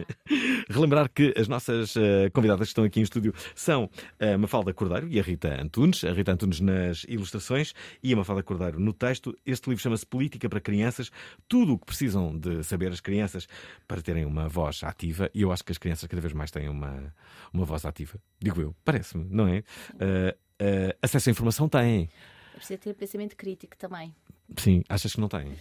Relembrar 0.70 1.10
que 1.10 1.34
as 1.36 1.46
nossas 1.48 1.94
uh, 1.96 2.30
convidadas 2.32 2.68
que 2.68 2.70
estão 2.70 2.84
aqui 2.84 2.98
em 2.98 3.02
estúdio 3.02 3.34
são 3.54 3.90
a 4.18 4.38
Mafalda 4.38 4.72
Cordeiro 4.72 5.06
e 5.06 5.20
a 5.20 5.22
Rita 5.22 5.60
Antunes. 5.60 6.02
A 6.02 6.12
Rita 6.14 6.32
Antunes 6.32 6.58
nas 6.58 7.04
ilustrações 7.06 7.74
e 8.02 8.10
a 8.10 8.16
Mafalda 8.16 8.42
Cordeiro 8.42 8.80
no 8.80 8.94
texto. 8.94 9.36
Este 9.44 9.68
livro 9.68 9.82
chama-se 9.82 10.06
Política 10.06 10.48
para 10.48 10.62
Crianças. 10.62 11.10
Tudo 11.46 11.74
o 11.74 11.78
que 11.78 11.84
precisam 11.84 12.38
de 12.38 12.64
saber 12.64 12.90
as 12.90 13.02
crianças 13.02 13.46
para 13.86 14.00
terem 14.00 14.24
uma 14.24 14.48
voz 14.48 14.82
ativa. 14.82 15.30
E 15.34 15.42
eu 15.42 15.52
acho 15.52 15.62
que 15.62 15.72
as 15.72 15.76
crianças 15.76 16.08
cada 16.08 16.22
vez 16.22 16.32
mais 16.32 16.50
têm 16.50 16.70
uma, 16.70 17.14
uma 17.52 17.66
voz 17.66 17.84
ativa. 17.84 18.18
Digo 18.40 18.62
eu, 18.62 18.74
parece-me, 18.82 19.26
não 19.30 19.46
é? 19.46 19.58
Uh, 19.58 20.32
uh, 20.62 20.96
acesso 21.02 21.28
à 21.28 21.32
informação 21.32 21.68
têm. 21.68 22.08
Preciso 22.54 22.80
ter 22.80 22.94
pensamento 22.94 23.36
crítico 23.36 23.76
também. 23.76 24.14
Sim, 24.56 24.82
achas 24.88 25.12
que 25.12 25.20
não 25.20 25.28
têm? 25.28 25.54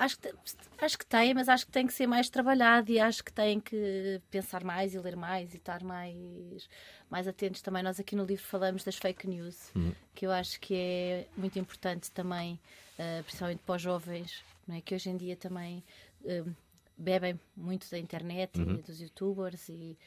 Acho 0.00 0.18
que, 0.18 0.34
acho 0.78 0.98
que 0.98 1.06
tem, 1.06 1.34
mas 1.34 1.48
acho 1.48 1.66
que 1.66 1.72
tem 1.72 1.86
que 1.86 1.92
ser 1.92 2.06
mais 2.06 2.30
trabalhado 2.30 2.90
e 2.90 2.98
acho 2.98 3.22
que 3.22 3.32
tem 3.32 3.60
que 3.60 4.20
pensar 4.30 4.64
mais 4.64 4.94
e 4.94 4.98
ler 4.98 5.14
mais 5.14 5.52
e 5.52 5.58
estar 5.58 5.82
mais, 5.82 6.68
mais 7.10 7.28
atentos 7.28 7.60
também. 7.60 7.82
Nós 7.82 8.00
aqui 8.00 8.16
no 8.16 8.24
livro 8.24 8.44
falamos 8.44 8.82
das 8.82 8.96
fake 8.96 9.28
news, 9.28 9.70
uhum. 9.74 9.92
que 10.14 10.26
eu 10.26 10.32
acho 10.32 10.58
que 10.58 10.74
é 10.74 11.26
muito 11.36 11.58
importante 11.58 12.10
também, 12.10 12.58
uh, 12.98 13.22
principalmente 13.24 13.60
para 13.64 13.76
os 13.76 13.82
jovens, 13.82 14.42
não 14.66 14.76
é? 14.76 14.80
que 14.80 14.94
hoje 14.94 15.10
em 15.10 15.16
dia 15.18 15.36
também 15.36 15.84
uh, 16.22 16.50
bebem 16.96 17.38
muito 17.54 17.90
da 17.90 17.98
internet 17.98 18.58
uhum. 18.58 18.76
e 18.76 18.82
dos 18.82 19.00
youtubers 19.00 19.68
e, 19.68 19.98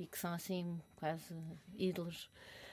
e 0.00 0.06
que 0.06 0.18
são 0.18 0.32
assim 0.32 0.80
quase 0.96 1.34
ídolos 1.76 2.30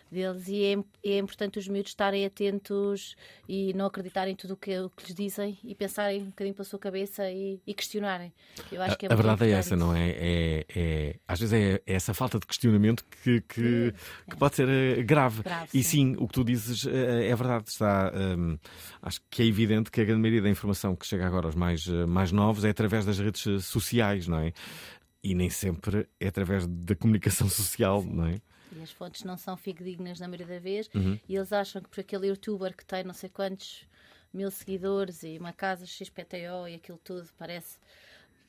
deles 0.10 0.48
e 0.48 0.64
é, 0.64 1.10
é 1.10 1.18
importante 1.18 1.60
os 1.60 1.68
miúdos 1.68 1.92
estarem 1.92 2.26
atentos 2.26 3.16
e 3.48 3.74
não 3.74 3.86
acreditarem 3.86 4.34
em 4.34 4.36
tudo 4.36 4.54
o 4.54 4.58
que, 4.58 4.78
o 4.80 4.90
que 4.90 5.08
lhes 5.08 5.16
dizem 5.16 5.58
e 5.64 5.76
pensarem 5.76 6.24
um 6.24 6.30
bocadinho 6.30 6.56
pela 6.56 6.66
sua 6.66 6.80
cabeça 6.80 7.30
e, 7.30 7.60
e 7.66 7.74
questionarem. 7.74 8.34
Eu 8.72 8.82
acho 8.82 8.98
que 8.98 9.06
é 9.06 9.12
a, 9.12 9.16
verdade 9.16 9.46
é 9.46 9.52
essa, 9.52 9.76
não 9.76 9.96
é? 9.96 10.10
é? 10.10 10.66
é? 10.76 11.16
às 11.28 11.40
vezes 11.40 11.54
é, 11.54 11.82
é, 11.86 11.94
essa 11.94 12.14
falta 12.14 12.40
de 12.40 12.46
questionamento 12.46 13.06
que, 13.24 13.42
que, 13.42 13.94
que 14.30 14.38
pode 14.38 14.56
ser 14.56 14.70
eh, 14.70 15.04
grave. 15.04 15.44
grave 15.44 15.70
e 15.74 15.84
sim. 15.84 16.14
sim. 16.14 16.16
o 16.18 16.28
que 16.28 16.34
tu 16.34 16.44
dizes 16.44 16.86
eh, 16.86 17.30
é 17.30 17.36
verdade. 17.36 17.70
Está, 17.70 18.12
um, 18.14 18.58
acho 19.02 19.22
que 19.30 19.42
é 19.42 19.46
evidente 19.46 19.92
que 19.92 20.02
a 20.02 20.04
grande 20.04 20.22
maioria 20.22 20.42
da 20.42 20.50
informação 20.50 20.96
que 20.96 21.06
chega 21.06 21.26
agora 21.26 21.48
aos 21.48 21.56
mais, 21.56 21.88
eh, 21.88 22.06
mais 22.06 22.32
novos 22.32 22.64
é 22.66 22.70
através 22.70 23.06
das 23.06 23.20
redes 23.20 23.42
sociais, 23.66 24.28
não 24.28 24.40
é? 24.40 24.54
E 25.24 25.36
nem 25.36 25.50
sempre 25.50 26.08
é 26.20 26.28
através 26.28 26.66
da 26.66 26.96
comunicação 26.96 27.48
social, 27.50 28.04
não 28.04 28.26
é? 28.26 28.36
E 28.76 28.82
as 28.82 28.92
fontes 28.92 29.24
não 29.24 29.38
são 29.38 29.56
fidedignas 29.58 30.20
na 30.20 30.28
maioria 30.28 30.48
da 30.48 30.60
vez 30.60 30.90
uhum. 30.94 31.20
e 31.28 31.36
eles 31.36 31.52
acham 31.52 31.82
que 31.82 31.90
por 31.90 32.00
aquele 32.00 32.28
youtuber 32.28 32.76
que 32.76 32.86
tem 32.86 33.04
não 33.04 33.14
sei 33.14 33.30
quantos 33.30 33.88
mil 34.34 34.52
seguidores 34.52 35.24
e 35.24 35.38
uma 35.38 35.54
casa 35.54 35.86
XPTO 35.86 36.68
e 36.68 36.76
aquilo 36.76 37.00
tudo 37.04 37.28
parece 37.38 37.78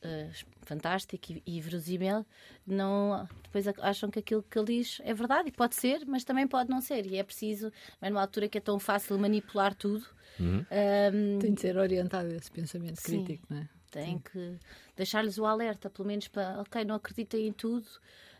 uh, 0.04 0.46
fantástico 0.62 1.33
e, 1.33 1.42
e 1.46 1.61
verosímil, 1.61 2.24
não, 2.66 3.28
depois 3.42 3.66
acham 3.78 4.11
que 4.11 4.18
aquilo 4.18 4.42
que 4.42 4.59
ele 4.59 4.78
diz 4.78 5.00
é 5.04 5.14
verdade 5.14 5.48
e 5.48 5.52
pode 5.52 5.74
ser, 5.74 6.04
mas 6.06 6.24
também 6.24 6.46
pode 6.46 6.70
não 6.70 6.80
ser. 6.80 7.06
E 7.06 7.16
é 7.16 7.22
preciso, 7.22 7.72
é 8.00 8.11
numa 8.11 8.20
altura 8.20 8.48
que 8.48 8.59
é 8.59 8.61
tão 8.61 8.78
fácil 8.78 9.18
manipular 9.18 9.74
tudo. 9.74 10.04
Uhum. 10.38 10.64
Um, 11.14 11.38
tem 11.38 11.54
de 11.54 11.61
ser 11.61 11.76
orientado 11.76 12.33
esse 12.33 12.50
pensamento 12.50 13.00
sim, 13.00 13.24
crítico, 13.24 13.46
não 13.50 13.59
é? 13.59 13.68
Tem 13.90 14.16
sim. 14.16 14.22
que 14.30 14.59
deixar-lhes 14.96 15.37
o 15.37 15.44
alerta, 15.44 15.90
pelo 15.90 16.06
menos 16.06 16.28
para, 16.28 16.61
ok, 16.61 16.85
não 16.85 16.94
acreditem 16.94 17.48
em 17.48 17.52
tudo, 17.52 17.87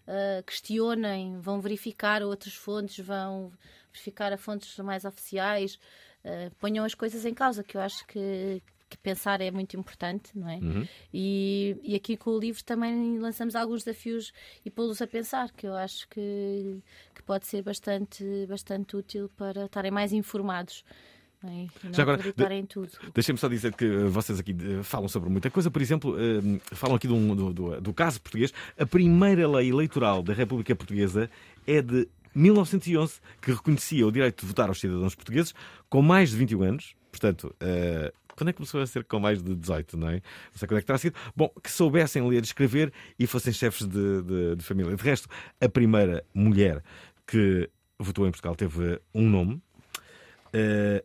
uh, 0.07 0.43
questionem, 0.45 1.39
vão 1.41 1.61
verificar 1.61 2.23
outras 2.23 2.55
fontes, 2.55 3.05
vão 3.05 3.53
verificar 3.93 4.33
a 4.33 4.37
fontes 4.37 4.77
mais 4.79 5.05
oficiais, 5.05 5.79
uh, 6.25 6.55
ponham 6.59 6.85
as 6.85 6.95
coisas 6.95 7.25
em 7.25 7.35
causa, 7.35 7.63
que 7.63 7.77
eu 7.77 7.81
acho 7.81 8.07
que, 8.07 8.63
que 8.89 8.99
pensar 8.99 9.41
é 9.41 9.51
muito 9.51 9.77
importante, 9.77 10.37
não 10.37 10.49
é? 10.49 10.57
Uhum. 10.57 10.89
E, 11.13 11.77
e 11.83 11.95
aqui 11.95 12.17
com 12.17 12.31
o 12.31 12.39
livro 12.39 12.63
também 12.65 13.19
lançamos 13.19 13.55
alguns 13.55 13.85
desafios 13.85 14.33
e 14.65 14.71
pô-los 14.71 15.01
a 15.01 15.07
pensar, 15.07 15.51
que 15.53 15.67
eu 15.67 15.75
acho 15.75 16.09
que, 16.09 16.83
que 17.15 17.23
pode 17.23 17.47
ser 17.47 17.63
bastante, 17.63 18.25
bastante 18.49 18.97
útil 18.97 19.31
para 19.37 19.67
estarem 19.67 19.91
mais 19.91 20.13
informados. 20.13 20.85
É? 21.43 21.67
Já 21.93 22.03
agora, 22.03 22.23
deixem-me 23.15 23.39
só 23.39 23.49
dizer 23.49 23.75
que 23.75 23.85
eh, 23.85 24.05
vocês 24.09 24.39
aqui 24.39 24.55
eh, 24.61 24.83
falam 24.83 25.09
sobre 25.09 25.31
muita 25.31 25.51
coisa. 25.51 25.71
Por 25.71 25.81
exemplo, 25.81 26.15
eh, 26.19 26.61
falam 26.75 26.97
aqui 26.97 27.09
do, 27.09 27.53
do, 27.53 27.81
do 27.81 27.95
caso 27.95 28.21
português. 28.21 28.53
A 28.79 28.85
primeira 28.85 29.49
lei 29.49 29.71
eleitoral 29.71 30.23
da 30.23 30.35
República 30.35 30.77
Portuguesa 30.77 31.31
é 31.67 31.81
de 31.81 32.07
1911, 32.35 33.21
que 33.41 33.53
reconhecia 33.53 34.07
o 34.07 34.13
direito 34.13 34.43
de 34.43 34.47
votar 34.47 34.69
aos 34.69 34.79
cidadãos 34.79 35.15
portugueses 35.15 35.55
com 35.89 36.03
mais 36.03 36.31
de 36.31 36.37
21 36.37 36.63
anos. 36.63 36.95
Portanto, 37.11 37.55
quando 38.37 38.51
é 38.51 38.53
que 38.53 38.59
começou 38.59 38.81
a 38.83 38.87
ser 38.87 39.05
com 39.05 39.19
mais 39.19 39.43
de 39.43 39.55
18, 39.55 39.97
não 39.97 40.09
é? 40.09 40.15
Não 40.15 40.21
sei 40.57 40.69
quando 40.69 40.79
é 40.79 40.81
que 40.81 40.87
terá 40.87 40.99
sido. 40.99 41.17
Bom, 41.35 41.51
que 41.63 41.71
soubessem 41.71 42.27
ler 42.29 42.43
e 42.43 42.45
escrever 42.45 42.93
e 43.19 43.27
fossem 43.27 43.53
chefes 43.53 43.87
de, 43.87 44.23
de, 44.23 44.57
de 44.57 44.65
família. 44.65 44.95
De 44.95 45.03
resto, 45.03 45.27
a 45.61 45.69
primeira 45.69 46.23
mulher 46.35 46.83
que 47.27 47.69
votou 47.99 48.27
em 48.27 48.31
Portugal 48.31 48.55
teve 48.55 49.01
um 49.15 49.29
nome. 49.29 49.55
Uh, 50.55 51.05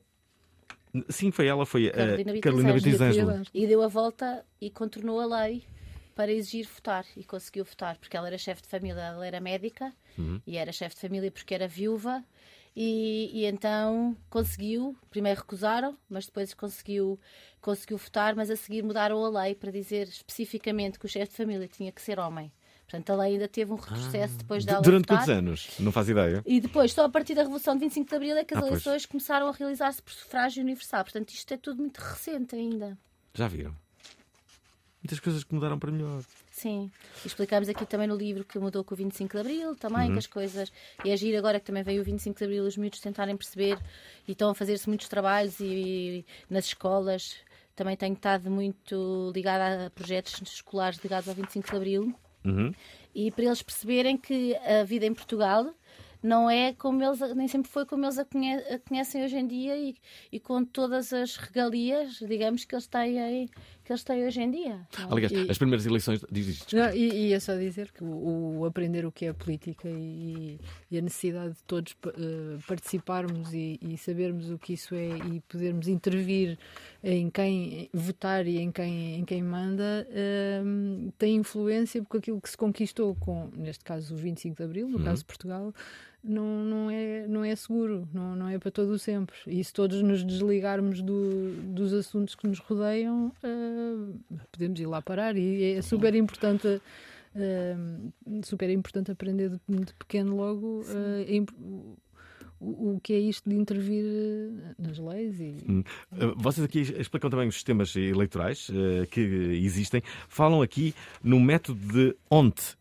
Sim, 1.10 1.32
foi 1.32 1.48
ela, 1.48 1.66
foi 1.66 1.90
a 1.90 2.40
Carolina 2.42 2.74
Bitizângelo. 2.74 3.44
E 3.54 3.68
deu 3.68 3.82
a 3.82 3.88
volta 3.88 4.46
e 4.60 4.70
contornou 4.70 5.20
a 5.20 5.26
lei 5.44 5.64
para 6.16 6.32
exigir 6.32 6.66
votar 6.66 7.06
e 7.18 7.24
conseguiu 7.24 7.66
votar 7.66 7.98
porque 7.98 8.16
ela 8.16 8.28
era 8.28 8.38
chefe 8.38 8.62
de 8.62 8.70
família, 8.70 9.02
ela 9.02 9.28
era 9.28 9.42
médica 9.42 9.94
uhum. 10.18 10.42
e 10.48 10.58
era 10.58 10.72
chefe 10.72 10.96
de 10.96 11.02
família 11.02 11.30
porque 11.30 11.54
era 11.54 11.68
viúva 11.68 12.24
e, 12.76 13.32
e, 13.34 13.46
então 13.46 14.18
conseguiu, 14.30 14.98
primeiro 15.10 15.40
recusaram, 15.40 15.98
mas 16.10 16.26
depois 16.26 16.54
conseguiu, 16.54 17.18
conseguiu 17.62 17.98
votar, 17.98 18.36
mas 18.36 18.50
a 18.50 18.56
seguir 18.56 18.84
mudaram 18.84 19.24
a 19.24 19.44
lei 19.44 19.56
para 19.56 19.72
dizer 19.72 20.08
especificamente 20.08 21.00
que 21.00 21.06
o 21.06 21.10
chefe 21.10 21.32
de 21.32 21.38
família 21.38 21.68
tinha 21.70 21.92
que 21.92 22.02
ser 22.02 22.20
homem. 22.20 22.52
Portanto, 22.86 23.12
ela 23.12 23.24
ainda 23.24 23.48
teve 23.48 23.72
um 23.72 23.76
retrocesso 23.76 24.36
ah, 24.36 24.38
depois 24.38 24.64
dela. 24.64 24.82
Durante 24.82 25.04
votar. 25.04 25.18
quantos 25.18 25.30
anos? 25.30 25.70
Não 25.80 25.92
faz 25.92 26.08
ideia. 26.08 26.44
E 26.46 26.62
depois, 26.62 26.94
só 26.94 27.06
a 27.06 27.10
partir 27.10 27.34
da 27.34 27.42
Revolução 27.42 27.74
de 27.74 27.80
25 27.82 28.10
de 28.10 28.16
Abril, 28.16 28.38
é 28.38 28.44
que 28.44 28.54
as 28.54 28.64
ah, 28.64 28.68
eleições 28.68 28.84
pois. 28.84 29.06
começaram 29.08 29.48
a 29.48 29.52
realizar-se 29.52 30.02
por 30.02 30.14
sufrágio 30.14 30.64
universal. 30.64 31.04
Portanto, 31.04 31.30
isto 31.30 31.54
é 31.54 31.58
tudo 31.58 31.82
muito 31.82 31.98
recente 31.98 32.56
ainda. 32.56 32.98
Já 33.34 33.48
viram? 33.48 33.76
Muitas 35.02 35.20
coisas 35.20 35.44
que 35.44 35.54
mudaram 35.54 35.78
para 35.78 35.92
melhor. 35.92 36.24
Sim. 36.52 36.90
E 37.24 37.28
explicámos 37.28 37.70
aqui 37.70 37.86
também 37.86 38.08
no 38.08 38.16
livro 38.16 38.44
que 38.44 38.58
mudou 38.58 38.84
com 38.84 38.96
o 38.96 38.98
25 38.98 39.34
de 39.34 39.40
Abril, 39.40 39.76
também, 39.76 40.08
uhum. 40.08 40.14
que 40.14 40.20
as 40.20 40.28
coisas. 40.28 40.72
E 41.04 41.12
agir 41.12 41.36
agora 41.36 41.60
que 41.60 41.66
também 41.66 41.84
veio 41.84 42.02
o 42.02 42.04
25 42.06 42.38
de 42.38 42.44
Abril, 42.44 42.64
os 42.64 42.78
miúdos 42.78 43.00
tentarem 43.00 43.36
perceber 43.36 43.78
e 44.28 44.32
estão 44.32 44.50
a 44.50 44.56
fazer-se 44.56 44.88
muitos 44.88 45.08
trabalhos 45.08 45.60
e, 45.60 45.66
e 45.66 46.26
nas 46.50 46.66
escolas. 46.66 47.36
Também 47.76 47.98
tenho 47.98 48.14
estado 48.14 48.50
muito 48.50 49.32
ligada 49.36 49.88
a 49.88 49.90
projetos 49.90 50.42
escolares 50.42 50.98
ligados 51.04 51.28
ao 51.28 51.36
25 51.36 51.70
de 51.70 51.76
Abril. 51.76 52.16
Uhum. 52.46 52.72
E 53.14 53.32
para 53.32 53.46
eles 53.46 53.62
perceberem 53.62 54.18
que 54.18 54.56
a 54.58 54.84
vida 54.84 55.06
em 55.06 55.14
Portugal 55.14 55.74
não 56.22 56.50
é 56.50 56.74
como 56.74 57.04
eles, 57.04 57.20
nem 57.36 57.48
sempre 57.48 57.70
foi 57.70 57.86
como 57.86 58.06
eles 58.06 58.18
a, 58.18 58.26
conhecem 58.88 59.24
hoje 59.24 59.38
em 59.38 59.48
dia 59.48 59.78
e, 59.78 59.96
e 60.32 60.40
com 60.40 60.64
todas 60.64 61.14
as 61.14 61.38
regalias, 61.38 62.20
digamos, 62.28 62.66
que 62.66 62.76
eles 62.76 62.88
têm, 62.88 63.50
que 63.84 63.92
eles 63.92 64.04
têm 64.04 64.26
hoje 64.26 64.42
em 64.42 64.52
dia. 64.52 64.80
Aliás, 65.10 65.32
e, 65.32 65.50
as 65.50 65.58
primeiras 65.58 65.86
eleições. 65.86 66.26
Diz 66.32 66.48
isto. 66.48 66.76
Não, 66.76 66.92
e, 66.94 67.28
e, 67.28 67.34
é 67.34 67.40
só 67.40 67.56
dizer 67.56 67.92
que 67.92 68.04
o, 68.04 68.60
o 68.60 68.66
aprender 68.66 69.06
o 69.06 69.12
que 69.12 69.26
é 69.26 69.34
política 69.34 69.88
e, 69.88 70.60
e 70.90 70.98
a 70.98 71.02
necessidade 71.02 71.54
de 71.54 71.64
todos 71.64 71.94
uh, 71.94 72.60
participarmos 72.68 73.54
e, 73.54 73.80
e, 73.82 73.98
sabermos 73.98 74.50
o 74.50 74.58
que 74.58 74.74
isso 74.74 74.96
é 74.96 75.10
e 75.18 75.40
podermos 75.42 75.88
intervir 75.88 76.58
em 77.04 77.30
quem 77.30 77.90
votar 77.94 78.48
e 78.48 78.58
em 78.58 78.72
quem, 78.72 79.20
em 79.20 79.26
quem 79.26 79.44
manda 79.44 80.08
uh, 80.10 81.12
tem 81.18 81.36
influência 81.36 82.02
porque 82.02 82.18
aquilo 82.18 82.42
que 82.42 82.50
se 82.50 82.58
conquistou 82.58 83.16
com, 83.16 83.50
neste 83.56 83.84
caso, 83.84 84.16
o 84.16 84.18
25 84.18 84.56
de 84.56 84.64
Abril, 84.64 84.90
no 84.90 84.98
uhum. 84.98 85.04
caso 85.04 85.20
de 85.20 85.26
Portugal 85.26 85.74
não, 86.28 86.64
não, 86.64 86.90
é, 86.90 87.28
não 87.28 87.46
é 87.46 87.56
seguro, 87.56 88.08
não, 88.12 88.36
não 88.36 88.50
é 88.50 88.58
para 88.58 88.72
todo 88.72 88.90
o 88.90 89.00
sempre. 89.00 89.36
E 89.46 89.64
se 89.64 89.72
todos 89.72 90.02
nos 90.02 90.24
desligarmos 90.24 91.02
do, 91.02 91.52
dos 91.64 91.94
assuntos 91.94 92.34
que 92.36 92.48
nos 92.48 92.60
rodeiam, 92.60 93.32
uh, 93.44 94.20
podemos 94.52 94.80
ir 94.80 94.88
lá 94.88 95.02
parar. 95.02 95.38
E 95.38 95.76
é 95.76 95.82
super 95.82 96.16
importante. 96.16 96.82
Uh, 97.36 98.42
super 98.44 98.70
importante 98.70 99.12
aprender 99.12 99.50
de, 99.50 99.60
de 99.86 99.94
pequeno 99.94 100.36
logo 100.38 100.82
uh, 100.82 101.98
o, 102.60 102.96
o, 102.96 103.00
que 103.02 103.14
é 103.14 103.20
isto 103.20 103.48
de 103.48 103.56
intervir 103.56 104.06
nas 104.80 104.98
leis. 104.98 105.40
E... 105.40 105.58
Hum. 105.70 105.84
Vocês 106.38 106.66
aqui 106.66 106.80
explicam 106.80 107.30
também 107.30 107.48
os 107.48 107.56
sistemas 107.56 107.96
eleitorais 107.96 108.68
que 109.12 109.20
existem. 109.22 110.02
Falam 110.28 110.62
aqui 110.62 110.96
no 111.22 111.40
método 111.40 111.80
de 111.80 112.16
ONT. 112.30 112.78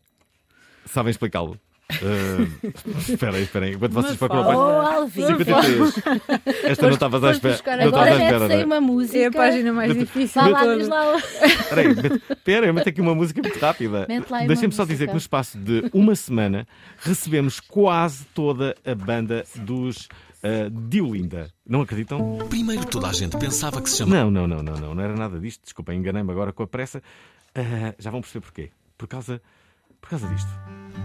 Sabem 0.85 1.11
explicá-lo? 1.11 1.59
Uh, 1.91 2.71
espera 2.97 3.37
aí, 3.37 3.43
espera 3.43 3.65
aí. 3.65 3.73
Enquanto 3.75 3.93
vocês 3.93 4.17
procuram 4.17 4.43
oh, 4.43 4.81
Alvin, 4.81 5.27
53. 5.27 5.93
Esta 6.63 6.87
não 6.87 6.93
estavas 6.93 7.23
à 7.23 7.31
espera. 7.31 7.77
Não 7.77 7.85
estava 7.85 8.05
à 8.05 8.11
espera. 8.11 8.47
Não. 8.47 8.65
uma 8.65 8.81
música. 8.81 9.17
É 9.17 9.25
a 9.27 9.31
página 9.31 9.71
mais 9.71 9.89
mete, 9.89 9.99
difícil. 9.99 10.41
Vá 10.41 10.47
lá, 10.49 10.75
diz 10.75 10.87
lá. 10.87 11.15
Espera 11.15 11.81
aí, 11.81 11.87
espera, 12.31 12.73
meto 12.73 12.89
aqui 12.89 13.01
uma 13.01 13.13
música 13.13 13.41
muito 13.41 13.59
rápida. 13.59 14.07
Deixem-me 14.47 14.73
só 14.73 14.83
dizer 14.83 15.07
que 15.07 15.13
no 15.13 15.19
espaço 15.19 15.57
de 15.57 15.89
uma 15.93 16.15
semana 16.15 16.67
recebemos 16.97 17.59
quase 17.59 18.25
toda 18.33 18.75
a 18.85 18.95
banda 18.95 19.45
dos. 19.55 20.09
Uh, 20.43 20.69
Diolinda. 20.69 21.49
Não 21.67 21.81
acreditam? 21.81 22.37
Primeiro 22.49 22.85
toda 22.85 23.07
a 23.07 23.13
gente 23.13 23.35
pensava 23.35 23.81
que 23.81 23.89
se 23.89 23.97
chamava. 23.97 24.29
Não, 24.29 24.29
não, 24.29 24.47
não, 24.47 24.61
não, 24.61 24.75
não, 24.75 24.93
não 24.93 25.03
era 25.03 25.15
nada 25.15 25.39
disto. 25.39 25.63
Desculpem, 25.63 25.97
enganei-me 25.97 26.31
agora 26.31 26.53
com 26.53 26.61
a 26.61 26.67
pressa. 26.67 27.01
Uh, 27.57 27.95
já 27.97 28.11
vão 28.11 28.21
perceber 28.21 28.41
porquê. 28.41 28.69
Por 28.95 29.07
causa 29.07 29.41
por 30.05 30.09
causa 30.09 30.27
disto. 30.27 30.49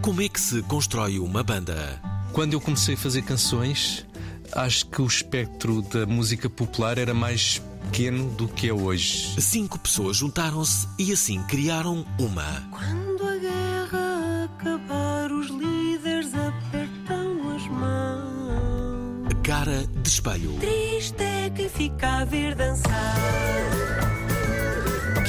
Como 0.02 0.22
é 0.22 0.28
que 0.28 0.40
se 0.40 0.62
constrói 0.62 1.18
uma 1.18 1.42
banda? 1.42 2.00
Quando 2.32 2.54
eu 2.54 2.60
comecei 2.60 2.94
a 2.94 2.98
fazer 2.98 3.22
canções, 3.22 4.06
acho 4.52 4.86
que 4.86 5.02
o 5.02 5.06
espectro 5.06 5.82
da 5.82 6.06
música 6.06 6.48
popular 6.48 6.96
era 6.96 7.12
mais 7.12 7.60
pequeno 7.90 8.30
do 8.30 8.48
que 8.48 8.68
é 8.68 8.72
hoje. 8.72 9.34
Cinco 9.40 9.78
pessoas 9.78 10.16
juntaram-se 10.16 10.88
e 10.98 11.12
assim 11.12 11.42
criaram 11.42 12.06
uma. 12.18 12.68
Quando 12.70 13.26
a 13.26 13.36
guerra 13.36 14.44
acabar, 14.44 15.32
os 15.32 15.48
líderes 15.48 16.32
apertam 16.34 17.56
as 17.56 17.66
mãos. 17.68 19.28
Cara 19.42 19.86
de 20.02 20.08
espelho. 20.08 20.52
Triste 20.60 21.22
é 21.22 21.50
quem 21.50 21.68
fica 21.68 22.20
a 22.20 22.24
ver 22.24 22.54
dançar. 22.54 23.16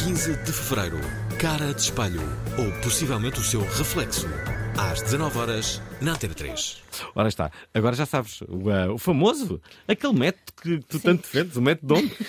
15 0.04 0.36
de 0.44 0.52
fevereiro, 0.52 1.00
cara 1.42 1.74
de 1.74 1.82
espelho 1.82 2.22
ou 2.56 2.72
possivelmente 2.84 3.40
o 3.40 3.44
seu 3.44 3.62
reflexo. 3.62 4.28
Às 4.78 5.02
19 5.02 5.40
horas 5.40 5.82
na 6.00 6.12
Antena 6.12 6.36
3. 6.36 6.84
Ora 7.16 7.30
está, 7.30 7.52
agora 7.74 7.96
já 7.96 8.06
sabes, 8.06 8.42
o, 8.42 8.70
uh, 8.70 8.94
o 8.94 9.00
famoso, 9.00 9.60
aquele 9.88 10.14
método 10.14 10.54
que 10.62 10.78
tu 10.82 11.00
Sim. 11.00 11.04
tanto 11.04 11.24
defendes, 11.24 11.58
o 11.58 11.62
método 11.64 11.96
de 11.96 12.00
onde? 12.00 12.14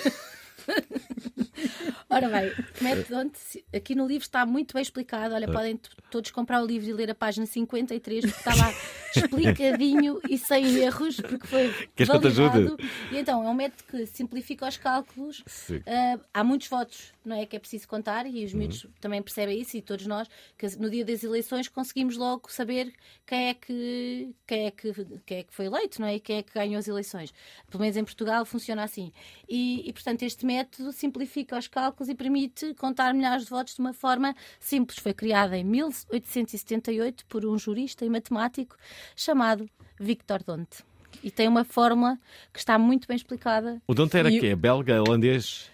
Ora 2.12 2.28
bem, 2.28 2.52
método 2.82 3.32
aqui 3.74 3.94
no 3.94 4.06
livro 4.06 4.22
está 4.22 4.44
muito 4.44 4.74
bem 4.74 4.82
explicado. 4.82 5.34
Olha, 5.34 5.50
podem 5.50 5.80
todos 6.10 6.30
comprar 6.30 6.62
o 6.62 6.66
livro 6.66 6.90
e 6.90 6.92
ler 6.92 7.10
a 7.10 7.14
página 7.14 7.46
53, 7.46 8.26
porque 8.26 8.38
está 8.38 8.54
lá 8.54 8.70
explicadinho 9.16 10.20
e 10.28 10.36
sem 10.36 10.76
erros, 10.76 11.16
porque 11.16 11.46
foi 11.46 11.72
Queres 11.96 12.08
validado. 12.08 12.76
E 13.10 13.16
então, 13.16 13.42
é 13.42 13.48
um 13.48 13.54
método 13.54 13.84
que 13.84 14.04
simplifica 14.04 14.68
os 14.68 14.76
cálculos. 14.76 15.40
Uh, 15.70 16.20
há 16.34 16.44
muitos 16.44 16.68
votos, 16.68 17.14
não 17.24 17.34
é? 17.34 17.46
Que 17.46 17.56
é 17.56 17.58
preciso 17.58 17.88
contar 17.88 18.26
e 18.26 18.44
os 18.44 18.52
miúdos 18.52 18.84
uhum. 18.84 18.90
também 19.00 19.22
percebem 19.22 19.58
isso 19.58 19.74
e 19.78 19.80
todos 19.80 20.06
nós, 20.06 20.28
que 20.58 20.66
no 20.76 20.90
dia 20.90 21.06
das 21.06 21.24
eleições 21.24 21.66
conseguimos 21.66 22.18
logo 22.18 22.52
saber 22.52 22.92
quem 23.26 23.48
é 23.48 23.54
que, 23.54 24.34
quem 24.46 24.66
é 24.66 24.70
que, 24.70 24.92
quem 25.24 25.38
é 25.38 25.42
que 25.44 25.54
foi 25.54 25.64
eleito, 25.64 25.98
não 25.98 26.08
é? 26.08 26.16
E 26.16 26.20
quem 26.20 26.36
é 26.36 26.42
que 26.42 26.52
ganhou 26.52 26.78
as 26.78 26.88
eleições. 26.88 27.32
Pelo 27.70 27.80
menos 27.80 27.96
em 27.96 28.04
Portugal 28.04 28.44
funciona 28.44 28.82
assim. 28.82 29.10
E, 29.48 29.88
e 29.88 29.92
portanto, 29.94 30.22
este 30.24 30.44
método 30.44 30.92
simplifica 30.92 31.56
os 31.56 31.68
cálculos 31.68 32.01
e 32.08 32.14
permite 32.14 32.74
contar 32.74 33.12
milhares 33.14 33.44
de 33.44 33.50
votos 33.50 33.74
de 33.74 33.80
uma 33.80 33.92
forma 33.92 34.34
simples. 34.58 34.98
Foi 34.98 35.12
criada 35.12 35.56
em 35.56 35.64
1878 35.64 37.26
por 37.26 37.44
um 37.46 37.58
jurista 37.58 38.04
e 38.04 38.10
matemático 38.10 38.76
chamado 39.16 39.68
Victor 39.98 40.42
Donte. 40.42 40.84
E 41.22 41.30
tem 41.30 41.46
uma 41.48 41.64
fórmula 41.64 42.18
que 42.52 42.58
está 42.58 42.78
muito 42.78 43.06
bem 43.06 43.16
explicada. 43.16 43.80
O 43.86 43.94
Donte 43.94 44.16
era 44.16 44.30
e... 44.30 44.40
quê? 44.40 44.56
Belga, 44.56 45.00
holandês? 45.00 45.70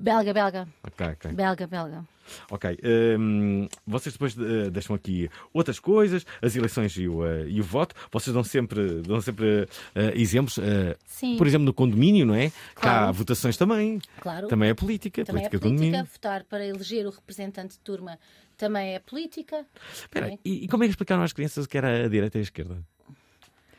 Belga, 0.00 0.32
belga. 0.32 0.68
Ok, 0.82 1.06
ok. 1.06 1.32
Belga, 1.32 1.66
belga. 1.66 2.04
Ok. 2.50 2.78
Um, 3.18 3.68
vocês 3.86 4.14
depois 4.14 4.34
uh, 4.36 4.70
deixam 4.70 4.96
aqui 4.96 5.28
outras 5.52 5.78
coisas, 5.78 6.24
as 6.40 6.56
eleições 6.56 6.96
e 6.96 7.06
o, 7.06 7.20
uh, 7.20 7.46
e 7.46 7.60
o 7.60 7.64
voto. 7.64 7.94
Vocês 8.10 8.32
dão 8.32 8.42
sempre, 8.42 9.02
dão 9.02 9.20
sempre 9.20 9.64
uh, 9.64 9.68
exemplos. 10.14 10.58
Sim. 11.04 11.36
Por 11.36 11.46
exemplo, 11.46 11.66
no 11.66 11.74
condomínio, 11.74 12.24
não 12.24 12.34
é? 12.34 12.50
Claro. 12.74 12.98
Cá 12.98 13.08
há 13.08 13.12
votações 13.12 13.58
também. 13.58 14.00
Claro. 14.20 14.48
Também 14.48 14.70
é 14.70 14.74
política. 14.74 15.22
Também 15.22 15.42
política 15.42 15.68
é 15.68 15.70
política. 15.70 16.08
Votar 16.10 16.44
para 16.44 16.64
eleger 16.64 17.06
o 17.06 17.10
representante 17.10 17.74
de 17.74 17.80
turma 17.80 18.18
também 18.56 18.94
é 18.94 18.98
política. 18.98 19.66
Espera, 19.92 20.38
e, 20.44 20.64
e 20.64 20.68
como 20.68 20.84
é 20.84 20.86
que 20.86 20.92
explicaram 20.92 21.22
às 21.22 21.32
crianças 21.32 21.64
o 21.64 21.68
que 21.68 21.76
era 21.76 22.04
a 22.04 22.08
direita 22.08 22.38
e 22.38 22.40
a 22.40 22.42
esquerda? 22.42 22.78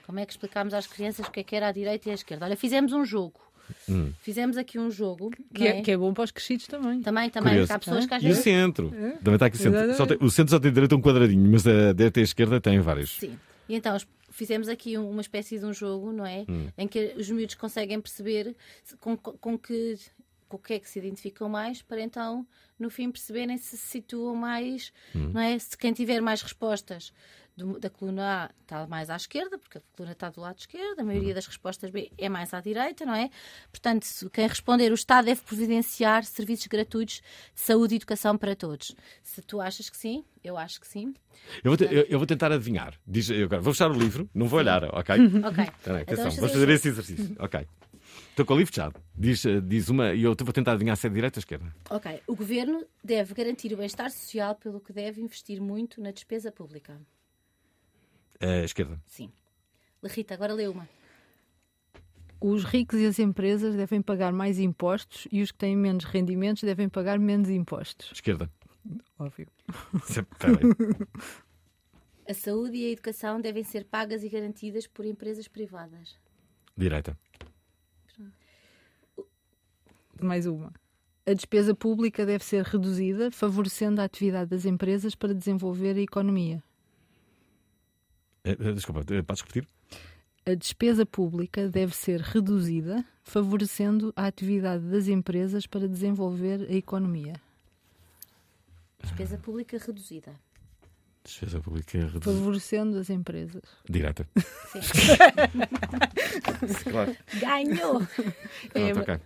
Como 0.06 0.20
é 0.20 0.26
que 0.26 0.34
explicámos 0.34 0.74
às 0.74 0.88
crianças 0.88 1.26
o 1.28 1.32
que, 1.32 1.40
é 1.40 1.44
que 1.44 1.56
era 1.56 1.70
a 1.70 1.72
direita 1.72 2.10
e 2.10 2.12
a 2.12 2.16
esquerda? 2.16 2.46
Olha, 2.46 2.58
fizemos 2.58 2.92
um 2.92 3.06
jogo. 3.06 3.40
Hum. 3.90 4.12
Fizemos 4.20 4.58
aqui 4.58 4.80
um 4.80 4.90
jogo 4.90 5.32
que 5.54 5.68
é? 5.68 5.80
é? 5.80 5.82
que 5.82 5.92
é 5.92 5.98
bom 5.98 6.14
para 6.14 6.24
os 6.24 6.32
crescidos 6.32 6.68
também. 6.68 7.02
Também, 7.02 7.30
também. 7.30 7.66
Há 7.68 7.80
pessoas 7.80 8.06
que 8.06 8.14
às 8.14 8.24
vezes... 8.24 8.38
E 8.38 8.40
o 8.40 8.44
centro. 8.44 8.94
É. 8.96 9.12
Também 9.18 9.34
está 9.34 9.46
aqui 9.46 9.58
o 9.58 9.60
centro. 9.60 10.08
Tem, 10.08 10.18
o 10.22 10.30
centro 10.30 10.52
só 10.52 10.60
tem 10.60 10.72
direito 10.72 10.94
a 10.94 10.98
um 10.98 11.02
quadradinho, 11.02 11.52
mas 11.52 11.66
a 11.68 11.94
direita 11.94 12.20
e 12.20 12.22
a 12.22 12.24
esquerda 12.24 12.62
têm 12.62 12.80
vários. 12.80 13.18
Sim. 13.18 13.38
E 13.68 13.76
então 13.76 13.98
fizemos 14.30 14.68
aqui 14.68 14.98
uma 14.98 15.22
espécie 15.22 15.60
de 15.60 15.66
um 15.66 15.74
jogo, 15.74 16.12
não 16.12 16.26
é? 16.26 16.46
Hum. 16.48 16.68
Em 16.78 16.88
que 16.88 17.14
os 17.18 17.30
miúdos 17.30 17.56
conseguem 17.56 18.00
perceber 18.00 18.56
com, 19.00 19.16
com 19.18 19.58
que 19.58 19.98
com 20.52 20.58
o 20.58 20.60
que 20.60 20.74
é 20.74 20.80
que 20.80 20.90
se 20.90 21.00
identificam 21.00 21.48
mais, 21.48 21.82
para 21.82 22.02
então, 22.02 22.46
no 22.78 22.90
fim, 22.90 23.10
perceberem 23.10 23.58
se 23.58 23.78
se 23.78 23.88
situam 23.88 24.36
mais, 24.36 24.92
hum. 25.16 25.32
não 25.34 25.40
é? 25.40 25.58
Se 25.58 25.78
quem 25.78 25.94
tiver 25.94 26.22
mais 26.22 26.42
respostas 26.42 27.14
do, 27.56 27.80
da 27.80 27.90
coluna 27.90 28.46
A 28.46 28.52
está 28.62 28.88
mais 28.88 29.10
à 29.10 29.16
esquerda, 29.16 29.58
porque 29.58 29.78
a 29.78 29.82
coluna 29.96 30.14
está 30.14 30.30
do 30.30 30.42
lado 30.42 30.58
esquerdo, 30.60 31.00
a 31.00 31.04
maioria 31.04 31.30
uhum. 31.30 31.36
das 31.36 31.48
respostas 31.48 31.90
B 31.92 32.12
é 32.18 32.30
mais 32.30 32.54
à 32.54 32.62
direita, 32.62 33.06
não 33.06 33.14
é? 33.14 33.30
Portanto, 33.72 34.08
quem 34.32 34.48
responder, 34.48 34.92
o 34.92 34.96
Estado 34.96 35.26
deve 35.26 35.42
providenciar 35.42 36.24
serviços 36.24 36.68
gratuitos 36.68 37.22
de 37.54 37.62
saúde 37.62 37.96
e 37.96 37.98
educação 37.98 38.38
para 38.38 38.56
todos. 38.56 38.96
Se 39.24 39.42
tu 39.42 39.60
achas 39.60 39.90
que 39.90 39.98
sim, 39.98 40.24
eu 40.44 40.58
acho 40.58 40.80
que 40.80 40.88
sim. 40.88 41.14
Eu 41.64 41.72
vou, 41.72 41.78
te, 41.78 41.84
eu, 41.84 42.06
eu 42.10 42.18
vou 42.18 42.26
tentar 42.26 42.52
adivinhar. 42.52 42.94
Diz, 43.06 43.30
eu 43.30 43.46
agora, 43.46 43.62
vou 43.62 43.74
fechar 43.74 43.92
o 43.92 43.94
livro, 43.94 44.30
não 44.34 44.48
vou 44.48 44.60
olhar, 44.60 44.84
ok? 44.86 45.16
ok. 45.46 45.64
Atenção, 45.64 46.00
então, 46.00 46.16
vamos 46.16 46.52
fazer 46.52 46.70
esse 46.70 46.88
exercício. 46.88 47.36
Ok. 47.40 47.68
Estou 48.30 48.46
com 48.46 48.54
o 48.54 48.58
livro 48.58 48.74
fechado. 48.74 49.00
Diz, 49.16 49.44
diz 49.64 49.90
uma 49.90 50.14
e 50.14 50.24
eu 50.24 50.36
vou 50.36 50.54
tentar 50.54 50.72
adivinhar 50.72 50.96
se 50.98 51.08
é 51.08 51.10
direita 51.10 51.40
ou 51.40 51.42
esquerda. 51.42 51.74
Ok. 51.90 52.22
O 52.28 52.36
governo 52.36 52.86
deve 53.04 53.34
garantir 53.34 53.74
o 53.74 53.78
bem-estar 53.78 54.10
social, 54.10 54.56
pelo 54.56 54.80
que 54.80 54.94
deve 54.94 55.22
investir 55.22 55.62
muito 55.62 56.02
na 56.02 56.12
despesa 56.12 56.52
pública. 56.52 57.00
A 58.42 58.64
esquerda. 58.64 59.00
Sim. 59.06 59.32
Rita, 60.04 60.34
agora 60.34 60.54
lê 60.54 60.68
uma. 60.68 60.90
Os 62.40 62.64
ricos 62.64 63.00
e 63.00 63.06
as 63.06 63.20
empresas 63.20 63.76
devem 63.76 64.02
pagar 64.02 64.34
mais 64.34 64.58
impostos 64.58 65.28
e 65.32 65.44
os 65.44 65.52
que 65.52 65.60
têm 65.60 65.76
menos 65.76 66.06
rendimentos 66.06 66.64
devem 66.64 66.90
pagar 66.90 67.20
menos 67.20 67.50
impostos. 67.50 68.12
Esquerda. 68.12 68.50
Óbvio. 69.20 69.48
A 72.28 72.34
saúde 72.34 72.78
e 72.78 72.86
a 72.86 72.92
educação 72.92 73.42
devem 73.42 73.64
ser 73.64 73.84
pagas 73.86 74.24
e 74.24 74.30
garantidas 74.30 74.88
por 74.88 75.06
empresas 75.06 75.48
privadas. 75.48 76.18
Direita. 76.78 77.18
Mais 80.22 80.46
uma. 80.46 80.72
A 81.26 81.34
despesa 81.34 81.76
pública 81.76 82.26
deve 82.26 82.44
ser 82.44 82.64
reduzida, 82.64 83.32
favorecendo 83.32 84.02
a 84.02 84.06
atividade 84.06 84.50
das 84.50 84.66
empresas 84.66 85.14
para 85.14 85.34
desenvolver 85.34 85.98
a 85.98 86.02
economia. 86.02 86.64
Eh, 88.44 88.58
eh, 88.60 88.74
desculpa, 88.74 89.02
eh, 89.14 89.22
podes 89.22 89.42
repetir? 89.42 89.68
A 90.46 90.56
despesa 90.56 91.06
pública 91.06 91.70
deve 91.70 91.96
ser 91.96 92.20
reduzida, 92.20 93.06
favorecendo 93.24 94.12
a 94.16 94.26
atividade 94.26 94.84
das 94.86 95.08
empresas 95.08 95.68
para 95.68 95.88
desenvolver 95.88 96.68
a 96.68 96.74
economia. 96.74 97.34
Despesa 99.04 99.38
pública 99.38 99.78
reduzida. 99.78 100.34
Despesa 101.24 101.60
pública 101.60 102.00
reduzida. 102.00 102.22
Favorecendo 102.22 102.98
as 102.98 103.12
empresas. 103.12 103.62
Direta. 103.88 104.28
Sim. 104.72 104.82
claro. 106.90 107.16
Ganhou! 107.40 108.02
É, 108.74 108.92
okay. 108.94 109.20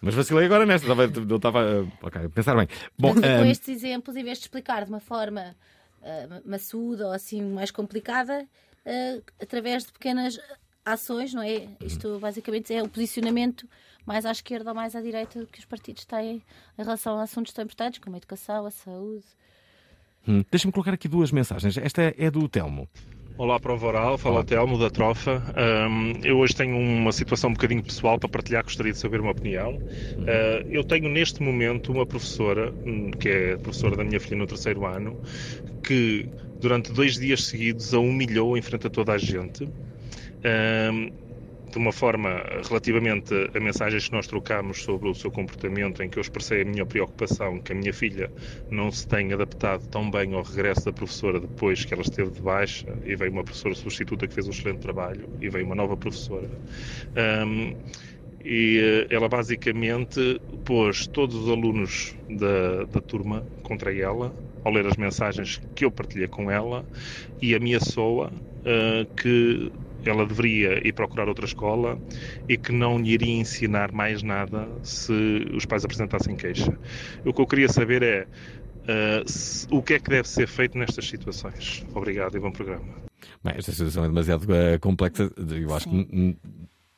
Mas 0.00 0.14
vacilei 0.14 0.46
agora 0.46 0.64
nesta, 0.64 0.94
não 0.94 1.36
estava 1.36 1.88
okay, 2.02 2.26
a 2.26 2.30
pensar 2.30 2.54
bem. 2.54 2.68
Bom, 2.96 3.10
um... 3.10 3.14
com 3.20 3.44
estes 3.46 3.68
exemplos, 3.68 4.14
em 4.14 4.22
vez 4.22 4.38
de 4.38 4.44
explicar 4.44 4.84
de 4.84 4.90
uma 4.90 5.00
forma 5.00 5.56
uh, 6.02 6.48
maçuda 6.48 7.06
ou 7.06 7.12
assim 7.12 7.42
mais 7.42 7.70
complicada, 7.70 8.46
uh, 8.86 9.22
através 9.40 9.84
de 9.84 9.92
pequenas 9.92 10.38
ações, 10.84 11.34
não 11.34 11.42
é? 11.42 11.68
Isto 11.80 12.18
basicamente 12.20 12.72
é 12.72 12.82
o 12.82 12.88
posicionamento 12.88 13.68
mais 14.06 14.24
à 14.24 14.30
esquerda 14.30 14.70
ou 14.70 14.76
mais 14.76 14.94
à 14.94 15.00
direita 15.00 15.44
que 15.50 15.58
os 15.58 15.64
partidos 15.64 16.04
têm 16.04 16.42
em 16.78 16.82
relação 16.82 17.18
a 17.18 17.22
assuntos 17.22 17.52
tão 17.52 17.64
importantes 17.64 17.98
como 17.98 18.14
a 18.14 18.18
educação, 18.18 18.64
a 18.64 18.70
saúde. 18.70 19.26
Hum, 20.26 20.44
Deixa-me 20.50 20.72
colocar 20.72 20.92
aqui 20.94 21.08
duas 21.08 21.32
mensagens. 21.32 21.76
Esta 21.76 22.02
é, 22.02 22.14
é 22.16 22.30
do 22.30 22.48
Telmo. 22.48 22.88
Olá, 23.38 23.60
Prova 23.60 23.86
Oral, 23.88 24.16
fala 24.16 24.36
Olá. 24.36 24.44
Telmo 24.44 24.78
da 24.78 24.88
Trofa. 24.88 25.42
Um, 25.90 26.24
eu 26.24 26.38
hoje 26.38 26.56
tenho 26.56 26.74
uma 26.74 27.12
situação 27.12 27.50
um 27.50 27.52
bocadinho 27.52 27.82
pessoal 27.82 28.18
para 28.18 28.30
partilhar, 28.30 28.64
gostaria 28.64 28.92
de 28.92 28.98
saber 28.98 29.20
uma 29.20 29.32
opinião. 29.32 29.74
Uh, 29.74 30.66
eu 30.70 30.82
tenho 30.82 31.10
neste 31.10 31.42
momento 31.42 31.92
uma 31.92 32.06
professora, 32.06 32.72
hum, 32.86 33.10
que 33.10 33.28
é 33.28 33.56
professora 33.58 33.94
da 33.94 34.02
minha 34.04 34.18
filha 34.18 34.38
no 34.38 34.46
terceiro 34.46 34.86
ano, 34.86 35.20
que 35.86 36.28
durante 36.60 36.92
dois 36.92 37.16
dias 37.16 37.44
seguidos 37.44 37.94
a 37.94 37.98
humilhou 38.00 38.58
em 38.58 38.62
frente 38.62 38.88
a 38.88 38.90
toda 38.90 39.12
a 39.12 39.18
gente. 39.18 39.64
Um, 39.64 41.26
de 41.70 41.78
uma 41.78 41.92
forma 41.92 42.42
relativamente 42.66 43.34
a 43.54 43.60
mensagens 43.60 44.06
que 44.08 44.12
nós 44.12 44.26
trocamos 44.26 44.82
sobre 44.82 45.10
o 45.10 45.14
seu 45.14 45.30
comportamento, 45.30 46.02
em 46.02 46.08
que 46.08 46.18
eu 46.18 46.22
expressei 46.22 46.62
a 46.62 46.64
minha 46.64 46.86
preocupação 46.86 47.60
que 47.60 47.72
a 47.72 47.74
minha 47.74 47.92
filha 47.92 48.30
não 48.70 48.90
se 48.90 49.06
tenha 49.06 49.34
adaptado 49.34 49.86
tão 49.88 50.10
bem 50.10 50.32
ao 50.32 50.42
regresso 50.42 50.86
da 50.86 50.92
professora 50.92 51.38
depois 51.38 51.84
que 51.84 51.92
ela 51.92 52.02
esteve 52.02 52.30
de 52.30 52.40
baixa 52.40 52.86
e 53.04 53.14
veio 53.14 53.30
uma 53.30 53.44
professora 53.44 53.74
substituta 53.74 54.26
que 54.26 54.32
fez 54.32 54.46
um 54.46 54.50
excelente 54.50 54.78
trabalho 54.78 55.28
e 55.40 55.50
veio 55.50 55.66
uma 55.66 55.74
nova 55.74 55.96
professora. 55.96 56.48
Um, 57.44 57.74
e 58.42 58.78
eh, 58.78 59.14
ela 59.14 59.28
basicamente 59.28 60.40
pôs 60.64 61.06
todos 61.08 61.34
os 61.34 61.50
alunos 61.50 62.14
da, 62.30 62.84
da 62.84 63.00
turma 63.00 63.44
contra 63.62 63.92
ela 63.94 64.32
ao 64.66 64.72
ler 64.72 64.84
as 64.84 64.96
mensagens 64.96 65.60
que 65.76 65.84
eu 65.84 65.92
partilhei 65.92 66.26
com 66.26 66.50
ela 66.50 66.84
e 67.40 67.54
ameaçou-a 67.54 68.26
uh, 68.26 69.14
que 69.14 69.70
ela 70.04 70.26
deveria 70.26 70.86
ir 70.86 70.92
procurar 70.92 71.28
outra 71.28 71.44
escola 71.44 71.96
e 72.48 72.56
que 72.56 72.72
não 72.72 72.98
lhe 72.98 73.12
iria 73.12 73.32
ensinar 73.32 73.92
mais 73.92 74.24
nada 74.24 74.68
se 74.82 75.12
os 75.54 75.64
pais 75.64 75.84
apresentassem 75.84 76.34
queixa. 76.34 76.76
O 77.24 77.32
que 77.32 77.40
eu 77.40 77.46
queria 77.46 77.68
saber 77.68 78.02
é 78.02 78.22
uh, 78.24 79.30
se, 79.30 79.68
o 79.70 79.80
que 79.80 79.94
é 79.94 79.98
que 80.00 80.10
deve 80.10 80.28
ser 80.28 80.48
feito 80.48 80.76
nestas 80.76 81.08
situações. 81.08 81.86
Obrigado 81.94 82.36
e 82.36 82.40
bom 82.40 82.50
programa. 82.50 83.06
Bem, 83.44 83.54
esta 83.56 83.70
situação 83.70 84.04
é 84.04 84.08
demasiado 84.08 84.42
uh, 84.42 84.80
complexa. 84.80 85.30
Eu 85.36 85.72
acho 85.76 85.88
Sim. 85.88 86.04
que 86.04 86.36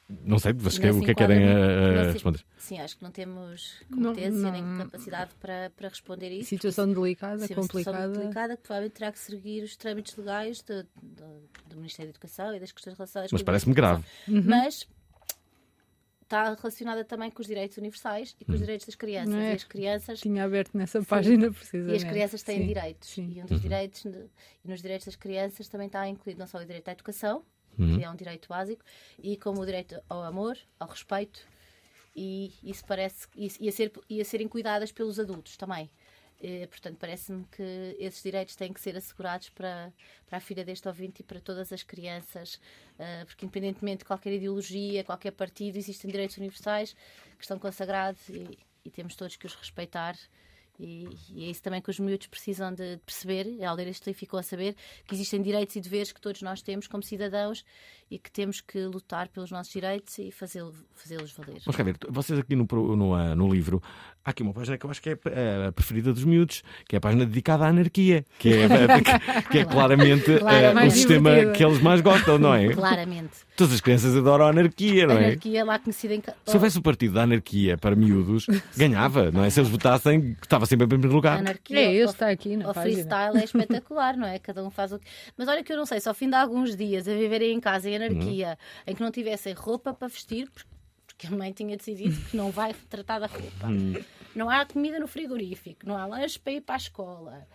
não 0.09 0.38
sei, 0.38 0.54
mas 0.54 0.78
que, 0.78 0.88
o 0.90 1.00
que 1.00 1.04
é 1.04 1.09
que 1.09 1.14
querem 1.14 1.44
uh, 1.44 2.12
responder? 2.12 2.42
Sim, 2.56 2.80
acho 2.80 2.96
que 2.96 3.02
não 3.02 3.11
temos 3.11 3.74
competência 3.92 4.30
não, 4.30 4.40
não, 4.40 4.76
nem 4.76 4.78
capacidade 4.86 5.34
para, 5.38 5.70
para 5.76 5.88
responder 5.88 6.30
isso. 6.30 6.48
Situação 6.48 6.90
delicada, 6.92 7.46
sim, 7.46 7.54
complicada. 7.54 7.98
Situação 7.98 8.22
delicada 8.22 8.56
que 8.56 8.62
provavelmente 8.62 8.94
terá 8.94 9.12
que 9.12 9.18
seguir 9.18 9.62
os 9.62 9.76
trâmites 9.76 10.16
legais 10.16 10.62
de, 10.62 10.82
de, 11.02 11.22
do 11.68 11.76
Ministério 11.76 12.11
da 12.11 12.16
Educação 12.16 12.54
e 12.54 12.61
das 12.61 12.72
questões 12.72 12.96
relacionadas 12.96 13.32
mas 13.32 13.42
parece-me 13.42 13.74
grave. 13.74 14.02
Uhum. 14.26 14.42
Mas 14.46 14.86
está 16.22 16.54
relacionada 16.54 17.04
também 17.04 17.30
com 17.30 17.40
os 17.40 17.46
direitos 17.46 17.76
universais 17.78 18.36
e 18.40 18.44
com 18.44 18.52
os 18.52 18.59
Hum. 18.59 18.62
direitos 18.64 18.86
das 18.86 18.94
crianças. 18.94 19.34
É? 19.34 19.52
E 19.52 19.54
as 19.56 19.64
crianças. 19.64 20.20
Tinha 20.20 20.44
aberto 20.44 20.76
nessa 20.76 21.00
Sim. 21.00 21.06
página, 21.06 21.50
precisamente. 21.52 21.92
E 21.92 21.96
as 21.96 22.04
crianças 22.04 22.42
têm 22.42 22.61
Sim. 22.61 22.66
direitos. 22.66 23.09
Sim. 23.09 23.32
E 23.34 23.42
um 23.42 23.46
dos 23.46 23.52
Uhum. 23.52 23.59
direitos, 23.61 24.02
de- 24.02 24.24
e 24.64 24.68
nos 24.68 24.82
direitos 24.82 25.06
das 25.06 25.16
crianças 25.16 25.68
também 25.68 25.86
está 25.86 26.06
incluído 26.09 26.38
não 26.38 26.46
só 26.46 26.59
o 26.59 26.64
direito 26.66 26.88
à 26.88 26.92
educação, 26.92 27.42
Uhum. 27.78 27.98
que 27.98 28.04
é 28.04 28.10
um 28.10 28.16
direito 28.16 28.48
básico, 28.48 28.84
e 29.22 29.36
como 29.36 29.60
o 29.60 29.66
direito 29.66 30.00
ao 30.08 30.22
amor, 30.22 30.58
ao 30.80 30.88
respeito, 30.88 31.46
e 32.14 32.52
isso 32.64 32.84
parece 32.84 33.28
e, 33.36 33.50
e 33.60 33.68
a, 33.68 33.72
ser, 33.72 33.92
e 34.10 34.20
a 34.20 34.24
serem 34.24 34.48
cuidadas 34.48 34.90
pelos 34.90 35.20
adultos 35.20 35.56
também. 35.56 35.88
Eh, 36.40 36.66
portanto, 36.68 36.96
parece-me 36.98 37.44
que 37.50 37.96
esses 37.98 38.22
direitos 38.22 38.54
têm 38.54 38.72
que 38.72 38.80
ser 38.80 38.96
assegurados 38.96 39.48
para, 39.50 39.92
para 40.26 40.38
a 40.38 40.40
filha 40.40 40.64
deste 40.64 40.86
ouvinte 40.86 41.20
e 41.20 41.24
para 41.24 41.40
todas 41.40 41.72
as 41.72 41.82
crianças, 41.82 42.60
eh, 42.98 43.24
porque 43.24 43.44
independentemente 43.44 43.98
de 43.98 44.04
qualquer 44.04 44.32
ideologia, 44.32 45.02
qualquer 45.02 45.32
partido, 45.32 45.76
existem 45.76 46.10
direitos 46.10 46.36
universais 46.36 46.94
que 47.36 47.42
estão 47.42 47.58
consagrados 47.58 48.28
e, 48.28 48.58
e 48.84 48.90
temos 48.90 49.16
todos 49.16 49.36
que 49.36 49.46
os 49.46 49.54
respeitar. 49.54 50.16
E, 50.80 51.08
e 51.34 51.44
é 51.46 51.50
isso 51.50 51.60
também 51.62 51.80
que 51.82 51.90
os 51.90 51.98
miúdos 51.98 52.28
precisam 52.28 52.72
de 52.72 52.98
perceber, 53.04 53.64
ao 53.64 53.74
ler 53.74 53.88
este 53.88 54.06
livro 54.06 54.20
ficou 54.20 54.38
a 54.38 54.42
saber 54.44 54.76
que 55.06 55.14
existem 55.14 55.42
direitos 55.42 55.74
e 55.74 55.80
deveres 55.80 56.12
que 56.12 56.20
todos 56.20 56.40
nós 56.40 56.62
temos 56.62 56.86
como 56.86 57.02
cidadãos 57.02 57.64
e 58.10 58.18
que 58.18 58.30
temos 58.30 58.60
que 58.60 58.84
lutar 58.86 59.28
pelos 59.28 59.50
nossos 59.50 59.72
direitos 59.72 60.16
e 60.18 60.30
fazê-lo- 60.30 60.72
fazê-los 60.94 61.32
valer. 61.32 61.60
Vamos 61.66 61.76
ver, 61.84 61.96
vocês 62.08 62.38
aqui 62.38 62.54
no, 62.56 62.64
no, 62.96 63.12
ah, 63.14 63.34
no 63.34 63.52
livro, 63.52 63.82
há 64.24 64.30
aqui 64.30 64.42
uma 64.42 64.54
página 64.54 64.78
que 64.78 64.86
eu 64.86 64.90
acho 64.90 65.02
que 65.02 65.10
é 65.10 65.18
eh, 65.26 65.66
a 65.68 65.72
preferida 65.72 66.12
dos 66.12 66.24
miúdos, 66.24 66.62
que 66.88 66.96
é 66.96 66.98
a 66.98 67.00
página 67.00 67.26
dedicada 67.26 67.64
à 67.66 67.68
anarquia, 67.68 68.24
que 68.38 68.48
é, 68.50 68.68
que, 68.68 69.42
que 69.50 69.58
é 69.58 69.64
claramente 69.64 70.30
eh, 70.32 70.38
Claro, 70.38 70.70
o 70.70 70.74
mais 70.74 70.92
sistema 70.94 71.30
divertida. 71.30 71.52
que 71.58 71.64
eles 71.64 71.82
mais 71.82 72.00
gostam, 72.00 72.38
não 72.38 72.54
é? 72.54 72.72
Claramente. 72.72 73.46
Todas 73.56 73.74
as 73.74 73.80
crianças 73.80 74.16
adoram 74.16 74.46
a 74.46 74.50
anarquia, 74.50 75.06
não 75.06 75.16
é? 75.18 75.24
Anarquia 75.26 75.64
lá 75.64 75.78
conhecida 75.80 76.14
em. 76.14 76.22
Se 76.46 76.54
houvesse 76.54 76.78
o 76.78 76.82
partido 76.82 77.14
da 77.14 77.24
anarquia 77.24 77.76
para 77.76 77.94
miúdos, 77.96 78.46
ganhava, 78.76 79.30
não 79.32 79.44
é? 79.44 79.50
Se 79.50 79.60
eles 79.60 79.68
votassem, 79.68 80.36
estava 80.40 80.64
sempre 80.68 80.84
em 80.86 80.88
primeiro 80.88 81.14
lugar. 81.14 81.38
Anarquia, 81.38 81.80
É, 82.00 82.04
o- 82.06 82.10
está 82.10 82.28
aqui 82.30 82.56
na 82.56 82.70
O 82.70 82.74
página. 82.74 82.94
freestyle 82.94 83.38
é 83.38 83.44
espetacular, 83.82 84.16
não 84.16 84.26
é? 84.26 84.38
Cada 84.38 84.62
um 84.64 84.70
faz 84.70 84.92
o 84.92 84.98
que. 84.98 85.06
Mas 85.36 85.48
olha 85.48 85.64
que 85.64 85.72
eu 85.72 85.76
não 85.76 85.86
sei, 85.86 86.00
só 86.00 86.10
ao 86.10 86.14
fim 86.14 86.28
de 86.28 86.36
alguns 86.36 86.76
dias 86.76 87.08
a 87.08 87.14
viverem 87.14 87.52
em 87.54 87.60
casa 87.60 87.88
em 87.90 87.96
anarquia, 87.96 88.50
Uhum. 88.50 88.92
em 88.92 88.94
que 88.94 89.02
não 89.02 89.10
tivessem 89.10 89.52
roupa 89.54 89.92
para 89.92 90.08
vestir, 90.08 90.48
porque- 90.50 91.26
a 91.26 91.30
mãe 91.30 91.50
tinha 91.52 91.76
decidido 91.76 92.14
que 92.30 92.36
não 92.36 92.52
vai 92.52 92.72
tratar 92.88 93.18
da 93.18 93.26
roupa. 93.26 93.66
Hum. 93.66 93.94
Não 94.36 94.48
há 94.48 94.64
comida 94.64 95.00
no 95.00 95.08
frigorífico, 95.08 95.80
não 95.84 95.96
há 95.96 96.06
lanche 96.06 96.38
para 96.38 96.52
ir 96.52 96.60
para 96.60 96.76
a 96.76 96.78
escola. 96.78 97.48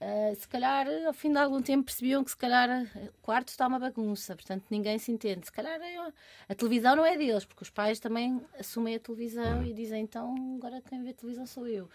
Ah, 0.00 0.32
se 0.38 0.46
calhar, 0.46 0.86
ao 1.04 1.12
fim 1.12 1.32
de 1.32 1.38
algum 1.38 1.60
tempo, 1.60 1.86
percebiam 1.86 2.22
que 2.22 2.30
se 2.30 2.36
calhar 2.36 2.68
o 2.94 3.20
quarto 3.20 3.48
está 3.48 3.66
uma 3.66 3.80
bagunça, 3.80 4.36
portanto 4.36 4.62
ninguém 4.70 4.96
se 5.00 5.10
entende. 5.10 5.46
Se 5.46 5.50
calhar 5.50 5.80
é- 5.80 6.12
a 6.48 6.54
televisão 6.54 6.94
não 6.94 7.04
é 7.04 7.16
deles, 7.16 7.44
porque 7.44 7.64
os 7.64 7.70
pais 7.70 7.98
também 7.98 8.40
assumem 8.56 8.94
a 8.94 9.00
televisão 9.00 9.64
e 9.64 9.72
dizem 9.72 10.02
então 10.04 10.32
agora 10.56 10.80
quem 10.88 11.02
vê 11.02 11.12
televisão 11.12 11.44
sou 11.44 11.66
eu. 11.66 11.88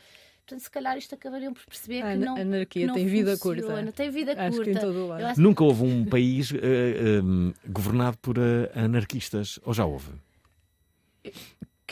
Portanto, 0.46 0.60
se 0.62 0.70
calhar 0.72 0.98
isto 0.98 1.16
acabariam 1.16 1.54
por 1.54 1.66
perceber 1.66 2.02
A 2.02 2.12
que 2.12 2.18
não. 2.18 2.36
anarquia 2.36 2.82
que 2.82 2.86
não 2.86 2.94
tem 2.96 3.06
vida 3.08 3.38
curta. 3.38 3.92
Tem 3.94 4.10
vida 4.12 4.34
Acho 4.34 4.50
que 4.52 4.56
curta. 4.58 4.72
em 4.72 4.74
todo 4.76 4.98
o 5.06 5.08
lado. 5.08 5.26
Acho- 5.26 5.42
Nunca 5.42 5.64
houve 5.64 5.84
um 5.84 6.04
país 6.06 6.52
eh, 6.54 6.58
eh, 6.62 7.22
governado 7.70 8.18
por 8.18 8.38
eh, 8.38 8.70
anarquistas, 8.76 9.58
ou 9.64 9.74
já 9.74 9.86
houve? 9.86 10.12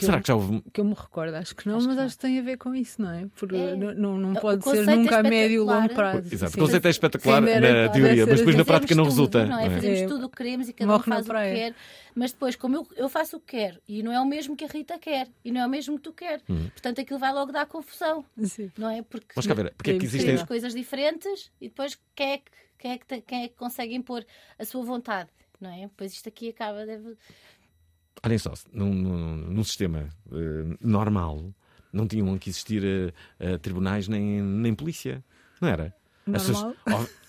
Que 0.01 0.05
Será 0.05 0.17
eu- 0.17 0.21
que 0.21 0.27
já 0.27 0.35
houve? 0.35 0.61
Que 0.73 0.81
eu 0.81 0.85
me 0.85 0.95
recordo, 0.95 1.35
acho 1.35 1.55
que 1.55 1.67
não, 1.67 1.79
mas 1.79 1.97
acho 1.97 2.15
que 2.15 2.21
tem 2.23 2.39
a 2.39 2.41
ver 2.41 2.57
com 2.57 2.73
isso, 2.73 2.99
não 3.01 3.11
é? 3.11 3.27
Porque 3.35 3.55
É. 3.55 3.75
não, 3.75 4.17
não, 4.17 4.33
pode 4.33 4.63
ser 4.63 4.89
é 4.89 4.95
nunca 4.95 5.19
a 5.19 5.23
médio 5.23 5.55
e 5.55 5.59
longo 5.59 5.89
prazo. 5.93 6.27
Exato, 6.33 6.53
Sim. 6.53 6.59
o 6.59 6.63
conceito 6.65 6.87
é 6.87 6.89
espetacular 6.89 7.41
dera 7.43 7.83
na 7.83 7.89
que 7.89 7.99
teoria, 7.99 8.25
mas 8.25 8.39
depois 8.39 8.55
na 8.55 8.65
prática 8.65 8.95
não 8.95 9.03
resulta. 9.03 9.41
tudo, 9.41 9.49
não 9.51 9.59
é? 9.59 9.65
não 9.67 9.71
é? 9.71 9.75
Fazemos 9.75 9.99
É. 9.99 10.07
tudo 10.07 10.25
o 10.25 10.29
que 10.29 10.37
queremos 10.37 10.67
e 10.69 10.73
cada 10.73 10.91
Morre 10.91 11.01
um 11.01 11.13
faz 11.13 11.25
o 11.29 11.29
que 11.29 11.39
quer, 11.53 11.75
mas 12.15 12.31
depois, 12.31 12.55
como 12.55 12.75
eu, 12.77 12.87
eu 12.97 13.07
faço 13.09 13.37
o 13.37 13.39
que 13.39 13.57
quero 13.57 13.79
e 13.87 14.01
não 14.01 14.11
é 14.11 14.19
o 14.19 14.25
mesmo 14.25 14.55
que 14.55 14.65
a 14.65 14.67
Rita 14.67 14.97
quer 14.97 15.27
e 15.45 15.51
não 15.51 15.61
é 15.61 15.65
o 15.67 15.69
mesmo 15.69 15.95
que 15.97 16.03
tu 16.03 16.13
queres, 16.13 16.43
Hum. 16.49 16.67
portanto 16.71 16.99
aquilo 16.99 17.19
vai 17.19 17.31
logo 17.31 17.51
dar 17.51 17.67
confusão, 17.67 18.25
não 18.77 18.89
é? 18.89 19.01
Porque 19.03 19.27
cá 19.39 19.53
ver, 19.53 19.71
porque 19.77 19.91
é 19.91 19.97
que 19.99 20.05
existem- 20.05 20.45
coisas 20.47 20.73
diferentes 20.73 21.51
e 21.61 21.67
depois 21.69 21.97
quem 22.15 22.31
é 22.31 22.37
que, 22.39 22.51
quem 22.79 22.91
é 22.93 22.97
que, 22.97 23.21
quem 23.21 23.43
é 23.43 23.47
que 23.47 23.55
consegue 23.55 23.93
impor 23.93 24.25
a 24.57 24.65
sua 24.65 24.83
vontade, 24.83 25.29
não 25.59 25.69
é? 25.69 25.87
Pois 25.95 26.11
isto 26.13 26.27
aqui 26.27 26.49
acaba, 26.49 26.83
deve. 26.85 27.15
Olhem 28.23 28.37
só, 28.37 28.53
num, 28.71 28.93
num, 28.93 29.35
num 29.37 29.63
sistema 29.63 30.09
eh, 30.31 30.77
normal, 30.81 31.51
não 31.91 32.07
tinham 32.07 32.37
que 32.37 32.49
existir 32.49 32.83
eh, 32.83 33.13
eh, 33.39 33.57
tribunais 33.57 34.07
nem, 34.07 34.41
nem 34.41 34.73
polícia, 34.75 35.23
não 35.59 35.69
era? 35.69 35.93
As 36.31 36.45
pessoas, 36.45 36.75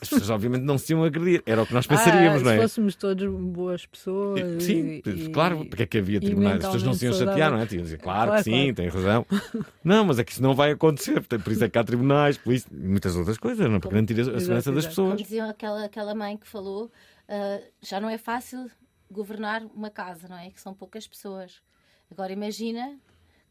as 0.02 0.08
pessoas, 0.10 0.30
obviamente, 0.30 0.62
não 0.64 0.76
se 0.76 0.92
iam 0.92 1.02
agredir. 1.02 1.42
Era 1.46 1.62
o 1.62 1.66
que 1.66 1.72
nós 1.72 1.86
pensaríamos, 1.86 2.42
Ah, 2.42 2.44
não 2.44 2.50
é? 2.50 2.54
Se 2.56 2.60
fôssemos 2.62 2.94
todos 2.94 3.26
boas 3.40 3.86
pessoas. 3.86 4.62
Sim, 4.62 5.00
e- 5.04 5.28
claro, 5.30 5.62
e- 5.62 5.68
porque 5.68 5.84
é 5.84 5.86
que 5.86 5.96
havia 5.98 6.20
tribunais? 6.20 6.56
As 6.58 6.64
pessoas 6.66 6.82
não 6.82 6.92
se 6.92 7.06
iam 7.06 7.14
chatear, 7.14 7.50
não 7.50 7.58
é? 7.58 7.66
Tinham 7.66 7.82
dizer, 7.84 7.98
claro, 7.98 8.32
que 8.34 8.42
sim, 8.44 8.72
tem 8.74 8.88
razão. 8.88 9.24
Não, 9.82 10.04
mas 10.04 10.18
é 10.18 10.24
que 10.24 10.32
isso 10.32 10.42
não 10.42 10.54
vai 10.54 10.72
acontecer, 10.72 11.20
por 11.22 11.52
isso 11.52 11.64
é 11.64 11.70
que 11.70 11.78
há 11.78 11.82
tribunais, 11.82 12.36
polícia 12.36 12.68
e 12.70 12.86
muitas 12.86 13.16
outras 13.16 13.38
coisas, 13.38 13.66
não 13.66 13.76
é? 13.76 13.80
Para 13.80 13.90
garantir 13.90 14.14
a, 14.20 14.22
a 14.36 14.40
segurança 14.40 14.70
das 14.70 14.84
Como 14.84 14.88
pessoas. 14.90 15.22
diziam 15.22 15.48
aquela, 15.48 15.84
aquela 15.86 16.14
mãe 16.14 16.36
que 16.36 16.46
falou, 16.46 16.92
ah, 17.28 17.60
já 17.80 17.98
não 17.98 18.10
é 18.10 18.18
fácil 18.18 18.70
governar 19.12 19.64
uma 19.66 19.90
casa, 19.90 20.26
não 20.28 20.38
é? 20.38 20.50
Que 20.50 20.60
são 20.60 20.74
poucas 20.74 21.06
pessoas. 21.06 21.62
Agora 22.10 22.32
imagina 22.32 22.98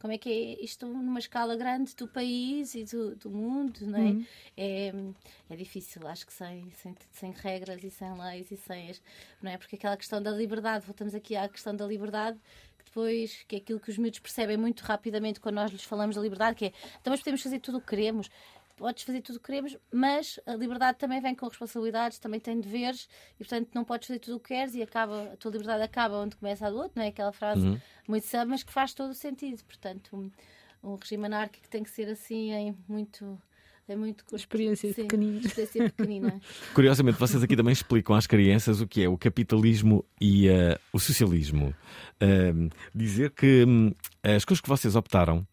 como 0.01 0.13
é 0.13 0.17
que 0.17 0.29
é 0.29 0.63
isto 0.63 0.87
numa 0.87 1.19
escala 1.19 1.55
grande 1.55 1.95
do 1.95 2.07
país 2.07 2.73
e 2.73 2.83
do, 2.85 3.15
do 3.15 3.29
mundo, 3.29 3.85
não 3.85 3.99
é? 3.99 4.01
Uhum. 4.01 4.25
é? 4.57 4.93
É 5.51 5.55
difícil, 5.55 6.07
acho 6.07 6.25
que 6.25 6.33
sem, 6.33 6.71
sem, 6.71 6.95
sem 7.11 7.31
regras 7.31 7.83
e 7.83 7.91
sem 7.91 8.11
leis 8.17 8.49
e 8.49 8.57
sem... 8.57 8.91
Não 9.39 9.51
é? 9.51 9.57
Porque 9.59 9.75
aquela 9.75 9.95
questão 9.95 10.19
da 10.19 10.31
liberdade, 10.31 10.85
voltamos 10.87 11.13
aqui 11.13 11.35
à 11.35 11.47
questão 11.47 11.75
da 11.75 11.85
liberdade, 11.85 12.39
que 12.79 12.85
depois, 12.85 13.43
que 13.47 13.57
é 13.57 13.59
aquilo 13.59 13.79
que 13.79 13.91
os 13.91 13.97
miúdos 13.99 14.17
percebem 14.19 14.57
muito 14.57 14.81
rapidamente 14.81 15.39
quando 15.39 15.55
nós 15.55 15.71
lhes 15.71 15.83
falamos 15.83 16.15
da 16.15 16.21
liberdade, 16.23 16.55
que 16.55 16.65
é, 16.65 16.73
então 16.99 17.11
mas 17.11 17.19
podemos 17.19 17.43
fazer 17.43 17.59
tudo 17.59 17.77
o 17.77 17.81
que 17.81 17.87
queremos, 17.87 18.27
podes 18.75 19.03
fazer 19.03 19.21
tudo 19.21 19.35
o 19.35 19.39
que 19.39 19.45
queremos, 19.45 19.77
mas 19.91 20.39
a 20.45 20.53
liberdade 20.55 20.97
também 20.97 21.21
vem 21.21 21.35
com 21.35 21.47
responsabilidades, 21.47 22.19
também 22.19 22.39
tem 22.39 22.59
deveres 22.59 23.07
e, 23.35 23.37
portanto, 23.39 23.69
não 23.73 23.83
podes 23.83 24.07
fazer 24.07 24.19
tudo 24.19 24.37
o 24.37 24.39
que 24.39 24.49
queres 24.49 24.73
e 24.75 24.81
acaba, 24.81 25.31
a 25.33 25.37
tua 25.37 25.51
liberdade 25.51 25.83
acaba 25.83 26.17
onde 26.17 26.35
começa 26.35 26.65
a 26.67 26.69
do 26.69 26.77
outro, 26.77 26.93
não 26.95 27.03
é? 27.03 27.07
Aquela 27.07 27.31
frase 27.31 27.65
Uhum. 27.67 27.79
muito 28.07 28.25
sábia, 28.27 28.47
mas 28.51 28.63
que 28.63 28.71
faz 28.71 28.93
todo 28.93 29.11
o 29.11 29.15
sentido. 29.15 29.63
Portanto, 29.65 30.09
um, 30.15 30.31
um 30.83 30.95
regime 30.95 31.25
anárquico 31.25 31.67
tem 31.69 31.83
que 31.83 31.89
ser 31.89 32.09
assim 32.09 32.51
em 32.51 32.75
muito. 32.87 33.39
É 33.87 33.95
muito 33.95 34.23
curto. 34.23 34.37
Experiência 34.37 34.93
Sim, 34.93 35.01
pequenina. 35.01 35.39
Experiência 35.39 35.83
pequenina. 35.91 36.41
Curiosamente, 36.73 37.17
vocês 37.19 37.43
aqui 37.43 37.57
também 37.57 37.73
explicam 37.73 38.15
às 38.15 38.25
crianças 38.25 38.79
o 38.79 38.87
que 38.87 39.03
é 39.03 39.09
o 39.09 39.17
capitalismo 39.17 40.05
e 40.21 40.47
eh, 40.47 40.79
o 40.93 40.99
socialismo. 40.99 41.75
Ahm, 42.21 42.69
dizer 42.95 43.31
que 43.31 43.65
hum, 43.67 43.91
as 44.23 44.45
coisas 44.45 44.61
que 44.61 44.69
vocês 44.69 44.95
optaram 44.95 45.45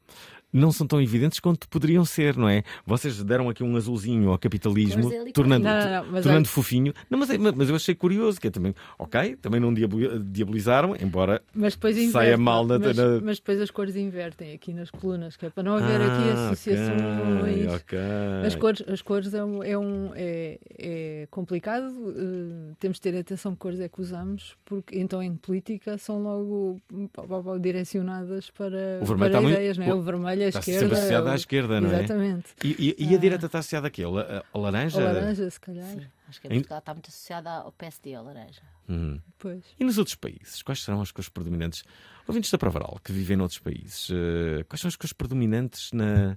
não 0.53 0.73
são 0.73 0.87
tão 0.87 1.01
evidentes 1.01 1.41
quanto 1.41 1.69
poderiam 1.69 2.05
ser, 2.05 2.37
não 2.37 2.49
é? 2.49 2.63
Vocês 2.87 3.23
deram 3.23 3.49
aqui 3.49 3.63
um 3.63 3.77
azulzinho 3.77 4.31
ao 4.31 4.39
capitalismo, 4.39 5.13
e 5.27 5.33
tornando. 5.33 5.65
Não, 5.65 5.71
não, 5.81 5.91
não, 6.05 6.13
mas 6.13 6.23
tornando 6.23 6.47
olha- 6.47 6.55
fofinho. 6.55 6.93
Não, 7.11 7.19
mas, 7.19 7.31
é- 7.31 7.39
mas 7.39 7.69
eu 7.69 7.77
achei 7.77 7.95
curioso, 7.95 8.41
que 8.41 8.47
é 8.49 8.51
também, 8.51 8.75
ok, 8.99 9.37
também 9.37 9.61
não 9.61 9.73
diaboli- 9.75 10.19
diabolizaram, 10.21 10.97
embora 11.01 11.43
Mas 11.55 11.75
depois 11.75 11.95
saia 12.11 12.27
inverte, 12.29 12.41
mal 12.41 12.67
na, 12.67 12.79
mas, 12.79 12.97
na- 12.97 13.21
mas 13.23 13.39
depois 13.39 13.61
as 13.61 13.71
cores 13.71 13.95
invertem 13.97 14.53
aqui 14.55 14.73
nas 14.73 14.91
colunas, 14.91 15.37
que 15.37 15.47
é 15.47 15.51
para 15.51 15.63
não 15.63 15.77
haver 15.77 16.01
aqui 16.01 16.31
Ah, 16.35 16.51
associações. 16.51 17.67
ok, 17.67 17.77
ok. 17.77 17.99
As 18.47 18.55
cores, 18.55 18.83
as 18.89 19.03
cores 19.03 19.35
é, 19.35 19.45
um, 19.45 19.63
é, 19.63 19.77
um- 19.79 20.11
é- 20.15 20.59
é 20.79 21.29
complicado, 21.31 21.87
eh, 22.17 22.73
temos 22.81 22.97
de 22.99 23.03
ter 23.03 23.17
atenção 23.19 23.53
que 23.53 23.59
cores 23.59 23.81
é 23.81 23.89
que 23.89 24.01
usamos, 24.01 24.57
porque 24.65 24.99
então 24.99 25.23
em 25.23 25.35
política 25.37 25.99
são 25.99 26.23
logo 26.23 26.81
pá, 27.13 27.23
pá, 27.25 27.43
pá, 27.43 27.59
direcionadas 27.59 28.51
para, 28.51 29.01
para 29.05 29.27
está 29.27 29.41
muito- 29.41 29.55
ideias, 29.55 29.77
não 29.79 29.85
é? 29.87 29.95
O 29.95 30.01
vermelho, 30.03 30.38
a 30.45 30.49
está 30.49 30.61
esquerda. 30.61 30.81
sempre 30.81 30.99
associado 30.99 31.29
à 31.29 31.35
esquerda, 31.35 31.81
não 31.81 31.91
é? 31.91 31.99
Exatamente. 32.05 32.47
E, 32.65 32.95
e- 32.99 33.05
e 33.11 33.15
a 33.15 33.19
direita 33.19 33.47
está 33.47 33.59
associada 33.59 33.89
a 33.89 33.91
quê? 33.91 34.03
A, 34.05 34.09
la- 34.09 34.45
a 34.53 34.59
laranja? 34.59 35.01
A 35.01 35.13
laranja, 35.13 35.51
se 35.51 35.61
calhar. 35.61 35.87
Sim, 35.93 36.07
acho 36.29 36.41
que 36.41 36.49
em 36.49 36.51
Em- 36.51 36.55
Portugal 36.57 36.79
está 36.79 36.95
muito 36.95 37.09
associada 37.09 37.51
ao 37.51 37.73
PSD, 37.73 38.15
ao 38.15 38.25
laranja. 38.25 38.63
Uhum. 38.89 39.21
Pois. 39.39 39.65
E 39.79 39.85
nos 39.85 39.99
outros 39.99 40.15
países, 40.17 40.63
quais 40.63 40.83
serão 40.83 41.01
as 41.01 41.11
cores 41.13 41.29
predominantes? 41.29 41.85
Ouvintes 42.27 42.51
da 42.51 42.59
Provaral, 42.59 42.99
que 43.05 43.13
vivem 43.13 43.37
noutros 43.37 43.59
países, 43.59 44.09
eh, 44.11 44.65
quais 44.69 44.81
são 44.81 44.89
as 44.89 44.97
cores 44.97 45.13
predominantes 45.13 45.93
na, 45.93 46.37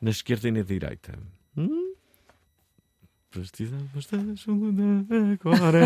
na 0.00 0.10
esquerda 0.10 0.48
e 0.48 0.52
na 0.52 0.62
direita? 0.62 1.18
Hum? 1.56 1.85
Precisamos 3.40 4.06
de 4.06 4.16
ajuda 4.32 4.82
agora. 5.32 5.80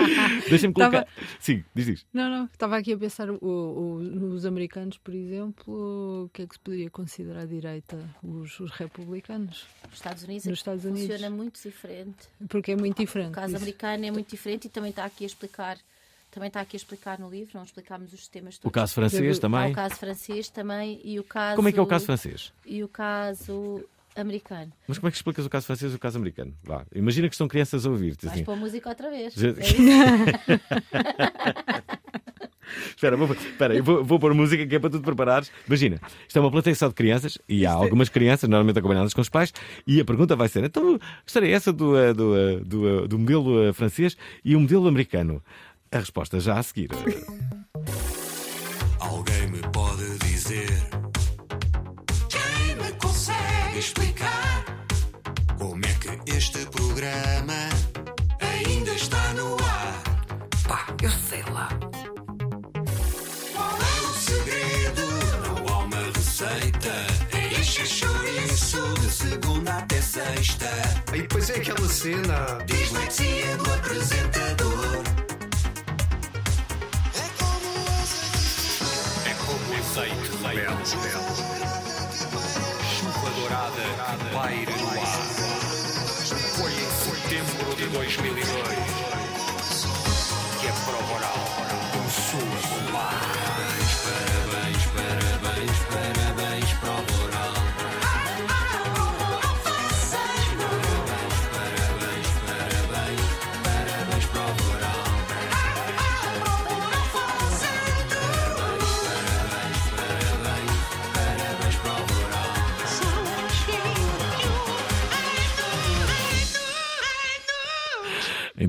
Deixa-me 0.48 0.74
colocar. 0.74 1.04
Tava- 1.04 1.06
Sim, 1.38 1.64
diz 1.74 1.88
isto. 1.88 2.06
Não, 2.12 2.28
não, 2.28 2.44
estava 2.44 2.76
aqui 2.76 2.92
a 2.92 2.98
pensar, 2.98 3.30
o, 3.30 3.38
o- 3.42 4.24
os 4.34 4.44
americanos, 4.46 4.98
por 4.98 5.14
exemplo, 5.14 6.24
o 6.24 6.28
que 6.30 6.42
é 6.42 6.46
que 6.46 6.54
se 6.54 6.60
poderia 6.60 6.90
considerar 6.90 7.46
direita? 7.46 7.98
Os, 8.22 8.58
os 8.60 8.70
republicanos. 8.72 9.66
Nos 9.88 9.94
Estados 9.98 10.22
Unidos, 10.24 10.46
Nos 10.46 10.58
Estados 10.58 10.84
Unidos. 10.84 11.02
funciona 11.08 11.30
muito 11.34 11.60
diferente. 11.62 12.28
Porque 12.48 12.72
é 12.72 12.76
muito 12.76 12.98
diferente. 12.98 13.30
O 13.30 13.32
caso 13.32 13.48
isso. 13.54 13.56
americano 13.62 14.04
é 14.06 14.10
muito 14.10 14.30
diferente 14.30 14.66
e 14.66 14.68
também 14.68 14.90
está 14.90 15.04
aqui 15.04 15.24
a 15.24 15.26
explicar. 15.26 15.78
Também 16.30 16.46
está 16.46 16.60
aqui 16.60 16.76
a 16.76 16.78
explicar 16.78 17.18
no 17.18 17.28
livro, 17.28 17.50
não 17.56 17.64
explicámos 17.64 18.12
os 18.12 18.20
sistemas 18.20 18.56
todos. 18.56 18.70
O 18.70 18.72
caso 18.72 18.94
francês 18.94 19.38
também? 19.40 19.72
o 19.72 19.74
caso 19.74 19.96
francês 19.96 20.48
também 20.48 21.00
e 21.02 21.18
o 21.18 21.24
caso. 21.24 21.56
Como 21.56 21.68
é 21.68 21.72
que 21.72 21.78
é 21.78 21.82
o 21.82 21.86
caso 21.86 22.06
francês? 22.06 22.52
E 22.64 22.84
o 22.84 22.88
caso 22.88 23.84
americano. 24.16 24.72
Mas 24.86 24.98
como 24.98 25.08
é 25.08 25.10
que 25.10 25.16
explicas 25.16 25.46
o 25.46 25.50
caso 25.50 25.66
francês 25.66 25.92
e 25.92 25.96
o 25.96 25.98
caso 25.98 26.18
americano? 26.18 26.54
Vá, 26.62 26.84
imagina 26.94 27.28
que 27.28 27.34
estão 27.34 27.48
crianças 27.48 27.86
a 27.86 27.90
ouvir-te. 27.90 28.26
Vais 28.26 28.36
Assim. 28.36 28.44
pôr 28.44 28.56
música 28.56 28.88
outra 28.88 29.10
vez. 29.10 29.34
É 29.42 29.50
espera, 32.88 33.16
vou, 33.16 33.32
espera, 33.32 33.74
eu 33.74 33.82
vou, 33.82 34.04
vou 34.04 34.18
pôr 34.18 34.34
música 34.34 34.66
que 34.66 34.74
é 34.74 34.78
para 34.78 34.90
tu 34.90 34.98
te 34.98 35.04
preparares. 35.04 35.50
Imagina, 35.66 36.00
isto 36.26 36.36
é 36.36 36.40
uma 36.40 36.50
plateia 36.50 36.74
só 36.74 36.88
de 36.88 36.94
crianças 36.94 37.38
e 37.48 37.66
há 37.66 37.72
algumas 37.72 38.08
crianças, 38.08 38.48
normalmente 38.48 38.78
acompanhadas 38.78 39.14
com 39.14 39.20
os 39.20 39.28
pais, 39.28 39.52
e 39.86 40.00
a 40.00 40.04
pergunta 40.04 40.36
vai 40.36 40.48
ser: 40.48 40.64
então, 40.64 40.96
a 40.96 40.98
história 41.26 41.46
é 41.46 41.52
essa 41.52 41.72
do, 41.72 41.96
eh, 41.96 42.12
do, 42.12 42.36
eh, 42.36 42.56
do, 42.60 43.04
eh, 43.04 43.08
do 43.08 43.18
modelo 43.18 43.72
francês 43.74 44.16
e 44.44 44.56
o 44.56 44.60
modelo 44.60 44.88
americano? 44.88 45.42
A 45.92 45.98
resposta 45.98 46.38
já 46.38 46.56
a 46.56 46.62
seguir. 46.62 46.88
Explicar 53.80 54.64
como 55.58 55.80
é 55.86 55.94
que 55.94 56.36
este 56.36 56.66
programa 56.66 57.54
ainda 58.38 58.90
está 58.92 59.32
no 59.32 59.54
ar? 59.54 60.02
Pá, 60.68 60.86
eu 61.02 61.10
sei 61.10 61.42
lá. 61.44 61.68
Qual 63.54 63.78
é 63.80 64.00
o 64.02 64.12
segredo? 64.14 65.02
Não 65.46 65.74
há 65.74 65.78
uma 65.78 65.96
receita. 66.14 66.92
É 67.32 67.58
encher 67.58 67.86
chouriço 67.86 68.94
de 69.00 69.10
segunda 69.10 69.78
até 69.78 70.02
sexta. 70.02 70.70
E 71.14 71.22
depois 71.22 71.48
é 71.48 71.56
aquela 71.56 71.88
cena. 71.88 72.58
Dislexia 72.66 73.56
do 73.56 73.72
apresentador. 73.72 75.02
É 79.24 79.34
como 79.46 79.74
azeite 79.78 80.36
belo, 80.36 80.86
Chuva 80.86 81.69
dourada 83.50 83.82
que 83.82 84.16
paira 84.32 84.76
no 84.76 84.88
ar. 84.90 85.18
Foi 86.54 86.70
em 86.70 86.90
setembro 87.02 87.74
de 87.74 87.86
2002 87.86 88.46
que 90.60 90.68
a 90.68 90.72
prova 90.72 91.14
oral 91.14 91.79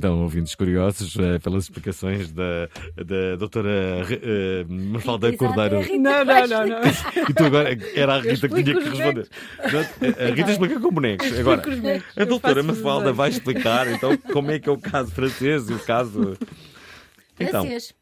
Então, 0.01 0.19
ouvintes 0.23 0.55
curiosos, 0.55 1.15
eh, 1.15 1.37
pelas 1.37 1.65
explicações 1.65 2.31
da, 2.31 2.67
da 2.95 3.35
doutora 3.35 3.69
eh, 4.09 4.65
Mafalda 4.67 5.31
Cordeiro. 5.37 5.79
Rita 5.81 5.99
Não, 5.99 6.25
não, 6.25 6.47
não, 6.47 6.67
não. 6.67 6.81
E 7.29 7.33
tu 7.35 7.43
agora 7.43 7.77
era 7.93 8.15
a 8.15 8.19
Rita 8.19 8.49
que 8.49 8.63
tinha 8.63 8.81
que 8.81 8.89
responder. 8.89 9.29
Não, 9.59 10.25
A 10.25 10.33
Rita 10.33 10.51
explica 10.53 10.79
com 10.79 10.89
bonecos. 10.89 11.39
Agora, 11.39 11.61
a 12.17 12.25
doutora 12.25 12.63
Mafalda 12.63 13.13
vai 13.13 13.29
explicar 13.29 13.87
então 13.91 14.17
como 14.17 14.49
é 14.49 14.57
que 14.57 14.67
é 14.67 14.71
o 14.71 14.79
caso 14.79 15.11
francês 15.11 15.69
e 15.69 15.73
o 15.73 15.79
caso. 15.79 16.35
Então, 17.39 17.61
Francês. 17.61 17.93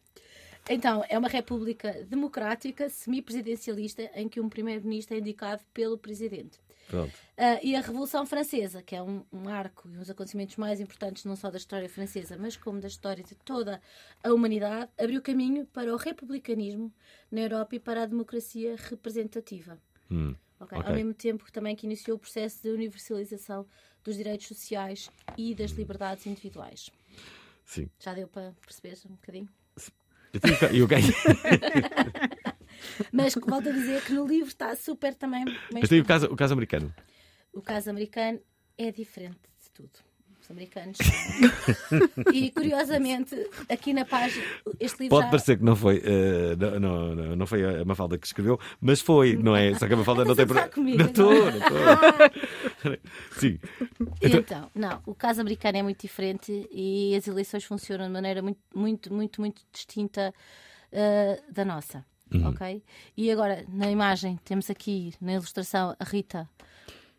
Então, 0.69 1.03
é 1.09 1.19
uma 1.19 1.27
república 1.27 1.91
democrática, 2.09 2.87
semipresidencialista, 2.87 4.09
em 4.15 4.29
que 4.29 4.39
um 4.39 4.47
primeiro-ministro 4.47 5.17
é 5.17 5.19
indicado 5.19 5.61
pelo 5.73 5.97
presidente. 5.97 6.61
Pronto. 6.89 7.13
Ah, 7.37 7.59
e 7.63 7.73
a 7.75 7.79
Revolução 7.81 8.25
Francesa, 8.25 8.81
que 8.83 8.95
é 8.95 9.01
um, 9.01 9.23
um 9.31 9.47
arco 9.47 9.87
e 9.87 9.95
um 9.95 9.99
dos 9.99 10.09
acontecimentos 10.09 10.57
mais 10.57 10.81
importantes 10.81 11.23
não 11.23 11.35
só 11.37 11.49
da 11.49 11.57
história 11.57 11.87
francesa, 11.87 12.37
mas 12.37 12.57
como 12.57 12.81
da 12.81 12.87
história 12.89 13.23
de 13.23 13.35
toda 13.35 13.81
a 14.21 14.33
humanidade, 14.33 14.91
abriu 14.97 15.21
caminho 15.21 15.65
para 15.67 15.93
o 15.93 15.97
republicanismo 15.97 16.91
na 17.31 17.41
Europa 17.41 17.75
e 17.75 17.79
para 17.79 18.03
a 18.03 18.05
democracia 18.05 18.75
representativa. 18.77 19.77
Hum, 20.11 20.35
Ok? 20.59 20.77
ok. 20.77 20.89
Ao 20.89 20.93
mesmo 20.95 21.13
tempo 21.13 21.45
que 21.45 21.51
também 21.51 21.75
que 21.75 21.85
iniciou 21.85 22.17
o 22.17 22.19
processo 22.19 22.61
de 22.61 22.69
universalização 22.69 23.65
dos 24.03 24.15
direitos 24.17 24.47
sociais 24.47 25.09
e 25.37 25.55
das 25.55 25.71
liberdades 25.71 26.25
individuais. 26.25 26.89
Sim. 27.63 27.89
Já 27.99 28.13
deu 28.13 28.27
para 28.27 28.53
perceber 28.65 28.97
um 29.05 29.11
bocadinho? 29.13 29.47
Eu 30.33 30.39
tenho 30.39 30.59
ca- 30.59 30.73
eu 30.73 30.87
ganho. 30.87 31.13
Mas 33.11 33.34
volto 33.36 33.69
a 33.69 33.71
dizer 33.71 34.03
que 34.03 34.13
no 34.13 34.25
livro 34.27 34.47
está 34.49 34.75
super 34.75 35.13
também. 35.15 35.45
Mas 35.73 35.89
tem 35.89 35.99
o 35.99 36.05
caso, 36.05 36.27
o 36.27 36.36
caso 36.36 36.53
americano. 36.53 36.93
O 37.53 37.61
caso 37.61 37.89
americano 37.89 38.39
é 38.77 38.91
diferente 38.91 39.39
de 39.63 39.71
tudo. 39.73 39.89
Os 40.41 40.49
americanos. 40.51 40.97
e 42.34 42.49
curiosamente, 42.51 43.36
aqui 43.69 43.93
na 43.93 44.05
página, 44.05 44.43
este 44.80 45.03
livro 45.03 45.09
Pode 45.17 45.25
já... 45.25 45.30
parecer 45.32 45.57
que 45.57 45.63
não 45.63 45.75
foi, 45.75 46.01
eh, 46.03 46.55
não, 46.57 46.80
não, 46.80 47.15
não- 47.15 47.36
não 47.36 47.47
foi 47.47 47.63
a 47.82 47.84
Mafalda 47.86 48.17
que 48.17 48.25
escreveu, 48.25 48.59
mas 48.80 49.01
foi, 49.01 49.36
não 49.36 49.55
é? 49.55 49.73
Só 49.75 49.88
que 49.88 49.93
a 49.93 49.97
Mafalda 49.97 50.23
não 50.25 50.36
tem 50.36 50.43
Estás 50.45 50.57
a 50.57 50.67
gozar 50.67 50.73
comigo 50.73 50.97
Não 50.97 51.05
estou, 51.07 51.32
agora? 51.32 52.32
não 52.84 52.93
estou. 52.93 52.97
Sim. 53.39 53.59
Então, 54.21 54.71
não, 54.73 55.01
o 55.05 55.13
caso 55.13 55.41
americano 55.41 55.77
é 55.77 55.84
muito 55.84 56.01
diferente 56.01 56.67
e 56.71 57.15
as 57.15 57.27
eleições 57.27 57.63
funcionam 57.63 58.05
de 58.07 58.11
maneira 58.13 58.41
muito, 58.41 58.59
muito, 58.73 59.13
muito, 59.13 59.41
muito 59.41 59.61
distinta 59.71 60.34
eh, 60.91 61.41
da 61.51 61.65
nossa. 61.65 62.03
Uhum. 62.34 62.49
Ok? 62.49 62.84
E 63.17 63.32
agora, 63.32 63.65
na 63.69 63.89
imagem, 63.89 64.39
temos 64.45 64.69
aqui, 64.69 65.13
na 65.21 65.34
ilustração, 65.34 65.95
a 65.99 66.03
Rita 66.03 66.47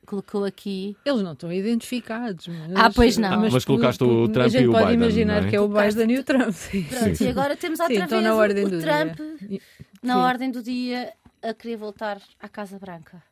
colocou 0.07 0.45
aqui. 0.45 0.97
Eles 1.05 1.23
não 1.23 1.33
estão 1.35 1.53
identificados. 1.53 2.49
Mas, 2.49 2.73
Ah, 2.75 2.91
pois 2.95 3.17
não. 3.17 3.41
Mas 3.49 3.65
colocaste 3.65 4.03
o 4.03 4.29
Trump 4.29 4.47
A 4.47 4.49
gente 4.49 4.65
e 4.65 4.69
o 4.69 4.73
pode 4.73 4.85
Biden, 4.87 4.97
imaginar 5.01 5.45
é? 5.47 5.49
que 5.51 5.57
é 5.57 5.61
o 5.61 5.69
Biden 5.69 6.11
e 6.11 6.19
o 6.19 6.25
Trump. 6.25 6.51
Sim. 6.53 6.83
Pronto, 6.85 7.23
e 7.23 7.29
agora 7.29 7.57
temos 7.57 7.79
outra 7.81 7.95
Sim, 7.95 8.07
vez 8.07 8.23
na 8.25 8.35
o- 8.35 8.39
ordem 8.39 8.65
o, 8.65 8.71
do 8.71 8.81
Trump 8.81 9.17
dia. 9.49 9.61
na 10.03 10.15
Sim. 10.15 10.21
ordem 10.21 10.51
do 10.51 10.63
dia 10.63 11.13
a 11.43 11.55
querer 11.55 11.77
voltar 11.77 12.21
à 12.41 12.49
Casa 12.49 12.79
Branca. 12.79 13.23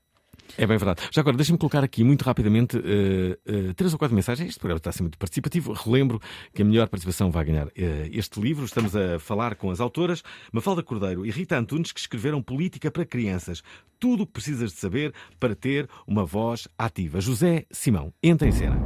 É 0.56 0.66
bem 0.66 0.78
verdade. 0.78 1.02
Já 1.10 1.20
agora, 1.20 1.36
deixa-me 1.36 1.58
colocar 1.58 1.84
aqui 1.84 2.02
muito 2.02 2.22
rapidamente 2.22 2.76
eh, 2.78 3.38
eh, 3.46 3.72
três 3.74 3.92
ou 3.92 3.98
quatro 3.98 4.14
mensagens. 4.14 4.48
Este 4.48 4.58
programa 4.58 4.78
está 4.78 4.90
a 4.90 4.92
ser 4.92 5.02
muito 5.02 5.18
participativo. 5.18 5.72
Relembro 5.72 6.20
que 6.54 6.62
a 6.62 6.64
melhor 6.64 6.88
participação 6.88 7.30
vai 7.30 7.44
ganhar 7.44 7.68
eh, 7.76 8.08
este 8.12 8.40
livro. 8.40 8.64
Estamos 8.64 8.96
a 8.96 9.18
falar 9.18 9.54
com 9.56 9.70
as 9.70 9.80
autoras 9.80 10.22
Mafalda 10.52 10.82
Cordeiro 10.82 11.26
e 11.26 11.30
Rita 11.30 11.58
Antunes, 11.58 11.92
que 11.92 12.00
escreveram 12.00 12.42
Política 12.42 12.90
para 12.90 13.04
Crianças. 13.04 13.62
Tudo 13.98 14.22
o 14.22 14.26
que 14.26 14.32
precisas 14.32 14.72
de 14.72 14.78
saber 14.78 15.12
para 15.40 15.54
ter 15.54 15.88
uma 16.06 16.24
voz 16.24 16.68
ativa. 16.78 17.20
José 17.20 17.66
Simão, 17.70 18.12
entra 18.22 18.46
em 18.48 18.52
cena. 18.52 18.80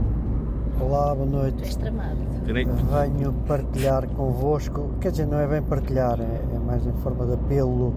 Olá, 0.80 1.14
boa 1.14 1.26
noite. 1.26 1.62
És 1.62 1.76
tramado. 1.76 2.18
Venho 2.44 3.32
partilhar 3.46 4.08
convosco, 4.08 4.96
quer 5.00 5.12
dizer, 5.12 5.26
não 5.26 5.38
é 5.38 5.46
bem 5.46 5.62
partilhar, 5.62 6.20
é, 6.20 6.54
é 6.54 6.58
mais 6.58 6.84
em 6.84 6.92
forma 7.02 7.26
de 7.26 7.34
apelo, 7.34 7.94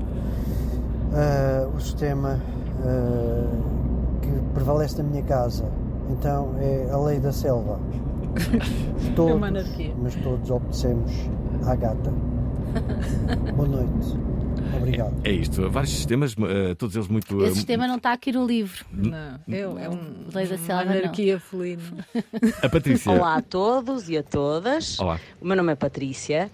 o 1.73 1.79
sistema 1.79 2.39
ah, 2.85 4.21
que 4.21 4.29
prevalece 4.53 4.97
na 5.01 5.03
minha 5.09 5.23
casa. 5.23 5.65
Então 6.09 6.55
é 6.59 6.87
a 6.91 6.97
lei 6.99 7.19
da 7.19 7.31
selva. 7.31 7.79
Todos, 9.15 9.31
É 9.31 9.35
uma 9.35 9.47
anarquia. 9.47 9.93
mas 10.01 10.13
todos 10.15 10.49
obedecemos 10.51 11.11
à 11.65 11.75
gata. 11.75 12.11
Boa 13.55 13.67
noite. 13.67 14.17
Obrigado. 14.77 15.13
É 15.23 15.31
isto. 15.31 15.69
Vários 15.69 15.93
sistemas, 15.93 16.35
eh, 16.37 16.75
todos 16.75 16.95
eles 16.95 17.07
muito. 17.07 17.41
eh, 17.43 17.47
Esse 17.47 17.55
sistema 17.55 17.87
não 17.87 17.95
está 17.95 18.11
aqui 18.11 18.31
no 18.33 18.45
livro. 18.45 18.85
Não, 18.91 19.17
é, 19.49 19.59
é 19.61 19.89
um, 19.89 20.25
Lei 20.33 20.47
da 20.47 20.57
selva, 20.57 20.83
não. 20.85 20.91
anarquia 20.91 21.39
felina. 21.39 21.81
A 22.61 22.67
Patrícia. 22.69 23.11
Olá 23.11 23.35
a 23.35 23.41
todos 23.41 24.09
e 24.09 24.17
a 24.17 24.23
todas. 24.23 24.99
Olá. 24.99 25.19
O 25.39 25.47
meu 25.47 25.55
nome 25.55 25.71
é 25.71 25.75
Patrícia 25.75 26.51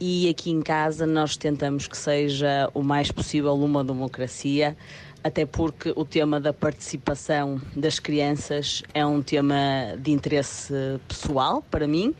e 0.00 0.28
aqui 0.28 0.50
em 0.50 0.60
casa 0.60 1.06
nós 1.06 1.36
tentamos 1.36 1.86
que 1.86 1.96
seja 1.96 2.68
o 2.74 2.82
mais 2.82 3.12
possível 3.12 3.54
uma 3.54 3.84
democracia, 3.84 4.76
até 5.22 5.46
porque 5.46 5.92
o 5.94 6.04
tema 6.04 6.40
da 6.40 6.52
participação 6.52 7.60
das 7.76 7.98
crianças 7.98 8.82
é 8.92 9.04
um 9.04 9.22
tema 9.22 9.56
de 9.98 10.10
interesse 10.10 10.74
pessoal 11.06 11.62
para 11.70 11.86
mim. 11.86 12.14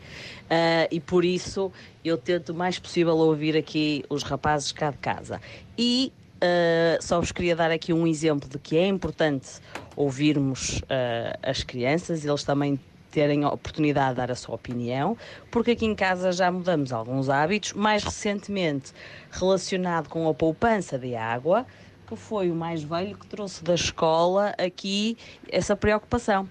ah, 0.50 0.86
e 0.90 1.00
por 1.00 1.24
isso 1.24 1.72
eu 2.04 2.16
tento 2.16 2.50
o 2.50 2.54
mais 2.54 2.78
possível 2.78 3.16
ouvir 3.16 3.56
aqui 3.56 4.04
os 4.08 4.22
rapazes 4.22 4.72
cá 4.72 4.90
de 4.90 4.98
casa. 4.98 5.40
E 5.76 6.12
Uh, 6.42 6.98
só 7.00 7.20
vos 7.20 7.30
queria 7.30 7.54
dar 7.54 7.70
aqui 7.70 7.92
um 7.92 8.04
exemplo 8.04 8.48
de 8.48 8.58
que 8.58 8.76
é 8.76 8.88
importante 8.88 9.60
ouvirmos 9.94 10.78
uh, 10.78 11.38
as 11.40 11.62
crianças, 11.62 12.24
eles 12.24 12.42
também 12.42 12.80
terem 13.12 13.44
a 13.44 13.48
oportunidade 13.48 14.10
de 14.10 14.16
dar 14.16 14.30
a 14.32 14.34
sua 14.34 14.56
opinião, 14.56 15.16
porque 15.52 15.72
aqui 15.72 15.86
em 15.86 15.94
casa 15.94 16.32
já 16.32 16.50
mudamos 16.50 16.92
alguns 16.92 17.28
hábitos, 17.28 17.74
mais 17.74 18.02
recentemente 18.02 18.92
relacionado 19.30 20.08
com 20.08 20.28
a 20.28 20.34
poupança 20.34 20.98
de 20.98 21.14
água, 21.14 21.64
que 22.06 22.16
foi 22.16 22.50
o 22.50 22.54
mais 22.54 22.82
velho 22.82 23.16
que 23.16 23.26
trouxe 23.26 23.62
da 23.64 23.74
escola 23.74 24.54
aqui 24.58 25.16
essa 25.48 25.76
preocupação. 25.76 26.48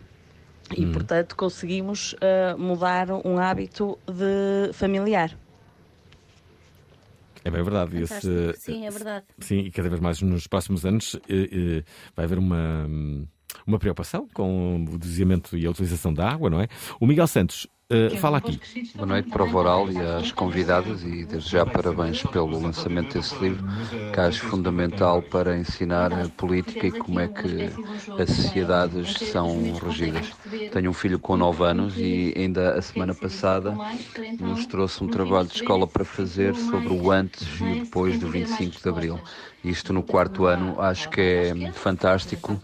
E, 0.78 0.86
portanto, 0.86 1.36
conseguimos 1.36 2.14
uh, 2.14 2.58
mudar 2.58 3.12
um 3.26 3.38
hábito 3.38 4.00
de 4.08 4.72
familiar. 4.74 5.38
É 7.44 7.50
bem 7.50 7.64
verdade. 7.64 8.02
Esse. 8.02 8.54
Sim, 8.58 8.86
é 8.86 8.90
verdade. 8.90 9.26
Sim, 9.40 9.60
e 9.60 9.72
cada 9.72 9.90
vez 9.90 10.00
mais 10.00 10.22
nos 10.22 10.48
próximos 10.48 10.86
anos 10.86 11.16
eh, 11.28 11.50
eh, 11.52 11.84
vai 12.16 12.26
haver 12.26 12.38
uma, 12.38 12.88
uma 13.66 13.80
preocupação 13.80 14.28
com 14.34 14.86
o 14.86 14.98
desviamento 14.98 15.58
e 15.58 15.66
a 15.66 15.72
utilização 15.72 16.14
da 16.14 16.30
água, 16.30 16.50
não 16.50 16.62
é? 16.62 16.68
O 17.00 17.08
Miguel 17.08 17.28
Santos 17.28 17.68
Uh, 17.92 18.16
fala 18.16 18.38
aqui. 18.38 18.58
Boa 18.96 19.06
noite 19.06 19.28
para 19.30 19.44
o 19.44 19.48
Voral 19.48 19.92
e 19.92 20.00
às 20.00 20.32
convidadas 20.32 21.04
e 21.04 21.26
desde 21.26 21.50
já 21.50 21.66
parabéns 21.66 22.24
pelo 22.24 22.58
lançamento 22.58 23.16
desse 23.16 23.38
livro 23.38 23.66
que 24.14 24.20
acho 24.22 24.46
fundamental 24.46 25.22
para 25.22 25.58
ensinar 25.58 26.14
a 26.14 26.30
política 26.30 26.88
e 26.88 26.92
como 26.94 27.20
é 27.20 27.28
que 27.28 27.78
as 28.18 28.30
sociedades 28.30 29.20
são 29.20 29.78
regidas. 29.78 30.34
Tenho 30.70 30.90
um 30.92 30.94
filho 30.94 31.20
com 31.20 31.36
9 31.36 31.66
anos 31.66 32.00
e 32.00 32.34
ainda 32.38 32.76
a 32.76 32.82
semana 32.82 33.14
passada 33.14 33.82
nos 34.40 34.66
trouxe 34.66 35.04
um 35.04 35.10
trabalho 35.10 35.50
de 35.50 35.56
escola 35.56 35.86
para 35.86 36.06
fazer 36.06 36.56
sobre 36.56 36.94
o 36.94 37.12
antes 37.12 37.60
e 37.60 37.66
o 37.72 37.76
depois 37.76 38.18
do 38.18 38.30
25 38.30 38.82
de 38.82 38.88
Abril. 38.88 39.22
Isto 39.64 39.94
no 39.94 40.02
quarto 40.02 40.46
ano, 40.46 40.82
acho 40.82 41.08
que 41.10 41.22
é 41.22 41.72
fantástico 41.72 42.60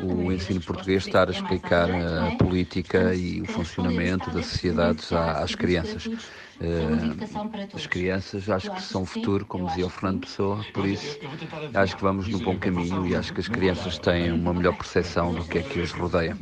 o 0.00 0.30
ensino 0.30 0.60
português 0.60 1.04
estar 1.04 1.28
a 1.28 1.32
explicar 1.32 1.90
a 1.90 2.36
política 2.36 3.14
e 3.14 3.42
o 3.42 3.46
funcionamento 3.46 4.30
das 4.30 4.46
sociedades 4.46 5.12
às 5.12 5.54
crianças. 5.56 6.06
Uh, 6.06 7.74
as 7.74 7.86
crianças 7.86 8.48
acho 8.48 8.70
que 8.70 8.80
são 8.80 9.02
o 9.02 9.06
futuro, 9.06 9.44
como 9.44 9.66
dizia 9.66 9.86
o 9.86 9.90
Fernando 9.90 10.20
Pessoa, 10.20 10.64
por 10.72 10.86
isso 10.86 11.18
acho 11.74 11.96
que 11.96 12.02
vamos 12.02 12.28
no 12.28 12.38
bom 12.38 12.56
caminho 12.56 13.06
e 13.06 13.14
acho 13.14 13.34
que 13.34 13.40
as 13.40 13.48
crianças 13.48 13.98
têm 13.98 14.32
uma 14.32 14.54
melhor 14.54 14.74
percepção 14.74 15.34
do 15.34 15.44
que 15.44 15.58
é 15.58 15.62
que 15.62 15.80
os 15.80 15.92
rodeia. 15.92 16.36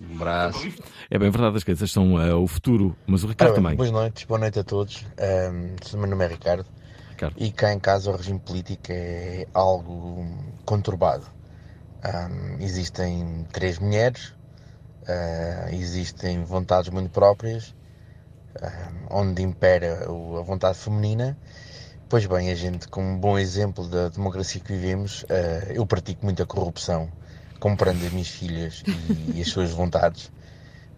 Um 0.00 0.14
abraço. 0.16 0.68
É 1.10 1.18
bem 1.18 1.30
verdade, 1.30 1.56
as 1.56 1.64
crianças 1.64 1.90
são 1.90 2.14
uh, 2.14 2.40
o 2.40 2.46
futuro, 2.46 2.96
mas 3.06 3.24
o 3.24 3.26
Ricardo 3.26 3.54
também. 3.54 3.74
Boas 3.74 3.90
noites, 3.90 4.24
boa 4.24 4.38
noite 4.38 4.58
a 4.60 4.64
todos. 4.64 5.04
Um, 5.18 5.98
meu 5.98 6.10
nome 6.10 6.24
é 6.24 6.28
Ricardo. 6.28 6.64
Ricardo. 7.20 7.34
E 7.36 7.52
cá 7.52 7.72
em 7.72 7.78
casa 7.78 8.10
o 8.10 8.16
regime 8.16 8.38
político 8.38 8.86
é 8.88 9.46
algo 9.52 10.26
conturbado. 10.64 11.26
Um, 12.02 12.62
existem 12.62 13.46
três 13.52 13.78
mulheres, 13.78 14.28
uh, 15.02 15.74
existem 15.74 16.42
vontades 16.44 16.90
muito 16.90 17.10
próprias, 17.10 17.74
onde 19.10 19.42
impera 19.42 20.06
a 20.06 20.42
vontade 20.42 20.78
feminina. 20.78 21.36
Pois 22.08 22.26
bem, 22.26 22.50
a 22.50 22.54
gente, 22.54 22.88
como 22.88 23.18
bom 23.18 23.38
exemplo 23.38 23.86
da 23.86 24.08
democracia 24.08 24.60
que 24.60 24.72
vivemos, 24.72 25.22
uh, 25.24 25.72
eu 25.72 25.86
pratico 25.86 26.24
muita 26.24 26.46
corrupção, 26.46 27.10
comprando 27.60 28.02
as 28.04 28.12
minhas 28.12 28.28
filhas 28.28 28.82
e, 28.86 29.38
e 29.38 29.42
as 29.42 29.48
suas 29.48 29.70
vontades, 29.70 30.32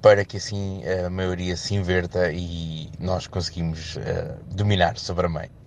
para 0.01 0.25
que 0.25 0.37
assim 0.37 0.83
a 0.87 1.11
maioria 1.11 1.57
se 1.57 1.75
inverta 1.75 2.31
e 2.33 2.91
nós 3.01 3.27
conseguimos 3.27 3.97
uh, 3.97 4.55
dominar 4.55 4.97
sobre 4.97 5.27
a 5.27 5.29
mãe. 5.29 5.61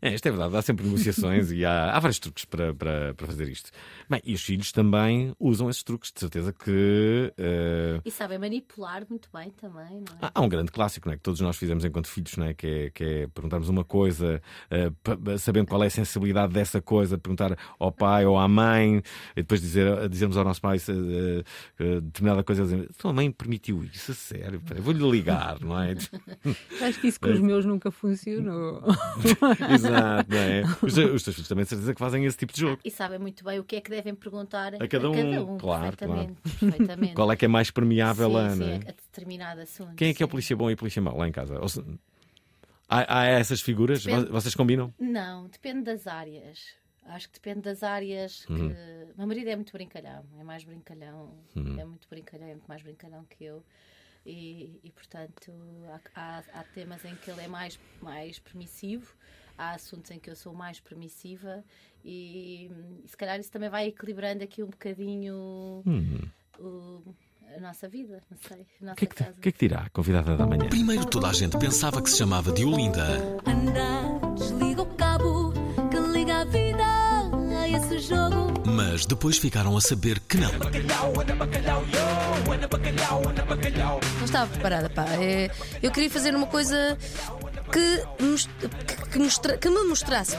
É, 0.00 0.14
isto 0.14 0.26
é 0.26 0.30
verdade, 0.30 0.56
há 0.56 0.62
sempre 0.62 0.84
negociações 0.84 1.50
e 1.50 1.64
há, 1.64 1.92
há 1.92 1.98
vários 1.98 2.18
truques 2.18 2.44
para, 2.44 2.74
para, 2.74 3.14
para 3.14 3.26
fazer 3.26 3.48
isto. 3.48 3.70
Bem, 4.08 4.20
e 4.24 4.34
os 4.34 4.42
filhos 4.42 4.70
também 4.70 5.34
usam 5.40 5.70
esses 5.70 5.82
truques, 5.82 6.12
de 6.12 6.20
certeza 6.20 6.52
que. 6.52 7.32
Uh... 7.38 8.02
E 8.04 8.10
sabem 8.10 8.38
manipular 8.38 9.04
muito 9.08 9.28
bem 9.32 9.50
também, 9.50 10.04
não 10.08 10.16
é? 10.20 10.26
Há, 10.26 10.32
há 10.34 10.40
um 10.40 10.48
grande 10.48 10.70
clássico, 10.70 11.08
não 11.08 11.14
é? 11.14 11.16
Que 11.16 11.22
todos 11.22 11.40
nós 11.40 11.56
fizemos 11.56 11.84
enquanto 11.84 12.08
filhos, 12.08 12.36
não 12.36 12.46
é? 12.46 12.54
Que 12.54 12.66
é, 12.66 12.90
que 12.90 13.04
é 13.04 13.26
perguntarmos 13.28 13.68
uma 13.68 13.84
coisa, 13.84 14.40
uh, 14.70 15.38
sabendo 15.38 15.66
qual 15.66 15.82
é 15.82 15.86
a 15.86 15.90
sensibilidade 15.90 16.52
dessa 16.52 16.80
coisa, 16.80 17.18
perguntar 17.18 17.56
ao 17.78 17.90
pai 17.90 18.26
ou 18.26 18.38
à 18.38 18.46
mãe, 18.46 19.02
e 19.34 19.42
depois 19.42 19.60
dizer, 19.60 20.08
dizermos 20.08 20.36
ao 20.36 20.44
nosso 20.44 20.60
pai 20.60 20.76
uh, 20.76 22.00
determinada 22.00 22.44
coisa, 22.44 22.64
dizer, 22.64 22.88
tua 22.98 23.12
mãe 23.12 23.30
permitiu 23.30 23.82
isso, 23.82 24.12
a 24.12 24.14
sério, 24.14 24.60
vou-lhe 24.80 25.10
ligar, 25.10 25.58
não 25.60 25.80
é? 25.80 25.94
Acho 26.82 27.00
que 27.00 27.08
isso 27.08 27.20
com 27.20 27.30
os 27.30 27.40
meus 27.40 27.64
nunca 27.64 27.90
funcionou. 27.90 28.82
Exato, 29.72 30.30
não 30.30 30.38
é? 30.38 30.62
Os, 30.82 30.96
os 30.96 31.22
teus 31.22 31.36
filhos 31.36 31.48
também 31.48 31.64
de 31.64 31.70
certeza 31.70 31.94
que 31.94 31.98
fazem 31.98 32.24
esse 32.24 32.36
tipo 32.36 32.52
de 32.52 32.60
jogo. 32.60 32.80
E 32.84 32.90
sabem 32.90 33.18
muito 33.18 33.44
bem 33.44 33.58
o 33.58 33.64
que 33.64 33.76
é 33.76 33.80
que 33.80 33.90
devem 33.90 34.14
perguntar 34.14 34.74
a 34.74 34.88
cada 34.88 35.10
um. 35.10 35.12
A 35.12 35.16
cada 35.16 35.44
um 35.44 35.58
claro, 35.58 35.96
perfeitamente, 35.96 36.40
claro. 36.42 36.58
perfeitamente. 36.60 37.14
Qual 37.14 37.32
é 37.32 37.36
que 37.36 37.44
é 37.44 37.48
mais 37.48 37.70
permeável 37.70 38.30
sim, 38.30 38.36
a, 38.36 38.50
sim, 38.50 38.72
é? 38.72 38.74
a 38.76 38.92
determinado 38.92 39.60
assunto. 39.60 39.94
Quem 39.94 40.10
é 40.10 40.14
que 40.14 40.22
é 40.22 40.26
o 40.26 40.28
polícia 40.28 40.56
bom 40.56 40.70
e 40.70 40.74
o 40.74 40.76
polícia 40.76 41.00
mau 41.00 41.16
lá 41.16 41.28
em 41.28 41.32
casa? 41.32 41.56
Se... 41.68 41.82
Há, 42.88 43.20
há, 43.20 43.24
essas 43.26 43.60
figuras? 43.60 44.04
Depende... 44.04 44.30
Vocês 44.30 44.54
combinam? 44.54 44.92
Não, 44.98 45.48
depende 45.48 45.82
das 45.82 46.06
áreas. 46.06 46.74
Acho 47.08 47.28
que 47.28 47.34
depende 47.34 47.60
das 47.60 47.82
áreas 47.82 48.44
que. 48.44 48.52
Uhum. 48.52 48.74
Meu 49.16 49.26
marido 49.26 49.48
é 49.48 49.56
muito 49.56 49.72
brincalhão, 49.72 50.24
é 50.38 50.42
mais 50.42 50.64
brincalhão, 50.64 51.32
uhum. 51.54 51.78
é 51.78 51.84
muito 51.84 52.08
brincalhão, 52.08 52.46
é 52.46 52.52
muito 52.52 52.66
mais 52.66 52.82
brincalhão 52.82 53.24
que 53.24 53.44
eu. 53.44 53.62
E, 54.26 54.80
e 54.82 54.90
portanto, 54.90 55.52
há, 55.88 56.20
há, 56.20 56.42
há, 56.54 56.64
temas 56.74 57.04
em 57.04 57.14
que 57.14 57.30
ele 57.30 57.42
é 57.42 57.48
mais, 57.48 57.78
mais 58.02 58.40
permissivo, 58.40 59.14
há 59.56 59.70
assuntos 59.70 60.10
em 60.10 60.18
que 60.18 60.28
eu 60.28 60.34
sou 60.34 60.52
mais 60.52 60.80
permissiva, 60.80 61.62
e, 62.04 62.68
e 63.04 63.08
se 63.08 63.16
calhar 63.16 63.38
isso 63.38 63.52
também 63.52 63.70
vai 63.70 63.86
equilibrando 63.86 64.42
aqui 64.42 64.64
um 64.64 64.66
bocadinho 64.66 65.82
uhum. 65.86 66.28
o, 66.58 67.14
a 67.56 67.60
nossa 67.60 67.88
vida, 67.88 68.20
não 68.28 68.36
sei. 68.36 68.66
O 68.80 68.94
que, 68.96 69.04
é 69.04 69.06
que, 69.06 69.14
que, 69.14 69.48
é 69.48 69.52
que 69.52 69.68
dirá 69.68 69.82
a 69.82 69.90
convidada 69.90 70.36
da 70.36 70.44
manhã? 70.44 70.68
Primeiro 70.68 71.06
toda 71.06 71.28
a 71.28 71.32
gente 71.32 71.56
pensava 71.56 72.02
que 72.02 72.10
se 72.10 72.18
chamava 72.18 72.50
de 72.50 72.64
Olinda. 72.64 73.06
Anda, 73.46 74.34
desliga 74.34 74.82
o 74.82 74.96
cabo 74.96 75.52
que 75.88 75.98
liga 76.12 76.40
a 76.40 76.44
vida 76.44 77.05
esse 77.66 77.98
jogo. 77.98 78.52
Mas 78.66 79.06
depois 79.06 79.38
ficaram 79.38 79.76
a 79.76 79.80
saber 79.80 80.18
que 80.20 80.36
não. 80.36 80.50
Não 84.18 84.24
estava 84.24 84.50
preparada, 84.50 84.90
pá. 84.90 85.04
É, 85.20 85.50
eu 85.82 85.90
queria 85.90 86.10
fazer 86.10 86.34
uma 86.34 86.46
coisa 86.46 86.96
que, 87.72 88.02
que, 89.12 89.18
mostra, 89.18 89.56
que 89.56 89.68
me 89.68 89.84
mostrasse 89.84 90.36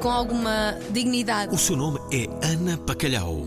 com 0.00 0.08
alguma 0.08 0.76
dignidade. 0.90 1.54
O 1.54 1.58
seu 1.58 1.76
nome 1.76 1.98
é 2.12 2.26
Ana 2.46 2.76
Pacalhau. 2.78 3.46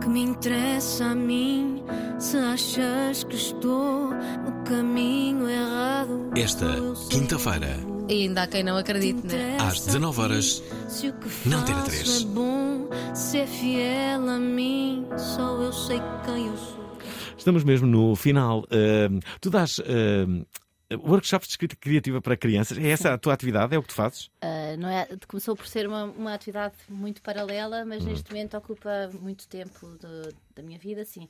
Que 0.00 0.08
me 0.08 0.20
interessa 0.20 1.04
a 1.06 1.14
mim 1.14 1.82
se 2.18 2.36
achas 2.36 3.24
que 3.24 3.36
estou 3.36 4.10
no 4.10 4.64
caminho 4.64 5.48
errado. 5.48 6.30
Esta 6.36 6.66
quinta-feira. 7.10 7.93
E 8.06 8.12
ainda 8.24 8.42
há 8.42 8.46
quem 8.46 8.62
não 8.62 8.76
acredite, 8.76 9.26
né? 9.26 9.56
Às 9.58 9.86
19 9.86 10.20
horas, 10.20 10.62
não 11.46 11.64
ter 11.64 11.72
a 11.72 11.82
3. 11.82 12.22
É 12.22 12.26
bom, 12.26 12.90
se 13.14 13.38
é 13.38 13.46
fiel 13.46 14.28
a 14.28 14.38
mim, 14.38 15.06
só 15.16 15.62
eu 15.62 15.72
sei 15.72 15.98
quem 16.24 16.48
eu 16.48 16.56
sou. 16.56 16.98
Estamos 17.36 17.64
mesmo 17.64 17.86
no 17.86 18.14
final. 18.14 18.60
Uh, 18.64 19.20
tu 19.40 19.48
dás 19.48 19.78
uh, 19.78 20.46
workshops 21.08 21.48
de 21.48 21.52
escrita 21.52 21.76
criativa 21.76 22.20
para 22.20 22.36
crianças. 22.36 22.76
É 22.76 22.90
essa 22.90 23.14
a 23.14 23.18
tua 23.18 23.32
atividade? 23.32 23.74
É 23.74 23.78
o 23.78 23.82
que 23.82 23.88
tu 23.88 23.94
fazes? 23.94 24.26
Uh, 24.26 24.76
não 24.78 24.88
é, 24.90 25.08
começou 25.26 25.56
por 25.56 25.66
ser 25.66 25.88
uma, 25.88 26.04
uma 26.04 26.34
atividade 26.34 26.74
muito 26.90 27.22
paralela, 27.22 27.86
mas 27.86 28.02
uhum. 28.02 28.10
neste 28.10 28.30
momento 28.30 28.54
ocupa 28.54 29.10
muito 29.18 29.48
tempo 29.48 29.96
de, 29.98 30.34
da 30.54 30.62
minha 30.62 30.78
vida. 30.78 31.06
Sim, 31.06 31.26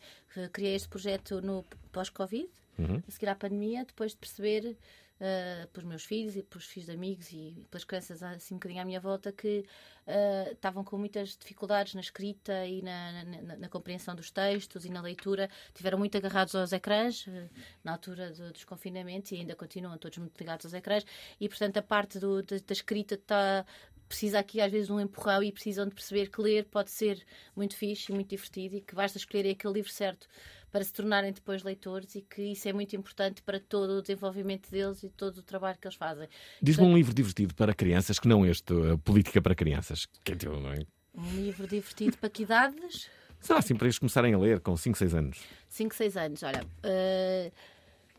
criei 0.52 0.74
este 0.74 0.88
projeto 0.88 1.40
no 1.40 1.64
pós-Covid, 1.92 2.48
uhum. 2.80 3.00
a 3.06 3.10
seguir 3.12 3.28
à 3.28 3.36
pandemia, 3.36 3.84
depois 3.84 4.10
de 4.10 4.16
perceber 4.16 4.76
uh, 5.20 5.68
pelos 5.68 5.88
meus 5.88 6.04
filhos 6.04 6.36
e 6.36 6.42
pelos 6.42 6.66
filhos 6.66 6.86
de 6.86 6.92
amigos 6.92 7.32
e 7.32 7.66
pelas 7.70 7.84
crianças 7.84 8.22
assim 8.22 8.54
um 8.54 8.58
bocadinho 8.58 8.82
à 8.82 8.84
minha 8.84 9.00
volta 9.00 9.32
que 9.32 9.64
uh, 10.06 10.52
estavam 10.52 10.84
com 10.84 10.98
muitas 10.98 11.36
dificuldades 11.36 11.94
na 11.94 12.00
escrita 12.00 12.66
e 12.66 12.82
na, 12.82 13.24
na, 13.24 13.56
na, 13.56 13.68
compreensão 13.68 14.14
dos 14.14 14.30
textos 14.30 14.84
e 14.84 14.90
na 14.90 15.00
leitura. 15.00 15.48
Tiveram 15.74 15.98
muito 15.98 16.16
agarrados 16.16 16.54
aos 16.54 16.72
ecrãs 16.72 17.26
uh, 17.26 17.50
na 17.82 17.92
altura 17.92 18.30
do 18.30 18.52
desconfinamento 18.52 19.34
e 19.34 19.38
ainda 19.38 19.54
continuam 19.54 19.96
todos 19.98 20.18
muito 20.18 20.38
ligados 20.38 20.66
aos 20.66 20.74
ecrãs 20.74 21.04
e, 21.40 21.48
portanto, 21.48 21.76
a 21.76 21.82
parte 21.82 22.18
do, 22.18 22.42
da, 22.42 22.56
da 22.56 22.72
escrita 22.72 23.14
está 23.14 23.64
precisa 24.08 24.38
aqui 24.38 24.60
às 24.60 24.70
vezes 24.70 24.86
de 24.88 24.92
um 24.92 25.00
empurrão 25.00 25.42
e 25.42 25.50
precisam 25.50 25.88
de 25.88 25.94
perceber 25.94 26.28
que 26.28 26.40
ler 26.40 26.66
pode 26.66 26.90
ser 26.90 27.24
muito 27.56 27.74
fixe 27.74 28.12
e 28.12 28.14
muito 28.14 28.28
divertido 28.28 28.76
e 28.76 28.80
que 28.80 28.94
basta 28.94 29.18
escolher 29.18 29.50
aquele 29.50 29.74
livro 29.74 29.90
certo 29.90 30.28
para 30.74 30.82
se 30.82 30.92
tornarem 30.92 31.30
depois 31.30 31.62
leitores 31.62 32.16
e 32.16 32.20
que 32.20 32.42
isso 32.42 32.68
é 32.68 32.72
muito 32.72 32.96
importante 32.96 33.40
para 33.42 33.60
todo 33.60 33.90
o 33.90 34.02
desenvolvimento 34.02 34.68
deles 34.72 35.04
e 35.04 35.08
todo 35.08 35.38
o 35.38 35.42
trabalho 35.42 35.78
que 35.80 35.86
eles 35.86 35.96
fazem. 35.96 36.26
Diz-me 36.60 36.84
um 36.84 36.96
livro 36.96 37.14
divertido 37.14 37.54
para 37.54 37.72
crianças 37.72 38.18
que 38.18 38.26
não 38.26 38.44
este, 38.44 38.74
a 38.92 38.98
Política 38.98 39.40
para 39.40 39.54
Crianças. 39.54 40.06
Que 40.24 40.32
é 40.32 40.34
teu, 40.34 40.58
não 40.58 40.72
é? 40.72 40.80
Um 41.14 41.30
livro 41.36 41.68
divertido 41.68 42.18
para 42.18 42.28
que 42.28 42.42
idades? 42.42 43.08
Será 43.38 43.60
assim 43.60 43.76
para 43.76 43.86
eles 43.86 44.00
começarem 44.00 44.34
a 44.34 44.38
ler 44.38 44.58
com 44.58 44.76
5, 44.76 44.98
6 44.98 45.14
anos? 45.14 45.44
5, 45.68 45.94
6 45.94 46.16
anos, 46.16 46.42
olha. 46.42 46.64
Uh... 46.64 47.52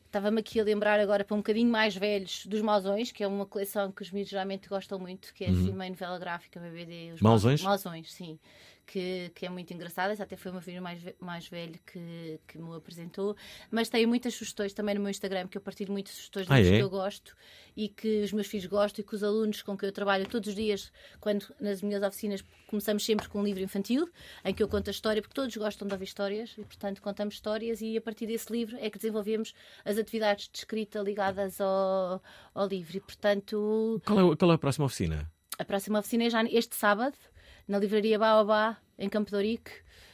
Estava-me 0.05 0.39
aqui 0.39 0.57
a 0.61 0.63
lembrar 0.63 0.97
agora 0.97 1.25
para 1.25 1.35
um 1.35 1.39
bocadinho 1.39 1.69
mais 1.69 1.93
velhos 1.93 2.45
dos 2.45 2.61
Mausões, 2.61 3.11
que 3.11 3.21
é 3.21 3.27
uma 3.27 3.45
coleção 3.45 3.91
que 3.91 4.01
os 4.01 4.11
miúdos 4.11 4.29
geralmente 4.29 4.69
gostam 4.69 4.97
muito, 4.97 5.33
que 5.33 5.43
é 5.43 5.49
uhum. 5.49 5.53
assim, 5.53 5.71
uma 5.71 5.89
novela 5.89 6.17
gráfica, 6.17 6.57
BBD. 6.57 7.11
Os 7.15 7.21
Mausões? 7.21 7.61
Mausões, 7.61 8.13
sim 8.13 8.39
que, 8.85 9.31
que 9.33 9.45
é 9.45 9.49
muito 9.49 9.73
engraçada. 9.73 10.21
Até 10.21 10.35
foi 10.35 10.51
o 10.51 10.53
meu 10.53 10.61
filho 10.61 10.81
mais, 10.81 11.01
mais 11.19 11.47
velho 11.47 11.79
que, 11.85 12.39
que 12.47 12.57
me 12.57 12.75
apresentou. 12.75 13.35
Mas 13.71 13.89
tenho 13.89 14.07
muitas 14.07 14.33
sugestões 14.33 14.73
também 14.73 14.95
no 14.95 15.01
meu 15.01 15.09
Instagram, 15.09 15.47
que 15.47 15.57
eu 15.57 15.61
partilho 15.61 15.91
muitas 15.91 16.13
sugestões 16.13 16.47
ah, 16.49 16.59
é? 16.59 16.63
que 16.63 16.79
eu 16.79 16.89
gosto 16.89 17.35
e 17.75 17.89
que 17.89 18.23
os 18.23 18.31
meus 18.31 18.47
filhos 18.47 18.65
gostam 18.67 19.03
e 19.03 19.07
que 19.07 19.15
os 19.15 19.23
alunos 19.23 19.61
com 19.61 19.77
quem 19.77 19.87
eu 19.87 19.93
trabalho 19.93 20.27
todos 20.27 20.49
os 20.49 20.55
dias, 20.55 20.91
quando 21.19 21.53
nas 21.59 21.81
minhas 21.81 22.01
oficinas 22.03 22.43
começamos 22.67 23.05
sempre 23.05 23.27
com 23.27 23.39
um 23.39 23.43
livro 23.43 23.61
infantil, 23.61 24.09
em 24.43 24.53
que 24.53 24.63
eu 24.63 24.67
conto 24.67 24.87
a 24.87 24.91
história, 24.91 25.21
porque 25.21 25.33
todos 25.33 25.55
gostam 25.55 25.87
de 25.87 25.93
ouvir 25.93 26.05
histórias 26.05 26.53
e, 26.57 26.63
portanto, 26.63 27.01
contamos 27.01 27.35
histórias 27.35 27.81
e 27.81 27.97
a 27.97 28.01
partir 28.01 28.27
desse 28.27 28.51
livro 28.51 28.77
é 28.79 28.89
que 28.89 28.97
desenvolvemos 28.97 29.53
as 29.83 29.97
atividades 29.97 30.49
de 30.51 30.59
escrita 30.59 30.99
ligadas 30.99 31.59
ao, 31.59 32.21
ao 32.53 32.67
livro. 32.67 32.97
E, 32.97 32.99
portanto... 32.99 34.01
Qual 34.05 34.33
é, 34.33 34.35
qual 34.35 34.51
é 34.51 34.55
a 34.55 34.57
próxima 34.57 34.85
oficina? 34.85 35.31
A 35.57 35.63
próxima 35.63 35.99
oficina 35.99 36.25
é 36.25 36.29
já 36.29 36.43
este 36.43 36.75
sábado, 36.75 37.15
na 37.67 37.79
livraria 37.79 38.17
Baobá, 38.19 38.77
em 38.97 39.09
Campo 39.09 39.29
de 39.29 39.35
Ourique, 39.35 39.71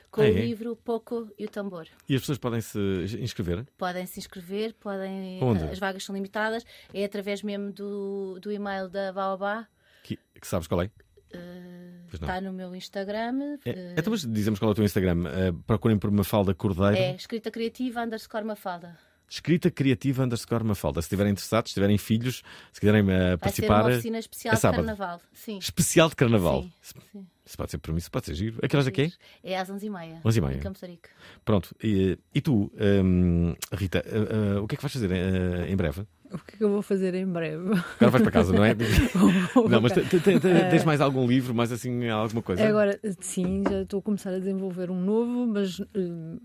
com 0.09 0.21
Ah, 0.21 0.25
o 0.25 0.27
é? 0.27 0.31
livro 0.31 0.75
Pouco 0.75 1.29
e 1.39 1.45
o 1.45 1.49
Tambor. 1.49 1.87
E 2.07 2.15
as 2.15 2.21
pessoas 2.21 2.37
podem 2.37 2.59
se 2.61 2.77
inscrever? 3.19 3.65
Podem 3.77 4.05
se 4.05 4.19
inscrever, 4.19 4.73
podem. 4.73 5.41
Onde? 5.41 5.63
As 5.65 5.79
vagas 5.79 6.03
são 6.03 6.13
limitadas. 6.15 6.65
É 6.93 7.05
através 7.05 7.41
mesmo 7.43 7.71
do, 7.71 8.39
do 8.41 8.51
e-mail 8.51 8.89
da 8.89 9.13
Baobá. 9.13 9.67
Que, 10.03 10.17
que 10.39 10.47
sabes 10.47 10.67
qual 10.67 10.81
é? 10.81 10.85
Uh, 11.33 11.37
não. 11.37 12.07
está 12.11 12.41
no 12.41 12.51
meu 12.51 12.75
Instagram. 12.75 13.57
É, 13.63 13.69
uh, 13.71 13.75
então, 13.97 14.11
mas 14.11 14.25
dizemos 14.25 14.59
qual 14.59 14.69
é 14.69 14.73
o 14.73 14.75
teu 14.75 14.83
Instagram. 14.83 15.23
Eh, 15.29 15.53
procurem 15.65 15.97
por 15.97 16.11
Mafalda 16.11 16.53
Cordeiro. 16.53 16.97
é 16.97 17.15
escrita 17.15 17.49
criativa 17.49 18.01
underscore 18.03 18.43
Mafalda. 18.43 18.97
Escrita 19.33 19.71
criativa 19.71 20.23
underscore 20.25 20.61
Mafalda. 20.61 21.01
Se 21.01 21.05
estiverem 21.05 21.31
interessados, 21.31 21.71
se 21.71 21.75
tiverem 21.75 21.97
filhos, 21.97 22.43
se 22.73 22.81
quiserem 22.81 22.99
eh, 22.99 23.05
Vai 23.05 23.29
ser 23.29 23.37
participar. 23.37 23.81
uma 23.85 23.89
oficina 23.91 24.19
especial 24.19 24.51
é 24.51 24.55
de 24.55 24.61
sábado. 24.61 24.75
carnaval. 24.85 25.21
Sim. 25.33 25.57
Especial 25.57 26.09
de 26.09 26.15
carnaval. 26.17 26.63
Sim, 26.81 26.99
sim. 27.13 27.25
Isso 27.45 27.57
pode 27.57 27.71
ser 27.71 27.77
para 27.77 27.91
mim, 27.93 27.97
isso 27.99 28.11
pode 28.11 28.25
ser 28.25 28.35
giro. 28.35 28.59
A 28.61 28.67
que 28.67 28.75
horas 28.75 28.87
é 28.87 28.91
que 28.91 29.01
é? 29.03 29.11
É 29.53 29.57
às 29.57 29.69
11h30. 29.71 30.21
11h30. 30.23 30.55
Em 30.55 30.59
Campos 30.59 30.81
de 30.81 30.87
Rico. 30.87 31.07
Pronto. 31.45 31.73
E, 31.81 32.19
e 32.35 32.41
tu, 32.41 32.69
hum, 33.03 33.55
Rita, 33.71 33.99
eh, 34.05 34.55
eh, 34.55 34.59
o 34.59 34.67
que 34.67 34.75
é 34.75 34.77
que 34.77 34.81
vais 34.83 34.91
fazer 34.93 35.11
eh, 35.11 35.65
em 35.71 35.75
breve? 35.77 36.01
O 36.29 36.37
que 36.37 36.55
é 36.55 36.57
que 36.57 36.63
eu 36.65 36.69
vou 36.69 36.81
fazer 36.81 37.13
em 37.15 37.25
breve? 37.25 37.71
Agora 37.71 38.09
vais 38.11 38.21
para 38.23 38.31
casa, 38.31 38.53
não 38.53 38.63
é? 38.65 38.73
Não, 39.69 39.81
mas 39.81 39.91
Eh, 39.97 40.69
tens 40.69 40.83
mais 40.85 40.99
algum 41.01 41.25
livro, 41.27 41.53
mais 41.53 41.71
assim, 41.71 42.07
alguma 42.09 42.41
coisa? 42.41 42.65
Agora, 42.67 42.99
sim, 43.21 43.63
já 43.69 43.81
estou 43.81 43.99
a 43.99 44.01
começar 44.01 44.29
a 44.33 44.39
desenvolver 44.39 44.89
um 44.91 44.99
novo, 45.01 45.47
mas 45.47 45.79
eh, 45.79 45.85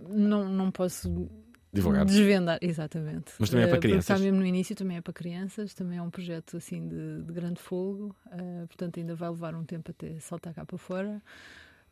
não, 0.08 0.48
não 0.48 0.70
posso 0.72 1.28
Divulgar. 1.76 2.04
desvendar. 2.04 2.58
Exatamente. 2.60 3.32
Mas 3.38 3.50
também 3.50 3.64
é 3.64 3.68
para 3.68 3.76
Eh, 3.76 3.80
porque 3.80 3.88
crianças? 3.88 4.10
Está 4.10 4.18
mesmo 4.24 4.38
no 4.40 4.46
início, 4.46 4.74
também 4.74 4.96
é 4.96 5.00
para 5.00 5.12
crianças, 5.12 5.74
também 5.74 5.98
é 5.98 6.02
um 6.02 6.10
projeto 6.10 6.56
assim 6.56 6.88
de, 6.88 7.22
de 7.22 7.32
grande 7.32 7.60
folgo, 7.60 8.14
eh, 8.32 8.66
portanto 8.66 8.98
ainda 8.98 9.14
vai 9.14 9.28
levar 9.30 9.54
um 9.54 9.64
tempo 9.64 9.90
até 9.90 10.18
saltar 10.20 10.52
cá 10.54 10.64
para 10.64 10.78
fora. 10.78 11.22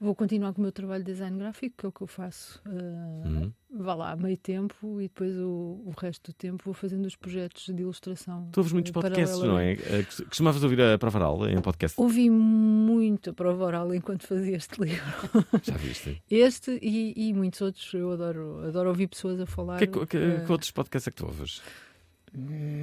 Vou 0.00 0.14
continuar 0.14 0.52
com 0.52 0.60
o 0.60 0.62
meu 0.62 0.72
trabalho 0.72 1.02
de 1.04 1.12
design 1.12 1.38
gráfico, 1.38 1.76
que 1.78 1.86
é 1.86 1.88
o 1.88 1.92
que 1.92 2.02
eu 2.02 2.06
faço. 2.06 2.60
eh, 2.66 3.28
Uhum. 3.28 3.52
Vá 3.76 3.94
lá, 3.94 4.14
meio 4.16 4.36
tempo, 4.36 5.00
e 5.00 5.04
depois 5.04 5.36
o, 5.36 5.82
o 5.84 5.92
resto 5.98 6.30
do 6.30 6.34
tempo 6.34 6.62
vou 6.64 6.74
fazendo 6.74 7.06
os 7.06 7.16
projetos 7.16 7.66
de 7.74 7.82
ilustração. 7.82 8.48
Tu 8.52 8.58
ouves 8.60 8.72
muitos 8.72 8.90
eh, 8.90 8.92
podcasts, 8.92 9.38
não 9.40 9.58
é? 9.58 9.72
Eh, 9.72 10.04
Costumavas 10.28 10.62
ouvir 10.62 10.80
a 10.80 10.98
Prova 10.98 11.18
Oral 11.18 11.48
em 11.48 11.60
podcast? 11.60 12.00
Ouvi 12.00 12.28
muito 12.30 13.30
a 13.30 13.32
prova 13.32 13.64
oral 13.64 13.94
enquanto 13.94 14.26
fazia 14.26 14.56
este 14.56 14.80
livro. 14.80 15.02
Já 15.62 15.76
viste? 15.76 16.22
Este 16.30 16.78
e, 16.82 17.28
e 17.28 17.32
muitos 17.32 17.60
outros. 17.62 17.92
Eu 17.94 18.12
adoro, 18.12 18.64
adoro 18.66 18.90
ouvir 18.90 19.08
pessoas 19.08 19.40
a 19.40 19.46
falar. 19.46 19.78
Que, 19.78 19.86
que, 19.86 20.06
que 20.06 20.52
outros 20.52 20.70
podcasts 20.70 21.08
é 21.08 21.10
que 21.10 21.16
tu 21.16 21.26
ouves? 21.26 21.60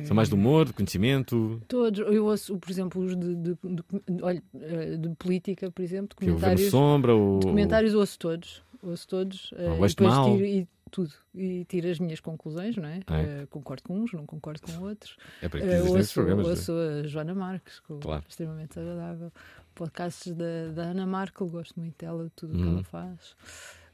São 0.05 0.15
mais 0.15 0.29
de 0.29 0.35
humor, 0.35 0.65
de 0.65 0.73
conhecimento? 0.73 1.61
Todos. 1.67 1.99
Eu 1.99 2.25
ouço, 2.25 2.57
por 2.57 2.69
exemplo, 2.71 3.03
os 3.03 3.15
de, 3.17 3.35
de, 3.35 3.53
de- 3.53 4.23
olha, 4.23 4.41
eh, 4.55 4.97
de 4.97 5.09
política, 5.15 5.69
por 5.71 5.81
exemplo, 5.81 6.15
Que 6.17 6.25
é 6.25 6.27
documentários. 6.29 6.69
Sombra, 6.71 7.15
o- 7.15 7.39
Documentários 7.39 7.93
ouço 7.93 8.17
todos. 8.17 8.63
Ouço 8.81 9.07
todos. 9.07 9.51
eh, 9.57 9.67
Ah, 9.67 9.73
o 9.73 9.85
e 9.85 9.89
depois 9.89 10.09
Mal. 10.13 10.31
tiro, 10.33 10.45
e 10.45 10.67
tudo. 10.89 11.13
E 11.35 11.65
tiro 11.65 11.87
as 11.89 11.99
minhas 11.99 12.19
conclusões, 12.19 12.75
não 12.77 12.85
é? 12.87 12.97
É. 13.09 13.41
Eh, 13.41 13.47
concordo 13.49 13.83
com 13.83 13.99
uns, 13.99 14.11
não 14.13 14.25
concordo 14.25 14.61
com 14.61 14.83
outros. 14.83 15.17
É 15.41 15.47
para 15.49 15.59
isso 15.59 15.67
que 15.67 15.73
Eh, 15.73 15.77
esses 15.79 15.91
ouço, 15.91 16.13
programas, 16.13 16.47
é? 16.47 16.49
ouço 16.49 16.71
a 16.73 17.07
Joana 17.07 17.35
Marques, 17.35 17.79
que 17.81 17.89
eu- 17.91 17.99
Claro. 17.99 18.23
extremamente 18.27 18.79
agradável. 18.79 19.31
Podcasts 19.75 20.33
da, 20.33 20.67
da 20.73 20.81
Ana 20.83 21.05
Markel, 21.05 21.47
gosto 21.47 21.79
muito 21.79 21.95
dela, 21.97 22.23
de 22.25 22.29
tudo 22.31 22.53
o 22.53 22.57
que 22.57 22.63
Uhum. 22.63 22.73
ela 22.75 22.83
faz. 22.83 23.35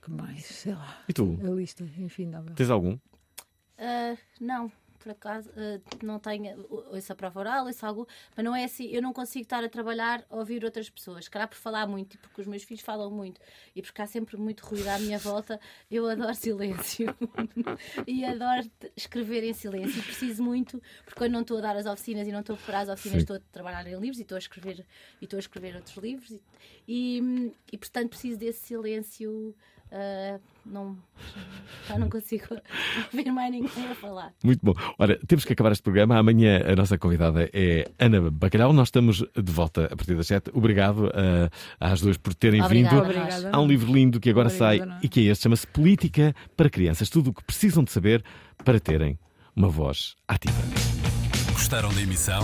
Que 0.01 0.12
mais? 0.12 0.45
Sei 0.45 0.74
lá. 0.74 0.97
E 1.10 1.14
tu? 1.14 1.38
A 1.43 1.49
lista 1.49 1.84
infindável. 1.97 2.53
Tens 2.55 2.70
algum? 2.70 2.97
Ah, 3.78 4.16
não, 4.41 4.72
por 5.08 5.12
acaso, 5.12 5.49
ah, 5.55 5.80
não 6.03 6.20
tenho. 6.20 6.66
Ouço 6.70 7.14
a 7.14 7.16
prova 7.16 7.39
oral, 7.39 7.66
ouço 7.66 7.86
algo, 7.86 8.08
mas 8.36 8.43
não 8.43 8.53
é 8.53 8.66
assim. 8.66 8.88
Eu 8.88 9.01
não 9.01 9.14
consigo 9.14 9.43
estar 9.43 9.64
a 9.64 9.70
trabalhar 9.70 10.26
a 10.30 10.36
ouvir 10.36 10.66
outras 10.66 10.89
pessoas. 10.89 11.26
Se 11.26 11.32
calhar 11.32 11.47
por 11.47 11.55
falar 11.55 11.88
muito, 11.88 12.16
e 12.16 12.18
porque 12.18 12.41
os 12.41 12.47
meus 12.47 12.64
filhos 12.64 12.84
falam 12.84 13.10
muito 13.10 13.39
e 13.76 13.82
porque 13.82 14.01
há 14.01 14.08
sempre 14.08 14.36
muito 14.36 14.66
ruído 14.66 14.88
à 14.89 14.99
minha 14.99 15.18
volta, 15.18 15.60
eu 15.89 16.08
adoro 16.08 16.34
silêncio. 16.36 17.16
e 18.05 18.26
adoro 18.26 18.70
escrever 18.95 19.43
em 19.43 19.53
silêncio. 19.53 20.03
Preciso 20.03 20.43
muito, 20.43 20.82
porque 21.05 21.18
quando 21.18 21.32
não 21.32 21.41
estou 21.41 21.58
a 21.60 21.62
dar 21.62 21.78
as 21.78 21.86
oficinas 21.86 22.28
e 22.28 22.32
não 22.32 22.41
estou 22.41 22.55
a 22.55 22.58
preparar 22.58 22.84
as 22.84 22.89
oficinas, 22.89 23.20
Sim. 23.20 23.24
estou 23.24 23.36
a 23.38 23.39
trabalhar 23.51 23.88
em 23.88 23.97
livros 23.97 24.20
e 24.20 24.24
estou 24.24 24.36
a 24.36 24.39
escrever, 24.39 24.86
e 25.22 25.24
estou 25.24 25.38
a 25.38 25.39
escrever 25.39 25.76
outros 25.76 25.95
livros. 25.97 26.32
E, 26.32 26.41
e, 26.88 27.53
e, 27.72 27.78
portanto 27.78 28.10
preciso 28.10 28.38
desse 28.38 28.66
silêncio. 28.66 29.55
Ah, 29.91 30.39
não, 30.65 30.97
já 31.88 31.97
não 31.97 32.09
consigo 32.09 32.45
ouvir 33.13 33.31
mais 33.31 33.51
ninguém 33.51 33.91
a 33.91 33.95
falar. 33.95 34.33
Muito 34.43 34.59
bom. 34.63 34.73
Ora, 34.97 35.17
temos 35.27 35.45
que 35.45 35.53
acabar 35.53 35.71
este 35.71 35.81
programa. 35.83 36.17
Amanhã 36.17 36.61
a 36.65 36.75
nossa 36.75 36.97
convidada 36.97 37.49
é 37.53 37.89
Ana 37.97 38.29
Bacalhau. 38.29 38.73
Nós 38.73 38.89
estamos 38.89 39.17
de 39.19 39.51
volta 39.51 39.85
a 39.85 39.95
partir 39.95 40.15
das 40.15 40.27
7. 40.27 40.51
Obrigado 40.53 41.11
ah, 41.13 41.49
às 41.79 42.01
duas 42.01 42.17
por 42.17 42.33
terem 42.33 42.61
Obrigada 42.61 42.95
vindo. 42.95 43.19
Obrigada. 43.19 43.49
Há 43.51 43.61
um 43.61 43.67
livro 43.67 43.91
lindo 43.93 44.19
que 44.19 44.29
agora 44.29 44.47
Obrigada 44.47 44.77
sai 44.77 44.85
nós. 44.85 45.03
e 45.03 45.09
que 45.09 45.21
é 45.21 45.31
este. 45.31 45.43
Chama-se 45.43 45.67
Política 45.67 46.35
para 46.55 46.69
Crianças. 46.69 47.09
Tudo 47.09 47.29
o 47.29 47.33
que 47.33 47.43
precisam 47.43 47.83
de 47.83 47.91
saber 47.91 48.23
para 48.63 48.79
terem 48.79 49.17
uma 49.55 49.69
voz 49.69 50.15
ativa. 50.27 50.57
Gostaram 51.53 51.93
da 51.93 52.01
emissão? 52.01 52.43